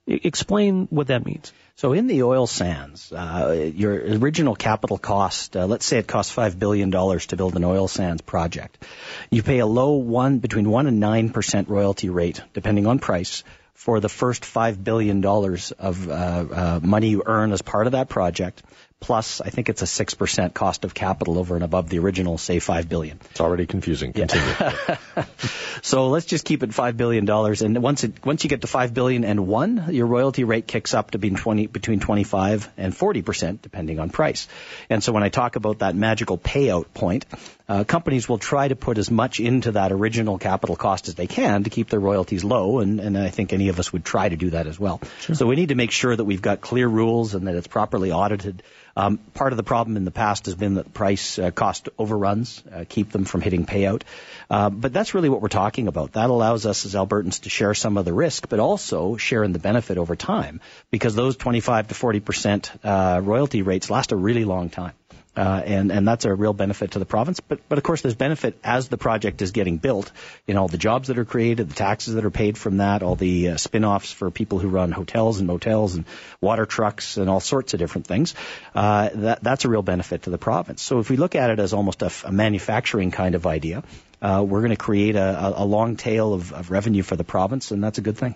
Explain 0.06 0.88
what 0.90 1.06
that 1.08 1.24
means. 1.24 1.52
So 1.76 1.92
in 1.92 2.08
the 2.08 2.24
oil 2.24 2.46
sands, 2.46 3.12
uh, 3.12 3.70
your 3.74 3.94
original 3.94 4.56
capital 4.56 4.98
cost, 4.98 5.56
uh, 5.56 5.66
let's 5.66 5.86
say 5.86 5.98
it 5.98 6.08
costs 6.08 6.32
five 6.32 6.58
billion 6.58 6.90
dollars 6.90 7.26
to 7.26 7.36
build 7.36 7.56
an 7.56 7.64
oil 7.64 7.86
sands 7.86 8.20
project. 8.20 8.84
You 9.30 9.42
pay 9.42 9.58
a 9.60 9.66
low 9.66 9.92
one 9.92 10.38
between 10.38 10.68
one 10.68 10.86
and 10.86 10.98
nine 10.98 11.30
percent 11.30 11.68
royalty 11.68 12.08
rate, 12.08 12.42
depending 12.52 12.86
on 12.86 12.98
price, 12.98 13.44
for 13.74 14.00
the 14.00 14.08
first 14.08 14.44
five 14.44 14.82
billion 14.82 15.20
dollars 15.20 15.70
of 15.72 16.08
uh, 16.08 16.12
uh 16.12 16.80
money 16.82 17.08
you 17.08 17.22
earn 17.24 17.52
as 17.52 17.62
part 17.62 17.86
of 17.86 17.92
that 17.92 18.08
project 18.08 18.62
plus 19.02 19.40
I 19.40 19.50
think 19.50 19.68
it's 19.68 19.82
a 19.82 19.84
6% 19.84 20.54
cost 20.54 20.84
of 20.84 20.94
capital 20.94 21.38
over 21.38 21.54
and 21.56 21.64
above 21.64 21.90
the 21.90 21.98
original, 21.98 22.38
say, 22.38 22.60
5 22.60 22.88
billion. 22.88 23.18
It's 23.30 23.40
already 23.40 23.66
confusing. 23.66 24.12
Continue. 24.12 24.46
Yeah. 24.58 24.96
so 25.82 26.08
let's 26.08 26.24
just 26.24 26.44
keep 26.44 26.62
it 26.62 26.70
$5 26.70 26.96
billion. 26.96 27.28
And 27.28 27.82
once 27.82 28.04
it, 28.04 28.24
once 28.24 28.44
you 28.44 28.48
get 28.48 28.62
to 28.62 28.66
5 28.66 28.94
billion 28.94 29.24
and 29.24 29.46
one, 29.46 29.88
your 29.90 30.06
royalty 30.06 30.44
rate 30.44 30.66
kicks 30.66 30.94
up 30.94 31.10
to 31.10 31.18
being 31.18 31.36
20, 31.36 31.66
between 31.66 32.00
25 32.00 32.70
and 32.78 32.94
40%, 32.94 33.60
depending 33.60 33.98
on 33.98 34.08
price. 34.08 34.48
And 34.88 35.02
so 35.02 35.12
when 35.12 35.24
I 35.24 35.28
talk 35.28 35.56
about 35.56 35.80
that 35.80 35.96
magical 35.96 36.38
payout 36.38 36.86
point, 36.94 37.26
uh, 37.68 37.84
companies 37.84 38.28
will 38.28 38.38
try 38.38 38.68
to 38.68 38.76
put 38.76 38.98
as 38.98 39.10
much 39.10 39.40
into 39.40 39.72
that 39.72 39.92
original 39.92 40.38
capital 40.38 40.76
cost 40.76 41.08
as 41.08 41.14
they 41.14 41.26
can 41.26 41.64
to 41.64 41.70
keep 41.70 41.88
their 41.88 42.00
royalties 42.00 42.44
low, 42.44 42.80
and, 42.80 43.00
and 43.00 43.16
I 43.16 43.30
think 43.30 43.52
any 43.52 43.68
of 43.68 43.78
us 43.78 43.92
would 43.92 44.04
try 44.04 44.28
to 44.28 44.36
do 44.36 44.50
that 44.50 44.66
as 44.66 44.78
well. 44.78 45.00
Sure. 45.20 45.34
So 45.34 45.46
we 45.46 45.56
need 45.56 45.68
to 45.68 45.74
make 45.74 45.90
sure 45.90 46.14
that 46.14 46.24
we've 46.24 46.42
got 46.42 46.60
clear 46.60 46.88
rules 46.88 47.34
and 47.34 47.46
that 47.46 47.54
it's 47.54 47.66
properly 47.66 48.12
audited. 48.12 48.62
Um, 48.94 49.18
part 49.32 49.52
of 49.52 49.56
the 49.56 49.62
problem 49.62 49.96
in 49.96 50.04
the 50.04 50.10
past 50.10 50.46
has 50.46 50.54
been 50.54 50.74
that 50.74 50.92
price 50.92 51.38
uh, 51.38 51.50
cost 51.50 51.88
overruns 51.98 52.62
uh, 52.70 52.84
keep 52.86 53.10
them 53.10 53.24
from 53.24 53.40
hitting 53.40 53.64
payout. 53.64 54.02
Uh, 54.50 54.68
but 54.68 54.92
that's 54.92 55.14
really 55.14 55.30
what 55.30 55.40
we're 55.40 55.48
talking 55.48 55.88
about. 55.88 56.12
That 56.12 56.28
allows 56.28 56.66
us 56.66 56.84
as 56.84 56.94
Albertans 56.94 57.42
to 57.42 57.48
share 57.48 57.72
some 57.72 57.96
of 57.96 58.04
the 58.04 58.12
risk, 58.12 58.48
but 58.48 58.60
also 58.60 59.16
share 59.16 59.44
in 59.44 59.52
the 59.52 59.58
benefit 59.58 59.96
over 59.96 60.14
time 60.14 60.60
because 60.90 61.14
those 61.14 61.36
25 61.36 61.88
to 61.88 61.94
40 61.94 62.20
percent 62.20 62.72
uh, 62.84 63.20
royalty 63.22 63.62
rates 63.62 63.88
last 63.88 64.12
a 64.12 64.16
really 64.16 64.44
long 64.44 64.68
time. 64.68 64.92
Uh, 65.34 65.62
and 65.64 65.90
and 65.90 66.06
that's 66.06 66.26
a 66.26 66.34
real 66.34 66.52
benefit 66.52 66.90
to 66.90 66.98
the 66.98 67.06
province. 67.06 67.40
But 67.40 67.60
but 67.68 67.78
of 67.78 67.84
course, 67.84 68.02
there's 68.02 68.14
benefit 68.14 68.58
as 68.62 68.88
the 68.88 68.98
project 68.98 69.40
is 69.40 69.50
getting 69.50 69.78
built. 69.78 70.12
Know, 70.46 70.60
all 70.60 70.68
the 70.68 70.76
jobs 70.76 71.08
that 71.08 71.18
are 71.18 71.24
created, 71.24 71.70
the 71.70 71.74
taxes 71.74 72.14
that 72.14 72.24
are 72.26 72.30
paid 72.30 72.58
from 72.58 72.76
that, 72.78 73.02
all 73.02 73.16
the 73.16 73.48
uh, 73.48 73.56
spin-offs 73.56 74.12
for 74.12 74.30
people 74.30 74.58
who 74.58 74.68
run 74.68 74.92
hotels 74.92 75.38
and 75.38 75.46
motels 75.46 75.94
and 75.94 76.04
water 76.42 76.66
trucks 76.66 77.16
and 77.16 77.30
all 77.30 77.40
sorts 77.40 77.72
of 77.72 77.80
different 77.80 78.06
things. 78.06 78.34
Uh, 78.74 79.08
that 79.14 79.42
that's 79.42 79.64
a 79.64 79.70
real 79.70 79.82
benefit 79.82 80.24
to 80.24 80.30
the 80.30 80.38
province. 80.38 80.82
So 80.82 80.98
if 80.98 81.08
we 81.08 81.16
look 81.16 81.34
at 81.34 81.48
it 81.48 81.58
as 81.58 81.72
almost 81.72 82.02
a, 82.02 82.12
a 82.24 82.32
manufacturing 82.32 83.10
kind 83.10 83.34
of 83.34 83.46
idea, 83.46 83.84
uh, 84.20 84.44
we're 84.46 84.60
going 84.60 84.70
to 84.70 84.76
create 84.76 85.16
a, 85.16 85.54
a 85.56 85.64
long 85.64 85.96
tail 85.96 86.34
of, 86.34 86.52
of 86.52 86.70
revenue 86.70 87.02
for 87.02 87.16
the 87.16 87.24
province, 87.24 87.70
and 87.70 87.82
that's 87.82 87.96
a 87.96 88.02
good 88.02 88.18
thing. 88.18 88.34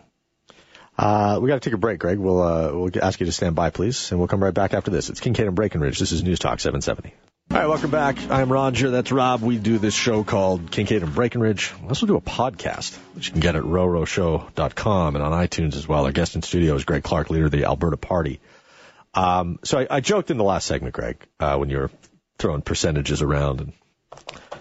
Uh, 0.98 1.38
we 1.40 1.48
got 1.48 1.61
to 1.61 1.61
take 1.61 1.74
a 1.74 1.78
break, 1.78 1.98
Greg. 1.98 2.18
We'll, 2.18 2.42
uh, 2.42 2.70
we'll 2.72 2.90
ask 3.02 3.20
you 3.20 3.26
to 3.26 3.32
stand 3.32 3.54
by, 3.54 3.70
please, 3.70 4.11
and 4.11 4.18
we'll 4.18 4.28
come 4.28 4.42
right 4.42 4.54
back 4.54 4.72
after 4.72 4.90
this. 4.90 5.11
It's 5.11 5.20
Kingkade 5.20 5.46
and 5.46 5.56
Breakenridge. 5.56 5.98
This 5.98 6.12
is 6.12 6.22
News 6.22 6.38
Talk 6.38 6.61
770. 6.61 7.14
All 7.48 7.59
right, 7.59 7.68
welcome 7.68 7.90
back. 7.90 8.18
I'm 8.28 8.50
Roger. 8.50 8.90
That's 8.90 9.12
Rob. 9.12 9.40
We 9.40 9.56
do 9.56 9.78
this 9.78 9.94
show 9.94 10.24
called 10.24 10.70
Kingkade 10.70 11.02
and 11.02 11.12
Breakenridge. 11.12 11.80
We 11.80 11.88
also 11.88 12.06
do 12.06 12.16
a 12.16 12.20
podcast, 12.20 12.96
which 13.14 13.26
you 13.26 13.32
can 13.32 13.40
get 13.40 13.54
at 13.54 13.62
roroshow.com 13.62 15.14
and 15.14 15.24
on 15.24 15.32
iTunes 15.32 15.76
as 15.76 15.87
well. 15.87 16.06
Our 16.06 16.12
guest 16.12 16.35
in 16.35 16.42
studio 16.42 16.74
is 16.74 16.85
Greg 16.85 17.04
Clark, 17.04 17.30
leader 17.30 17.44
of 17.44 17.52
the 17.52 17.66
Alberta 17.66 17.96
Party. 17.96 18.40
Um, 19.14 19.61
so 19.62 19.78
I, 19.78 19.87
I, 19.88 20.00
joked 20.00 20.30
in 20.30 20.38
the 20.38 20.44
last 20.44 20.66
segment, 20.66 20.94
Greg, 20.94 21.24
uh, 21.38 21.56
when 21.56 21.70
you 21.70 21.78
were 21.78 21.90
throwing 22.38 22.62
percentages 22.62 23.22
around. 23.22 23.61
And 23.61 23.72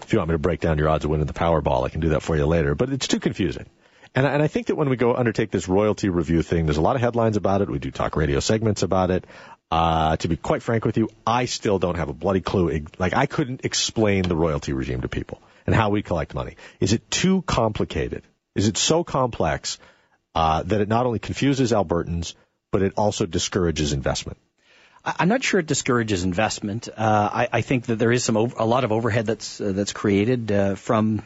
if 0.02 0.12
you 0.12 0.18
want 0.18 0.30
me 0.30 0.34
to 0.34 0.38
break 0.38 0.60
down 0.60 0.78
your 0.78 0.88
odds 0.88 1.04
of 1.04 1.10
winning 1.10 1.26
the 1.26 1.34
Powerball, 1.34 1.84
I 1.84 1.88
can 1.88 2.00
do 2.00 2.10
that 2.10 2.22
for 2.22 2.36
you 2.36 2.46
later. 2.46 2.74
But 2.74 2.90
it's 2.90 3.08
too 3.08 3.20
confusing. 3.20 3.66
And, 4.16 4.24
and 4.24 4.42
I 4.42 4.46
think 4.46 4.68
that 4.68 4.76
when 4.76 4.88
we 4.88 4.96
go 4.96 5.14
undertake 5.14 5.50
this 5.50 5.68
royalty 5.68 6.08
review 6.08 6.42
thing, 6.42 6.64
there's 6.64 6.78
a 6.78 6.82
lot 6.82 6.96
of 6.96 7.02
headlines 7.02 7.36
about 7.36 7.60
it. 7.60 7.68
We 7.68 7.78
do 7.78 7.90
talk 7.90 8.16
radio 8.16 8.40
segments 8.40 8.82
about 8.82 9.10
it. 9.10 9.26
Uh, 9.70 10.16
to 10.16 10.28
be 10.28 10.36
quite 10.36 10.62
frank 10.62 10.86
with 10.86 10.96
you, 10.96 11.10
I 11.26 11.44
still 11.44 11.78
don't 11.78 11.96
have 11.96 12.08
a 12.08 12.14
bloody 12.14 12.40
clue. 12.40 12.86
Like, 12.98 13.12
I 13.12 13.26
couldn't 13.26 13.64
explain 13.64 14.22
the 14.22 14.34
royalty 14.34 14.72
regime 14.72 15.02
to 15.02 15.08
people 15.08 15.42
and 15.66 15.74
how 15.74 15.90
we 15.90 16.02
collect 16.02 16.34
money. 16.34 16.56
Is 16.80 16.94
it 16.94 17.10
too 17.10 17.42
complicated? 17.42 18.22
Is 18.54 18.68
it 18.68 18.78
so 18.78 19.04
complex 19.04 19.78
uh, 20.34 20.62
that 20.62 20.80
it 20.80 20.88
not 20.88 21.04
only 21.04 21.18
confuses 21.18 21.72
Albertans, 21.72 22.34
but 22.72 22.80
it 22.80 22.94
also 22.96 23.26
discourages 23.26 23.92
investment? 23.92 24.38
I'm 25.04 25.28
not 25.28 25.44
sure 25.44 25.60
it 25.60 25.66
discourages 25.66 26.24
investment. 26.24 26.88
Uh, 26.88 27.30
I, 27.32 27.48
I, 27.52 27.60
think 27.60 27.86
that 27.86 27.96
there 27.96 28.10
is 28.10 28.24
some 28.24 28.36
over, 28.36 28.56
a 28.58 28.64
lot 28.64 28.82
of 28.82 28.90
overhead 28.90 29.26
that's 29.26 29.60
uh, 29.60 29.70
that's 29.70 29.92
created 29.92 30.50
uh, 30.50 30.74
from 30.74 31.22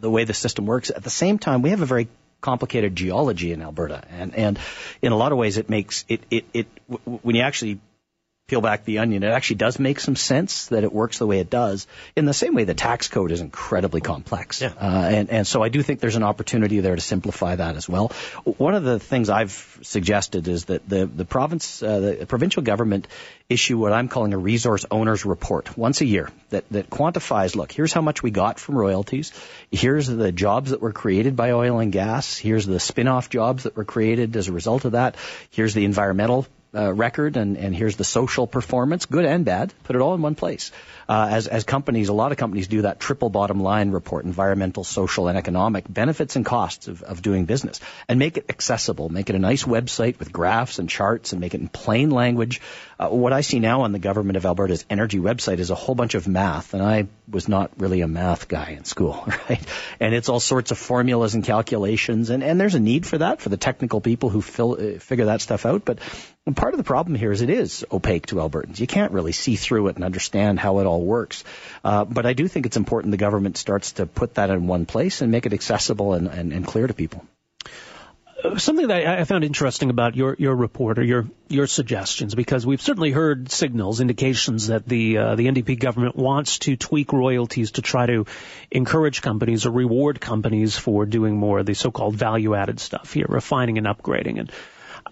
the 0.00 0.08
way 0.08 0.24
the 0.24 0.32
system 0.32 0.64
works. 0.64 0.90
At 0.90 1.04
the 1.04 1.10
same 1.10 1.38
time, 1.38 1.60
we 1.60 1.70
have 1.70 1.82
a 1.82 1.86
very 1.86 2.08
complicated 2.40 2.94
geology 2.94 3.52
in 3.52 3.62
Alberta, 3.62 4.04
and 4.10 4.34
and 4.34 4.58
in 5.02 5.12
a 5.12 5.16
lot 5.16 5.32
of 5.32 5.38
ways 5.38 5.56
it 5.56 5.68
makes 5.68 6.04
it 6.08 6.22
it 6.30 6.44
it 6.52 6.66
when 7.04 7.36
you 7.36 7.42
actually 7.42 7.80
peel 8.48 8.62
back 8.62 8.84
the 8.86 8.98
onion, 8.98 9.22
it 9.22 9.28
actually 9.28 9.56
does 9.56 9.78
make 9.78 10.00
some 10.00 10.16
sense 10.16 10.66
that 10.68 10.82
it 10.82 10.92
works 10.92 11.18
the 11.18 11.26
way 11.26 11.38
it 11.38 11.50
does. 11.50 11.86
In 12.16 12.24
the 12.24 12.32
same 12.32 12.54
way, 12.54 12.64
the 12.64 12.74
tax 12.74 13.06
code 13.06 13.30
is 13.30 13.42
incredibly 13.42 14.00
complex. 14.00 14.62
Yeah. 14.62 14.72
Uh, 14.80 15.08
and, 15.12 15.30
and 15.30 15.46
so 15.46 15.62
I 15.62 15.68
do 15.68 15.82
think 15.82 16.00
there's 16.00 16.16
an 16.16 16.22
opportunity 16.22 16.80
there 16.80 16.96
to 16.96 17.00
simplify 17.00 17.56
that 17.56 17.76
as 17.76 17.88
well. 17.88 18.08
One 18.44 18.74
of 18.74 18.84
the 18.84 18.98
things 18.98 19.28
I've 19.28 19.78
suggested 19.82 20.48
is 20.48 20.64
that 20.64 20.88
the, 20.88 21.04
the 21.04 21.26
province, 21.26 21.82
uh, 21.82 22.00
the 22.00 22.26
provincial 22.26 22.62
government 22.62 23.06
issue 23.50 23.78
what 23.78 23.92
I'm 23.92 24.08
calling 24.08 24.32
a 24.32 24.38
resource 24.38 24.86
owner's 24.90 25.26
report 25.26 25.76
once 25.76 26.00
a 26.00 26.06
year 26.06 26.30
that, 26.48 26.64
that 26.70 26.88
quantifies, 26.88 27.54
look, 27.54 27.70
here's 27.70 27.92
how 27.92 28.00
much 28.00 28.22
we 28.22 28.30
got 28.30 28.58
from 28.58 28.76
royalties. 28.76 29.32
Here's 29.70 30.06
the 30.06 30.32
jobs 30.32 30.70
that 30.70 30.80
were 30.80 30.92
created 30.92 31.36
by 31.36 31.50
oil 31.50 31.80
and 31.80 31.92
gas. 31.92 32.38
Here's 32.38 32.66
the 32.66 32.80
spin-off 32.80 33.28
jobs 33.28 33.64
that 33.64 33.76
were 33.76 33.84
created 33.84 34.36
as 34.36 34.48
a 34.48 34.52
result 34.52 34.86
of 34.86 34.92
that. 34.92 35.16
Here's 35.50 35.74
the 35.74 35.84
environmental 35.84 36.46
uh, 36.74 36.92
record 36.92 37.36
and, 37.36 37.56
and 37.56 37.74
here's 37.74 37.96
the 37.96 38.04
social 38.04 38.46
performance, 38.46 39.06
good 39.06 39.24
and 39.24 39.44
bad. 39.44 39.72
Put 39.84 39.96
it 39.96 40.02
all 40.02 40.14
in 40.14 40.22
one 40.22 40.34
place. 40.34 40.70
Uh, 41.08 41.28
as, 41.30 41.46
as 41.46 41.64
companies, 41.64 42.10
a 42.10 42.12
lot 42.12 42.32
of 42.32 42.38
companies 42.38 42.68
do 42.68 42.82
that 42.82 43.00
triple 43.00 43.30
bottom 43.30 43.60
line 43.60 43.90
report, 43.90 44.26
environmental, 44.26 44.84
social, 44.84 45.28
and 45.28 45.38
economic 45.38 45.84
benefits 45.88 46.36
and 46.36 46.44
costs 46.44 46.86
of, 46.86 47.02
of 47.02 47.22
doing 47.22 47.46
business, 47.46 47.80
and 48.08 48.18
make 48.18 48.36
it 48.36 48.44
accessible. 48.50 49.08
Make 49.08 49.30
it 49.30 49.36
a 49.36 49.38
nice 49.38 49.64
website 49.64 50.18
with 50.18 50.30
graphs 50.30 50.78
and 50.78 50.88
charts, 50.88 51.32
and 51.32 51.40
make 51.40 51.54
it 51.54 51.62
in 51.62 51.68
plain 51.68 52.10
language. 52.10 52.60
Uh, 52.98 53.08
what 53.08 53.32
I 53.32 53.40
see 53.40 53.58
now 53.58 53.82
on 53.82 53.92
the 53.92 53.98
government 53.98 54.36
of 54.36 54.44
Alberta's 54.44 54.84
energy 54.90 55.18
website 55.18 55.60
is 55.60 55.70
a 55.70 55.74
whole 55.74 55.94
bunch 55.94 56.14
of 56.14 56.28
math, 56.28 56.74
and 56.74 56.82
I 56.82 57.06
was 57.30 57.48
not 57.48 57.70
really 57.78 58.02
a 58.02 58.08
math 58.08 58.46
guy 58.46 58.76
in 58.76 58.84
school, 58.84 59.24
right? 59.48 59.64
And 60.00 60.14
it's 60.14 60.28
all 60.28 60.40
sorts 60.40 60.72
of 60.72 60.78
formulas 60.78 61.34
and 61.34 61.42
calculations, 61.42 62.28
and, 62.28 62.42
and 62.42 62.60
there's 62.60 62.74
a 62.74 62.80
need 62.80 63.06
for 63.06 63.16
that 63.16 63.40
for 63.40 63.48
the 63.48 63.56
technical 63.56 64.02
people 64.02 64.28
who 64.28 64.42
fill, 64.42 64.72
uh, 64.72 64.98
figure 64.98 65.26
that 65.26 65.40
stuff 65.40 65.64
out. 65.64 65.86
But 65.86 66.00
part 66.54 66.74
of 66.74 66.78
the 66.78 66.84
problem 66.84 67.14
here 67.14 67.32
is 67.32 67.42
it 67.42 67.50
is 67.50 67.84
opaque 67.90 68.26
to 68.26 68.36
Albertans. 68.36 68.80
You 68.80 68.86
can't 68.86 69.12
really 69.12 69.32
see 69.32 69.56
through 69.56 69.88
it 69.88 69.96
and 69.96 70.04
understand 70.04 70.58
how 70.58 70.78
it 70.78 70.86
all 70.86 71.02
works. 71.02 71.44
Uh, 71.84 72.04
but 72.04 72.26
I 72.26 72.32
do 72.32 72.48
think 72.48 72.66
it's 72.66 72.76
important 72.76 73.10
the 73.10 73.16
government 73.16 73.56
starts 73.56 73.92
to 73.92 74.06
put 74.06 74.34
that 74.34 74.50
in 74.50 74.66
one 74.66 74.86
place 74.86 75.20
and 75.20 75.30
make 75.30 75.46
it 75.46 75.52
accessible 75.52 76.14
and, 76.14 76.28
and, 76.28 76.52
and 76.52 76.66
clear 76.66 76.86
to 76.86 76.94
people. 76.94 77.24
Uh, 78.42 78.56
something 78.56 78.86
that 78.86 79.04
I 79.04 79.24
found 79.24 79.42
interesting 79.42 79.90
about 79.90 80.14
your 80.14 80.36
your 80.38 80.54
report 80.54 81.00
or 81.00 81.02
your 81.02 81.26
your 81.48 81.66
suggestions, 81.66 82.36
because 82.36 82.64
we've 82.64 82.80
certainly 82.80 83.10
heard 83.10 83.50
signals, 83.50 84.00
indications 84.00 84.68
that 84.68 84.86
the 84.86 85.18
uh, 85.18 85.34
the 85.34 85.46
NDP 85.46 85.80
government 85.80 86.14
wants 86.14 86.60
to 86.60 86.76
tweak 86.76 87.12
royalties 87.12 87.72
to 87.72 87.82
try 87.82 88.06
to 88.06 88.26
encourage 88.70 89.22
companies 89.22 89.66
or 89.66 89.72
reward 89.72 90.20
companies 90.20 90.78
for 90.78 91.04
doing 91.04 91.36
more 91.36 91.58
of 91.58 91.66
the 91.66 91.74
so-called 91.74 92.14
value-added 92.14 92.78
stuff 92.78 93.12
here, 93.12 93.26
refining 93.28 93.76
and 93.76 93.88
upgrading. 93.88 94.38
And 94.38 94.52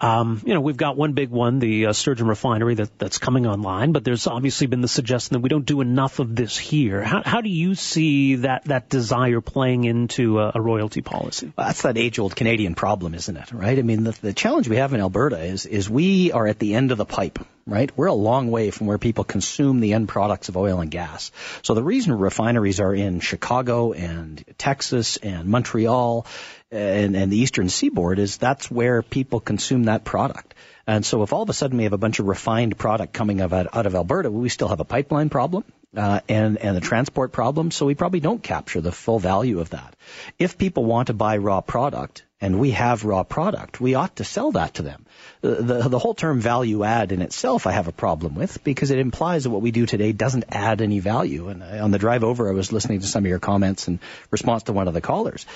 um, 0.00 0.42
you 0.44 0.54
know, 0.54 0.60
we've 0.60 0.76
got 0.76 0.96
one 0.96 1.12
big 1.12 1.30
one, 1.30 1.58
the 1.58 1.86
uh, 1.86 1.92
Sturgeon 1.92 2.26
refinery 2.26 2.74
that, 2.74 2.98
that's 2.98 3.18
coming 3.18 3.46
online, 3.46 3.92
but 3.92 4.04
there's 4.04 4.26
obviously 4.26 4.66
been 4.66 4.80
the 4.80 4.88
suggestion 4.88 5.34
that 5.34 5.40
we 5.40 5.48
don't 5.48 5.66
do 5.66 5.80
enough 5.80 6.18
of 6.18 6.34
this 6.34 6.56
here. 6.56 7.02
How, 7.02 7.22
how 7.24 7.40
do 7.40 7.48
you 7.48 7.74
see 7.74 8.36
that, 8.36 8.64
that 8.64 8.88
desire 8.88 9.40
playing 9.40 9.84
into 9.84 10.40
a, 10.40 10.52
a 10.54 10.60
royalty 10.60 11.02
policy? 11.02 11.52
Well, 11.56 11.66
that's 11.66 11.82
that 11.82 11.98
age-old 11.98 12.36
Canadian 12.36 12.74
problem, 12.74 13.14
isn't 13.14 13.36
it? 13.36 13.52
Right? 13.52 13.78
I 13.78 13.82
mean, 13.82 14.04
the, 14.04 14.12
the 14.12 14.32
challenge 14.32 14.68
we 14.68 14.76
have 14.76 14.92
in 14.92 15.00
Alberta 15.00 15.42
is, 15.42 15.66
is 15.66 15.88
we 15.88 16.32
are 16.32 16.46
at 16.46 16.58
the 16.58 16.74
end 16.74 16.92
of 16.92 16.98
the 16.98 17.06
pipe 17.06 17.38
right? 17.66 17.90
We're 17.96 18.06
a 18.06 18.14
long 18.14 18.50
way 18.50 18.70
from 18.70 18.86
where 18.86 18.98
people 18.98 19.24
consume 19.24 19.80
the 19.80 19.94
end 19.94 20.08
products 20.08 20.48
of 20.48 20.56
oil 20.56 20.80
and 20.80 20.90
gas. 20.90 21.32
So 21.62 21.74
the 21.74 21.82
reason 21.82 22.16
refineries 22.16 22.78
are 22.78 22.94
in 22.94 23.18
Chicago 23.18 23.92
and 23.92 24.42
Texas 24.56 25.16
and 25.16 25.48
Montreal 25.48 26.26
and, 26.70 27.16
and 27.16 27.32
the 27.32 27.38
eastern 27.38 27.68
seaboard 27.68 28.18
is 28.18 28.36
that's 28.36 28.70
where 28.70 29.02
people 29.02 29.40
consume 29.40 29.84
that 29.84 30.04
product. 30.04 30.54
And 30.86 31.04
so 31.04 31.22
if 31.22 31.32
all 31.32 31.42
of 31.42 31.50
a 31.50 31.52
sudden 31.52 31.78
we 31.78 31.84
have 31.84 31.92
a 31.92 31.98
bunch 31.98 32.18
of 32.18 32.26
refined 32.26 32.78
product 32.78 33.12
coming 33.12 33.40
out, 33.40 33.52
of 33.52 33.94
Alberta, 33.94 34.30
we 34.30 34.48
still 34.48 34.68
have 34.68 34.80
a 34.80 34.84
pipeline 34.84 35.28
problem. 35.28 35.64
Uh, 35.96 36.20
and 36.28 36.58
and 36.58 36.76
the 36.76 36.80
transport 36.80 37.32
problem, 37.32 37.70
so 37.70 37.86
we 37.86 37.94
probably 37.94 38.20
don't 38.20 38.42
capture 38.42 38.82
the 38.82 38.92
full 38.92 39.18
value 39.18 39.60
of 39.60 39.70
that. 39.70 39.96
If 40.38 40.58
people 40.58 40.84
want 40.84 41.06
to 41.06 41.14
buy 41.14 41.38
raw 41.38 41.62
product, 41.62 42.22
and 42.40 42.58
we 42.58 42.72
have 42.72 43.04
raw 43.04 43.22
product, 43.22 43.80
we 43.80 43.94
ought 43.94 44.16
to 44.16 44.24
sell 44.24 44.52
that 44.52 44.74
to 44.74 44.82
them. 44.82 45.06
The, 45.40 45.54
the, 45.54 45.88
the 45.88 45.98
whole 45.98 46.14
term 46.14 46.40
value 46.40 46.84
add 46.84 47.12
in 47.12 47.22
itself 47.22 47.66
I 47.66 47.72
have 47.72 47.88
a 47.88 47.92
problem 47.92 48.34
with 48.34 48.62
because 48.62 48.90
it 48.90 48.98
implies 48.98 49.44
that 49.44 49.50
what 49.50 49.62
we 49.62 49.70
do 49.70 49.86
today 49.86 50.12
doesn't 50.12 50.44
add 50.50 50.82
any 50.82 50.98
value. 50.98 51.48
And 51.48 51.62
on 51.62 51.92
the 51.92 51.98
drive 51.98 52.24
over, 52.24 52.48
I 52.48 52.52
was 52.52 52.72
listening 52.72 53.00
to 53.00 53.06
some 53.06 53.24
of 53.24 53.28
your 53.28 53.38
comments 53.38 53.88
in 53.88 54.00
response 54.30 54.64
to 54.64 54.74
one 54.74 54.88
of 54.88 54.94
the 54.94 55.00
callers. 55.00 55.46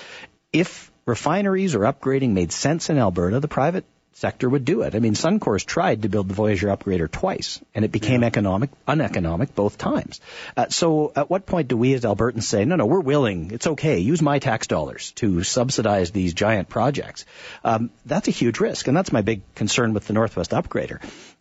If 0.53 0.90
refineries 1.07 1.75
or 1.75 1.81
upgrading 1.81 2.31
made 2.31 2.53
sense 2.53 2.91
in 2.91 2.99
Alberta, 2.99 3.41
the 3.41 3.49
private 3.49 3.85
sector 4.21 4.49
would 4.49 4.65
do 4.65 4.83
it. 4.83 4.95
I 4.95 4.99
mean, 4.99 5.15
Suncor's 5.15 5.65
tried 5.65 6.03
to 6.03 6.09
build 6.09 6.29
the 6.29 6.35
Voyageur 6.35 6.77
upgrader 6.77 7.11
twice, 7.11 7.61
and 7.75 7.85
it 7.85 7.93
became 7.93 8.21
yeah. 8.21 8.27
economic, 8.27 8.71
uneconomic 8.87 9.55
both 9.55 9.79
times. 9.79 10.21
Uh, 10.57 10.69
so, 10.69 11.13
at 11.17 11.31
what 11.31 11.47
point 11.47 11.69
do 11.69 11.77
we 11.77 11.95
as 11.95 12.03
Albertans 12.03 12.43
say, 12.43 12.65
no, 12.65 12.77
no, 12.77 12.87
we're 12.87 13.01
willing, 13.01 13.51
it's 13.51 13.67
okay, 13.67 13.99
use 13.99 14.21
my 14.21 14.39
tax 14.39 14.67
dollars 14.67 15.13
to 15.13 15.43
subsidize 15.43 16.11
these 16.11 16.35
giant 16.35 16.69
projects? 16.69 17.25
Um, 17.65 17.91
that's 18.05 18.29
a 18.29 18.33
huge 18.33 18.61
risk, 18.61 18.89
and 18.89 18.97
that's 18.97 19.13
my 19.13 19.23
big 19.23 19.43
concern 19.55 19.95
with 19.95 20.07
the 20.07 20.13
Northwest 20.13 20.51
upgrader. 20.51 21.01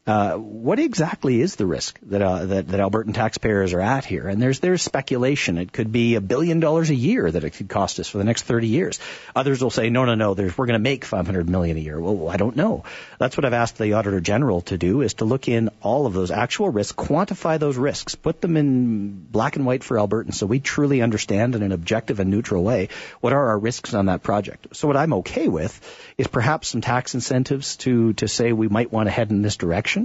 Uh, 0.10 0.38
what 0.38 0.80
exactly 0.80 1.40
is 1.40 1.56
the 1.56 1.68
risk 1.68 2.00
that, 2.02 2.20
uh, 2.20 2.44
that 2.44 2.68
that 2.70 2.80
Albertan 2.80 3.14
taxpayers 3.14 3.74
are 3.74 3.80
at 3.80 4.06
here? 4.06 4.28
And 4.28 4.42
there's 4.42 4.60
there's 4.60 4.82
speculation. 4.82 5.60
It 5.60 5.72
could 5.72 5.92
be 5.92 6.16
a 6.16 6.22
billion 6.22 6.60
dollars 6.60 6.90
a 6.90 6.96
year 6.96 7.30
that 7.30 7.44
it 7.44 7.52
could 7.52 7.70
cost 7.70 8.00
us 8.00 8.10
for 8.10 8.18
the 8.18 8.24
next 8.24 8.42
30 8.42 8.66
years. 8.66 9.00
Others 9.36 9.62
will 9.62 9.70
say, 9.70 9.92
no, 9.92 10.06
no, 10.06 10.16
no. 10.16 10.32
we're 10.32 10.66
going 10.66 10.70
to 10.70 10.80
make 10.80 11.06
500 11.06 11.48
million 11.48 11.78
a 11.78 11.80
year. 11.80 12.00
Well, 12.02 12.28
I 12.28 12.38
don't 12.38 12.56
know. 12.56 12.86
That's 13.20 13.38
what 13.38 13.46
I've 13.46 13.54
asked 13.54 13.78
the 13.78 13.94
Auditor 13.94 14.20
General 14.20 14.62
to 14.62 14.80
do: 14.80 15.02
is 15.02 15.14
to 15.16 15.26
look 15.26 15.48
in 15.48 15.70
all 15.84 16.08
of 16.08 16.14
those 16.14 16.32
actual 16.32 16.70
risks, 16.70 16.96
quantify 16.96 17.60
those 17.60 17.78
risks, 17.78 18.16
put 18.16 18.42
them 18.42 18.58
in 18.58 19.28
black 19.30 19.58
and 19.58 19.66
white 19.68 19.84
for 19.84 19.98
Albertans, 19.98 20.34
so 20.34 20.48
we 20.48 20.60
truly 20.60 21.04
understand 21.04 21.54
in 21.54 21.62
an 21.62 21.72
objective 21.72 22.20
and 22.20 22.32
neutral 22.32 22.64
way 22.64 22.90
what 23.22 23.34
are 23.34 23.50
our 23.50 23.60
risks 23.60 23.94
on 23.94 24.08
that 24.08 24.24
project. 24.24 24.76
So 24.76 24.88
what 24.88 24.98
I'm 24.98 25.14
okay 25.22 25.50
with 25.50 25.80
is 26.18 26.26
perhaps 26.26 26.70
some 26.70 26.82
tax 26.82 27.14
incentives 27.14 27.78
to 27.78 28.14
to 28.14 28.28
say 28.28 28.54
we 28.54 28.68
might 28.68 28.92
want 28.92 29.06
to 29.06 29.12
head 29.12 29.30
in 29.30 29.44
this 29.44 29.58
direction 29.58 29.99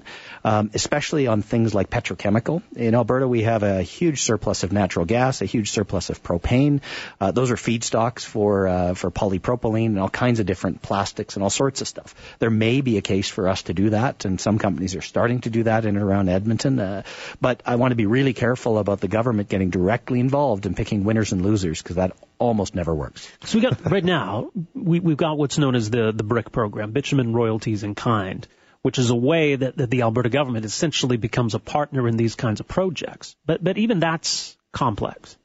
um, 0.44 0.70
especially 0.74 1.26
on 1.26 1.42
things 1.42 1.74
like 1.74 1.90
petrochemical. 1.90 2.62
In 2.76 2.94
Alberta, 2.94 3.28
we 3.28 3.42
have 3.42 3.62
a 3.62 3.82
huge 3.82 4.22
surplus 4.22 4.62
of 4.62 4.72
natural 4.72 5.04
gas, 5.04 5.42
a 5.42 5.44
huge 5.44 5.70
surplus 5.70 6.10
of 6.10 6.22
propane. 6.22 6.80
Uh, 7.20 7.30
those 7.32 7.50
are 7.50 7.56
feedstocks 7.56 8.24
for 8.24 8.66
uh, 8.66 8.94
for 8.94 9.10
polypropylene 9.10 9.86
and 9.86 9.98
all 9.98 10.08
kinds 10.08 10.40
of 10.40 10.46
different 10.46 10.82
plastics 10.82 11.34
and 11.36 11.42
all 11.42 11.50
sorts 11.50 11.80
of 11.80 11.88
stuff. 11.88 12.14
There 12.38 12.50
may 12.50 12.80
be 12.80 12.96
a 12.98 13.02
case 13.02 13.28
for 13.28 13.48
us 13.48 13.62
to 13.64 13.74
do 13.74 13.90
that, 13.90 14.24
and 14.24 14.40
some 14.40 14.58
companies 14.58 14.94
are 14.94 15.02
starting 15.02 15.40
to 15.42 15.50
do 15.50 15.64
that 15.64 15.84
in 15.84 15.96
and 15.96 16.04
around 16.04 16.28
Edmonton. 16.28 16.78
Uh, 16.78 17.02
but 17.40 17.62
I 17.66 17.76
want 17.76 17.92
to 17.92 17.96
be 17.96 18.06
really 18.06 18.32
careful 18.32 18.78
about 18.78 19.00
the 19.00 19.08
government 19.08 19.48
getting 19.48 19.70
directly 19.70 20.20
involved 20.20 20.66
in 20.66 20.74
picking 20.74 21.04
winners 21.04 21.32
and 21.32 21.42
losers 21.42 21.82
because 21.82 21.96
that 21.96 22.12
almost 22.38 22.74
never 22.74 22.94
works. 22.94 23.30
So 23.44 23.58
we 23.58 23.62
got 23.62 23.90
right 23.90 24.04
now 24.04 24.50
we, 24.74 25.00
we've 25.00 25.16
got 25.16 25.38
what's 25.38 25.58
known 25.58 25.74
as 25.74 25.90
the 25.90 26.12
the 26.12 26.24
BRIK 26.24 26.52
program, 26.52 26.92
bitumen 26.92 27.32
royalties 27.32 27.82
in 27.82 27.94
kind 27.94 28.46
which 28.84 28.98
is 28.98 29.08
a 29.08 29.16
way 29.16 29.56
that, 29.56 29.78
that 29.78 29.88
the 29.88 30.02
Alberta 30.02 30.28
government 30.28 30.66
essentially 30.66 31.16
becomes 31.16 31.54
a 31.54 31.58
partner 31.58 32.06
in 32.06 32.18
these 32.18 32.34
kinds 32.34 32.60
of 32.60 32.68
projects. 32.68 33.34
But 33.46 33.64
but 33.64 33.78
even 33.78 33.98
that's 33.98 34.58
complex. 34.72 35.38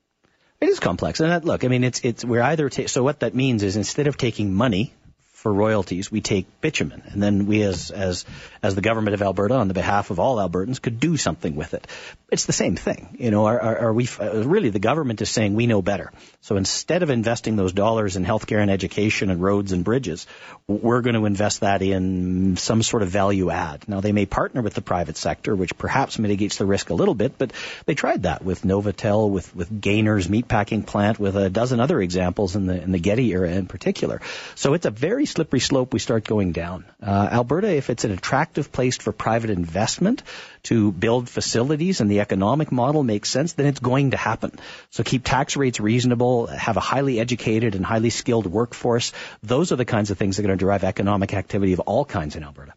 It 0.59 0.67
is 0.67 0.81
complex, 0.81 1.21
and 1.21 1.31
that, 1.31 1.45
look, 1.45 1.63
I 1.63 1.69
mean, 1.69 1.85
it's 1.85 2.01
it's 2.03 2.25
we're 2.25 2.41
either 2.41 2.69
ta- 2.69 2.87
so 2.87 3.01
what 3.01 3.21
that 3.21 3.33
means 3.33 3.63
is 3.63 3.77
instead 3.77 4.07
of 4.07 4.17
taking 4.17 4.53
money 4.53 4.93
for 5.39 5.53
royalties, 5.53 6.11
we 6.11 6.19
take 6.19 6.59
bitumen, 6.59 7.01
and 7.05 7.23
then 7.23 7.45
we, 7.45 7.61
as 7.61 7.91
as 7.91 8.25
as 8.61 8.75
the 8.75 8.81
government 8.81 9.13
of 9.13 9.21
Alberta, 9.21 9.53
on 9.53 9.69
the 9.69 9.73
behalf 9.73 10.11
of 10.11 10.19
all 10.19 10.35
Albertans, 10.35 10.81
could 10.81 10.99
do 10.99 11.15
something 11.15 11.55
with 11.55 11.73
it. 11.73 11.87
It's 12.29 12.45
the 12.45 12.51
same 12.51 12.75
thing, 12.75 13.15
you 13.17 13.31
know. 13.31 13.45
Are, 13.45 13.57
are, 13.59 13.77
are 13.85 13.93
we 13.93 14.09
uh, 14.19 14.43
really 14.43 14.69
the 14.69 14.79
government 14.79 15.21
is 15.21 15.29
saying 15.29 15.53
we 15.53 15.65
know 15.65 15.81
better? 15.81 16.11
So 16.41 16.57
instead 16.57 17.03
of 17.03 17.09
investing 17.09 17.55
those 17.55 17.71
dollars 17.71 18.17
in 18.17 18.25
healthcare 18.25 18.61
and 18.61 18.69
education 18.69 19.29
and 19.29 19.41
roads 19.41 19.71
and 19.71 19.85
bridges, 19.85 20.27
we're 20.67 21.01
going 21.01 21.15
to 21.15 21.25
invest 21.25 21.61
that 21.61 21.81
in 21.81 22.57
some 22.57 22.83
sort 22.83 23.01
of 23.01 23.07
value 23.07 23.49
add. 23.49 23.87
Now 23.87 24.01
they 24.01 24.11
may 24.11 24.25
partner 24.25 24.61
with 24.61 24.73
the 24.73 24.81
private 24.81 25.15
sector, 25.15 25.55
which 25.55 25.77
perhaps 25.77 26.19
mitigates 26.19 26.57
the 26.57 26.65
risk 26.65 26.89
a 26.89 26.95
little 26.95 27.15
bit, 27.15 27.37
but 27.37 27.53
they 27.85 27.95
tried 27.95 28.23
that 28.23 28.43
with 28.43 28.63
Novatel, 28.63 29.29
with 29.29 29.55
with 29.55 29.69
Gainers 29.79 30.27
meatpacking 30.27 30.85
plant, 30.85 31.17
with 31.17 31.37
a 31.37 31.49
dozen 31.49 31.79
other 31.79 32.01
examples 32.01 32.57
in 32.57 32.65
the 32.65 32.83
in 32.83 32.91
the 32.91 32.99
Getty 32.99 33.31
era 33.31 33.49
in 33.49 33.67
particular. 33.67 34.19
So 34.55 34.73
it's 34.73 34.85
a 34.85 34.91
very 34.91 35.28
slippery 35.29 35.59
slope 35.59 35.93
we 35.93 35.99
start 35.99 36.23
going 36.23 36.51
down. 36.51 36.85
Uh, 37.01 37.29
Alberta, 37.31 37.69
if 37.75 37.89
it's 37.89 38.03
an 38.03 38.11
attractive 38.11 38.71
place 38.71 38.97
for 38.97 39.11
private 39.11 39.49
investment 39.49 40.23
to 40.63 40.91
build 40.91 41.29
facilities 41.29 42.01
and 42.01 42.11
the 42.11 42.19
economic 42.19 42.71
model 42.71 43.03
makes 43.03 43.29
sense, 43.29 43.53
then 43.53 43.65
it's 43.65 43.79
going 43.79 44.11
to 44.11 44.17
happen. 44.17 44.51
So 44.89 45.03
keep 45.03 45.23
tax 45.23 45.55
rates 45.55 45.79
reasonable, 45.79 46.47
have 46.47 46.77
a 46.77 46.81
highly 46.81 47.19
educated 47.19 47.75
and 47.75 47.85
highly 47.85 48.09
skilled 48.09 48.45
workforce. 48.45 49.13
Those 49.43 49.71
are 49.71 49.77
the 49.77 49.85
kinds 49.85 50.11
of 50.11 50.17
things 50.17 50.37
that 50.37 50.43
are 50.43 50.47
going 50.47 50.57
to 50.57 50.65
drive 50.65 50.83
economic 50.83 51.33
activity 51.33 51.73
of 51.73 51.79
all 51.81 52.05
kinds 52.05 52.35
in 52.35 52.43
Alberta. 52.43 52.73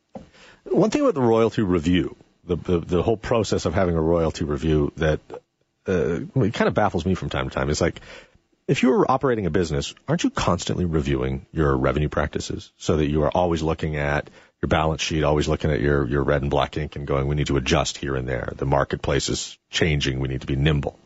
One 0.65 0.91
thing 0.91 1.03
about 1.03 1.15
the 1.15 1.23
royalty 1.23 1.63
review, 1.63 2.17
the, 2.45 2.57
the, 2.57 2.79
the 2.79 3.03
whole 3.03 3.17
process 3.17 3.67
of 3.67 3.75
having 3.75 3.97
a 3.97 4.01
royalty 4.01 4.45
review 4.45 4.93
that 4.97 5.21
uh, 5.89 6.21
it 6.37 6.55
kind 6.55 6.69
of 6.69 6.75
baffles 6.75 7.05
me 7.05 7.15
from 7.15 7.29
time 7.29 7.49
to 7.49 7.55
time 7.55 7.69
is 7.69 7.81
like, 7.81 8.01
if 8.69 8.83
you 8.83 8.91
were 8.91 9.11
operating 9.11 9.47
a 9.47 9.51
business, 9.51 9.95
aren't 10.07 10.25
you 10.25 10.31
constantly 10.31 10.85
reviewing 10.85 11.47
your 11.53 11.77
revenue 11.77 12.09
practices 12.09 12.73
so 12.77 12.97
that 12.97 13.11
you 13.11 13.23
are 13.23 13.31
always 13.31 13.63
looking 13.63 13.97
at 13.97 14.31
your 14.63 14.69
balance 14.69 15.03
sheet, 15.03 15.25
always 15.25 15.49
looking 15.49 15.71
at 15.71 15.81
your, 15.81 16.07
your 16.07 16.23
red 16.23 16.43
and 16.43 16.51
black 16.51 16.77
ink 16.77 16.95
and 16.95 17.07
going, 17.07 17.27
we 17.27 17.35
need 17.35 17.49
to 17.49 17.57
adjust 17.57 17.99
here 17.99 18.15
and 18.15 18.29
there. 18.29 18.53
The 18.57 18.67
marketplace 18.67 19.29
is 19.29 19.59
changing. 19.71 20.21
We 20.21 20.29
need 20.29 20.43
to 20.43 20.47
be 20.47 20.57
nimble. 20.57 20.99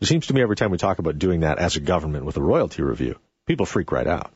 It 0.00 0.06
seems 0.06 0.28
to 0.28 0.34
me 0.34 0.42
every 0.42 0.56
time 0.56 0.70
we 0.70 0.78
talk 0.78 0.98
about 0.98 1.18
doing 1.18 1.40
that 1.40 1.58
as 1.58 1.76
a 1.76 1.80
government 1.80 2.24
with 2.24 2.38
a 2.38 2.42
royalty 2.42 2.82
review, 2.82 3.18
people 3.46 3.66
freak 3.66 3.92
right 3.92 4.06
out. 4.06 4.32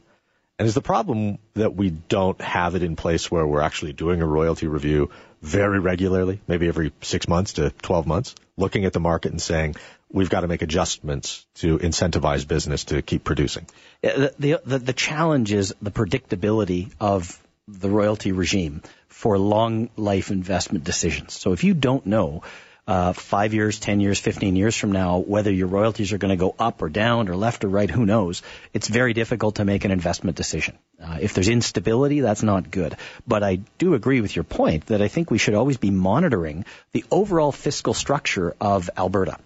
And 0.58 0.68
is 0.68 0.74
the 0.74 0.82
problem 0.82 1.38
that 1.54 1.74
we 1.74 1.90
don't 1.90 2.40
have 2.40 2.74
it 2.76 2.82
in 2.82 2.96
place 2.96 3.30
where 3.30 3.46
we're 3.46 3.60
actually 3.60 3.92
doing 3.92 4.22
a 4.22 4.26
royalty 4.26 4.66
review 4.68 5.10
very 5.42 5.80
regularly, 5.80 6.40
maybe 6.46 6.68
every 6.68 6.92
six 7.02 7.28
months 7.28 7.54
to 7.54 7.70
12 7.70 8.06
months, 8.06 8.34
looking 8.56 8.84
at 8.84 8.92
the 8.92 9.00
market 9.00 9.32
and 9.32 9.40
saying, 9.40 9.76
we've 10.16 10.30
got 10.30 10.40
to 10.40 10.48
make 10.48 10.62
adjustments 10.62 11.46
to 11.56 11.78
incentivize 11.78 12.48
business 12.48 12.84
to 12.84 13.02
keep 13.02 13.22
producing. 13.22 13.66
The, 14.00 14.62
the, 14.64 14.78
the, 14.78 14.92
challenge 14.94 15.52
is 15.52 15.74
the 15.82 15.90
predictability 15.90 16.90
of 16.98 17.38
the 17.68 17.90
royalty 17.90 18.32
regime 18.32 18.80
for 19.08 19.38
long 19.38 19.90
life 19.94 20.30
investment 20.30 20.84
decisions. 20.84 21.34
So 21.34 21.52
if 21.52 21.64
you 21.64 21.74
don't 21.74 22.06
know 22.06 22.44
uh, 22.86 23.12
five 23.12 23.52
years, 23.52 23.78
10 23.78 24.00
years, 24.00 24.18
15 24.18 24.56
years 24.56 24.74
from 24.74 24.92
now, 24.92 25.18
whether 25.18 25.52
your 25.52 25.66
royalties 25.66 26.14
are 26.14 26.18
going 26.18 26.30
to 26.30 26.36
go 26.36 26.54
up 26.58 26.80
or 26.80 26.88
down 26.88 27.28
or 27.28 27.36
left 27.36 27.64
or 27.64 27.68
right, 27.68 27.90
who 27.90 28.06
knows? 28.06 28.42
It's 28.72 28.88
very 28.88 29.12
difficult 29.12 29.56
to 29.56 29.66
make 29.66 29.84
an 29.84 29.90
investment 29.90 30.38
decision. 30.38 30.78
Uh, 31.02 31.18
if 31.20 31.34
there's 31.34 31.50
instability, 31.50 32.20
that's 32.20 32.42
not 32.42 32.70
good. 32.70 32.96
But 33.26 33.42
I 33.42 33.56
do 33.76 33.92
agree 33.92 34.22
with 34.22 34.34
your 34.34 34.44
point 34.44 34.86
that 34.86 35.02
I 35.02 35.08
think 35.08 35.30
we 35.30 35.38
should 35.38 35.54
always 35.54 35.76
be 35.76 35.90
monitoring 35.90 36.64
the 36.92 37.04
overall 37.10 37.52
fiscal 37.52 37.92
structure 37.92 38.54
of 38.62 38.88
Alberta 38.96 39.36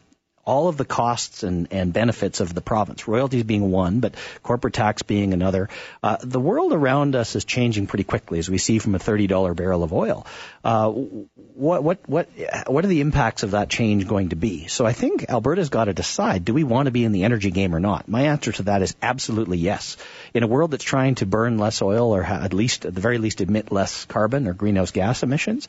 all 0.51 0.67
of 0.67 0.77
the 0.77 0.85
costs 0.85 1.45
and, 1.45 1.69
and 1.71 1.93
benefits 1.93 2.41
of 2.41 2.53
the 2.53 2.61
province, 2.61 3.07
royalties 3.07 3.45
being 3.45 3.71
one, 3.71 4.01
but 4.01 4.17
corporate 4.43 4.75
tax 4.75 5.03
being 5.03 5.33
another. 5.33 5.69
Uh, 6.03 6.17
the 6.23 6.41
world 6.41 6.73
around 6.73 7.15
us 7.15 7.37
is 7.37 7.45
changing 7.45 7.87
pretty 7.87 8.03
quickly, 8.03 8.41
as 8.41 8.51
we 8.51 8.59
see 8.59 8.81
from 8.81 8.97
a 8.97 8.99
$30 8.99 9.55
barrel 9.55 9.85
of 9.85 9.93
oil. 9.93 10.27
Uh, 10.65 10.91
what, 10.91 11.85
what, 11.85 11.99
what, 12.09 12.29
what 12.67 12.85
are 12.85 12.89
the 12.89 13.01
impacts 13.01 13.45
of 13.45 13.53
that 13.53 13.71
change 13.71 14.09
going 14.09 14.31
to 14.31 14.37
be? 14.37 14.67
So 14.67 14.85
I 14.85 14.93
think 14.93 15.27
Alberta's 15.29 15.69
got 15.69 15.85
to 15.85 15.95
decide, 15.95 16.45
do 16.45 16.53
we 16.53 16.65
want 16.65 16.87
to 16.87 16.91
be 16.91 17.05
in 17.05 17.13
the 17.13 17.23
energy 17.23 17.53
game 17.53 17.73
or 17.73 17.81
not? 17.81 18.09
My 18.09 18.23
answer 18.23 18.51
to 18.51 18.65
that 18.65 18.83
is 18.83 18.97
absolutely 19.01 19.59
yes. 19.59 19.99
In 20.35 20.43
a 20.43 20.49
world 20.49 20.73
that's 20.73 20.83
trying 20.83 21.15
to 21.17 21.27
burn 21.27 21.59
less 21.59 21.81
oil 21.81 22.13
or 22.13 22.25
at 22.25 22.53
least, 22.53 22.87
at 22.87 22.95
the 22.95 23.01
very 23.01 23.19
least, 23.19 23.41
emit 23.41 23.71
less 23.71 24.05
carbon 24.07 24.49
or 24.49 24.53
greenhouse 24.53 24.91
gas 24.91 25.23
emissions, 25.23 25.69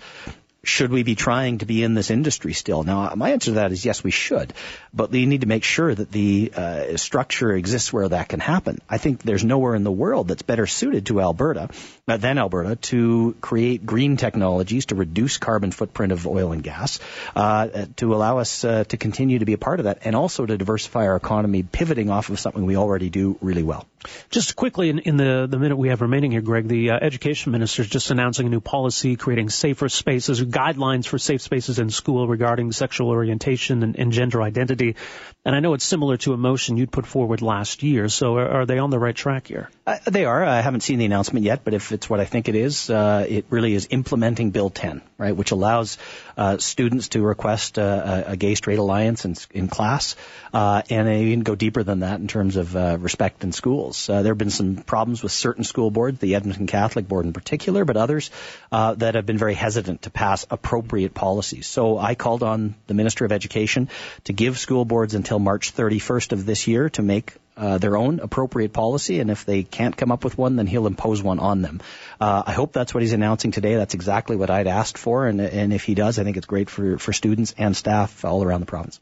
should 0.63 0.91
we 0.91 1.01
be 1.01 1.15
trying 1.15 1.57
to 1.57 1.65
be 1.65 1.83
in 1.83 1.95
this 1.95 2.11
industry 2.11 2.53
still? 2.53 2.83
Now, 2.83 3.13
my 3.15 3.31
answer 3.31 3.51
to 3.51 3.55
that 3.55 3.71
is 3.71 3.83
yes, 3.83 4.03
we 4.03 4.11
should, 4.11 4.53
but 4.93 5.09
we 5.09 5.25
need 5.25 5.41
to 5.41 5.47
make 5.47 5.63
sure 5.63 5.93
that 5.93 6.11
the 6.11 6.53
uh, 6.55 6.97
structure 6.97 7.51
exists 7.51 7.91
where 7.91 8.07
that 8.07 8.29
can 8.29 8.39
happen. 8.39 8.79
I 8.87 8.99
think 8.99 9.23
there's 9.23 9.43
nowhere 9.43 9.73
in 9.73 9.83
the 9.83 9.91
world 9.91 10.27
that's 10.27 10.43
better 10.43 10.67
suited 10.67 11.07
to 11.07 11.19
Alberta 11.19 11.69
uh, 12.07 12.17
than 12.17 12.37
Alberta 12.37 12.75
to 12.75 13.35
create 13.41 13.85
green 13.85 14.17
technologies 14.17 14.87
to 14.87 14.95
reduce 14.95 15.39
carbon 15.39 15.71
footprint 15.71 16.11
of 16.11 16.27
oil 16.27 16.51
and 16.51 16.61
gas, 16.61 16.99
uh, 17.35 17.85
to 17.95 18.13
allow 18.13 18.37
us 18.37 18.63
uh, 18.63 18.83
to 18.83 18.97
continue 18.97 19.39
to 19.39 19.45
be 19.45 19.53
a 19.53 19.57
part 19.57 19.79
of 19.79 19.85
that, 19.85 19.99
and 20.05 20.15
also 20.15 20.45
to 20.45 20.57
diversify 20.57 21.07
our 21.07 21.15
economy, 21.15 21.63
pivoting 21.63 22.11
off 22.11 22.29
of 22.29 22.39
something 22.39 22.65
we 22.65 22.77
already 22.77 23.09
do 23.09 23.37
really 23.41 23.63
well. 23.63 23.87
Just 24.29 24.55
quickly, 24.55 24.89
in, 24.89 24.99
in 24.99 25.17
the, 25.17 25.47
the 25.49 25.59
minute 25.59 25.75
we 25.75 25.89
have 25.89 26.01
remaining 26.01 26.31
here, 26.31 26.41
Greg, 26.41 26.67
the 26.67 26.91
uh, 26.91 26.99
education 27.01 27.51
minister 27.51 27.81
is 27.81 27.89
just 27.89 28.11
announcing 28.11 28.47
a 28.47 28.49
new 28.49 28.61
policy 28.61 29.15
creating 29.15 29.49
safer 29.49 29.89
spaces, 29.89 30.41
guidelines 30.41 31.05
for 31.05 31.17
safe 31.17 31.41
spaces 31.41 31.79
in 31.79 31.89
school 31.89 32.27
regarding 32.27 32.71
sexual 32.71 33.09
orientation 33.09 33.83
and, 33.83 33.97
and 33.97 34.11
gender 34.11 34.41
identity. 34.41 34.95
And 35.43 35.55
I 35.55 35.59
know 35.59 35.73
it's 35.73 35.85
similar 35.85 36.17
to 36.17 36.33
a 36.33 36.37
motion 36.37 36.77
you'd 36.77 36.91
put 36.91 37.05
forward 37.05 37.41
last 37.41 37.83
year. 37.83 38.09
So 38.09 38.37
are, 38.37 38.61
are 38.61 38.65
they 38.65 38.77
on 38.77 38.89
the 38.89 38.99
right 38.99 39.15
track 39.15 39.47
here? 39.47 39.69
Uh, 39.85 39.97
they 40.05 40.25
are. 40.25 40.43
I 40.43 40.61
haven't 40.61 40.81
seen 40.81 40.99
the 40.99 41.05
announcement 41.05 41.45
yet, 41.45 41.63
but 41.63 41.73
if 41.73 41.91
it's 41.91 42.09
what 42.09 42.19
I 42.19 42.25
think 42.25 42.47
it 42.47 42.55
is, 42.55 42.89
uh, 42.89 43.25
it 43.27 43.45
really 43.49 43.73
is 43.73 43.87
implementing 43.89 44.51
Bill 44.51 44.69
10, 44.69 45.01
right, 45.17 45.35
which 45.35 45.51
allows 45.51 45.97
uh, 46.37 46.57
students 46.57 47.09
to 47.09 47.21
request 47.21 47.77
a, 47.77 48.31
a, 48.31 48.37
gay 48.37 48.55
straight 48.55 48.79
alliance 48.79 49.25
in, 49.25 49.35
in 49.51 49.67
class, 49.67 50.15
uh, 50.53 50.81
and 50.89 51.07
they 51.07 51.31
can 51.31 51.41
go 51.41 51.55
deeper 51.55 51.83
than 51.83 51.99
that 51.99 52.19
in 52.19 52.27
terms 52.27 52.55
of 52.55 52.75
uh, 52.75 52.97
respect 52.99 53.43
in 53.43 53.51
schools. 53.91 54.09
Uh, 54.09 54.23
there 54.23 54.31
have 54.31 54.37
been 54.37 54.49
some 54.49 54.75
problems 54.75 55.23
with 55.23 55.31
certain 55.31 55.63
school 55.63 55.91
boards, 55.91 56.19
the 56.19 56.35
Edmonton 56.35 56.67
Catholic 56.67 57.07
Board 57.07 57.25
in 57.25 57.33
particular, 57.33 57.85
but 57.85 57.97
others 57.97 58.31
uh, 58.71 58.95
that 58.95 59.15
have 59.15 59.25
been 59.25 59.37
very 59.37 59.53
hesitant 59.53 60.03
to 60.03 60.09
pass 60.09 60.45
appropriate 60.49 61.13
policies. 61.13 61.67
So 61.67 61.97
I 61.97 62.15
called 62.15 62.43
on 62.43 62.75
the 62.87 62.93
Minister 62.93 63.25
of 63.25 63.31
Education 63.31 63.89
to 64.25 64.33
give 64.33 64.57
school 64.57 64.85
boards 64.85 65.15
until 65.15 65.39
March 65.39 65.73
31st 65.73 66.31
of 66.33 66.45
this 66.45 66.67
year 66.67 66.89
to 66.91 67.01
make 67.01 67.33
uh, 67.57 67.77
their 67.77 67.97
own 67.97 68.19
appropriate 68.19 68.71
policy, 68.71 69.19
and 69.19 69.29
if 69.29 69.45
they 69.45 69.63
can't 69.63 69.95
come 69.95 70.11
up 70.11 70.23
with 70.23 70.37
one, 70.37 70.55
then 70.55 70.67
he'll 70.67 70.87
impose 70.87 71.21
one 71.21 71.39
on 71.39 71.61
them. 71.61 71.81
Uh, 72.19 72.41
I 72.47 72.53
hope 72.53 72.71
that's 72.71 72.93
what 72.93 73.03
he's 73.03 73.13
announcing 73.13 73.51
today. 73.51 73.75
That's 73.75 73.93
exactly 73.93 74.37
what 74.37 74.49
I'd 74.49 74.67
asked 74.67 74.97
for, 74.97 75.27
and, 75.27 75.41
and 75.41 75.73
if 75.73 75.83
he 75.83 75.93
does, 75.93 76.17
I 76.17 76.23
think 76.23 76.37
it's 76.37 76.47
great 76.47 76.69
for, 76.69 76.97
for 76.97 77.13
students 77.13 77.53
and 77.57 77.75
staff 77.75 78.23
all 78.23 78.41
around 78.41 78.61
the 78.61 78.67
province. 78.67 78.99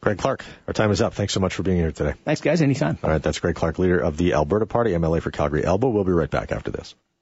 Greg 0.00 0.18
Clark, 0.18 0.44
our 0.66 0.72
time 0.72 0.90
is 0.90 1.00
up. 1.02 1.14
Thanks 1.14 1.32
so 1.32 1.40
much 1.40 1.54
for 1.54 1.62
being 1.62 1.76
here 1.78 1.90
today. 1.92 2.14
Thanks, 2.24 2.40
guys. 2.40 2.62
Anytime. 2.62 2.98
All 3.02 3.10
right, 3.10 3.22
that's 3.22 3.40
Greg 3.40 3.56
Clark, 3.56 3.78
leader 3.78 3.98
of 3.98 4.16
the 4.16 4.34
Alberta 4.34 4.66
Party, 4.66 4.92
MLA 4.92 5.20
for 5.20 5.30
Calgary 5.30 5.64
Elbow. 5.64 5.88
We'll 5.88 6.04
be 6.04 6.12
right 6.12 6.30
back 6.30 6.52
after 6.52 6.70
this. 6.70 6.94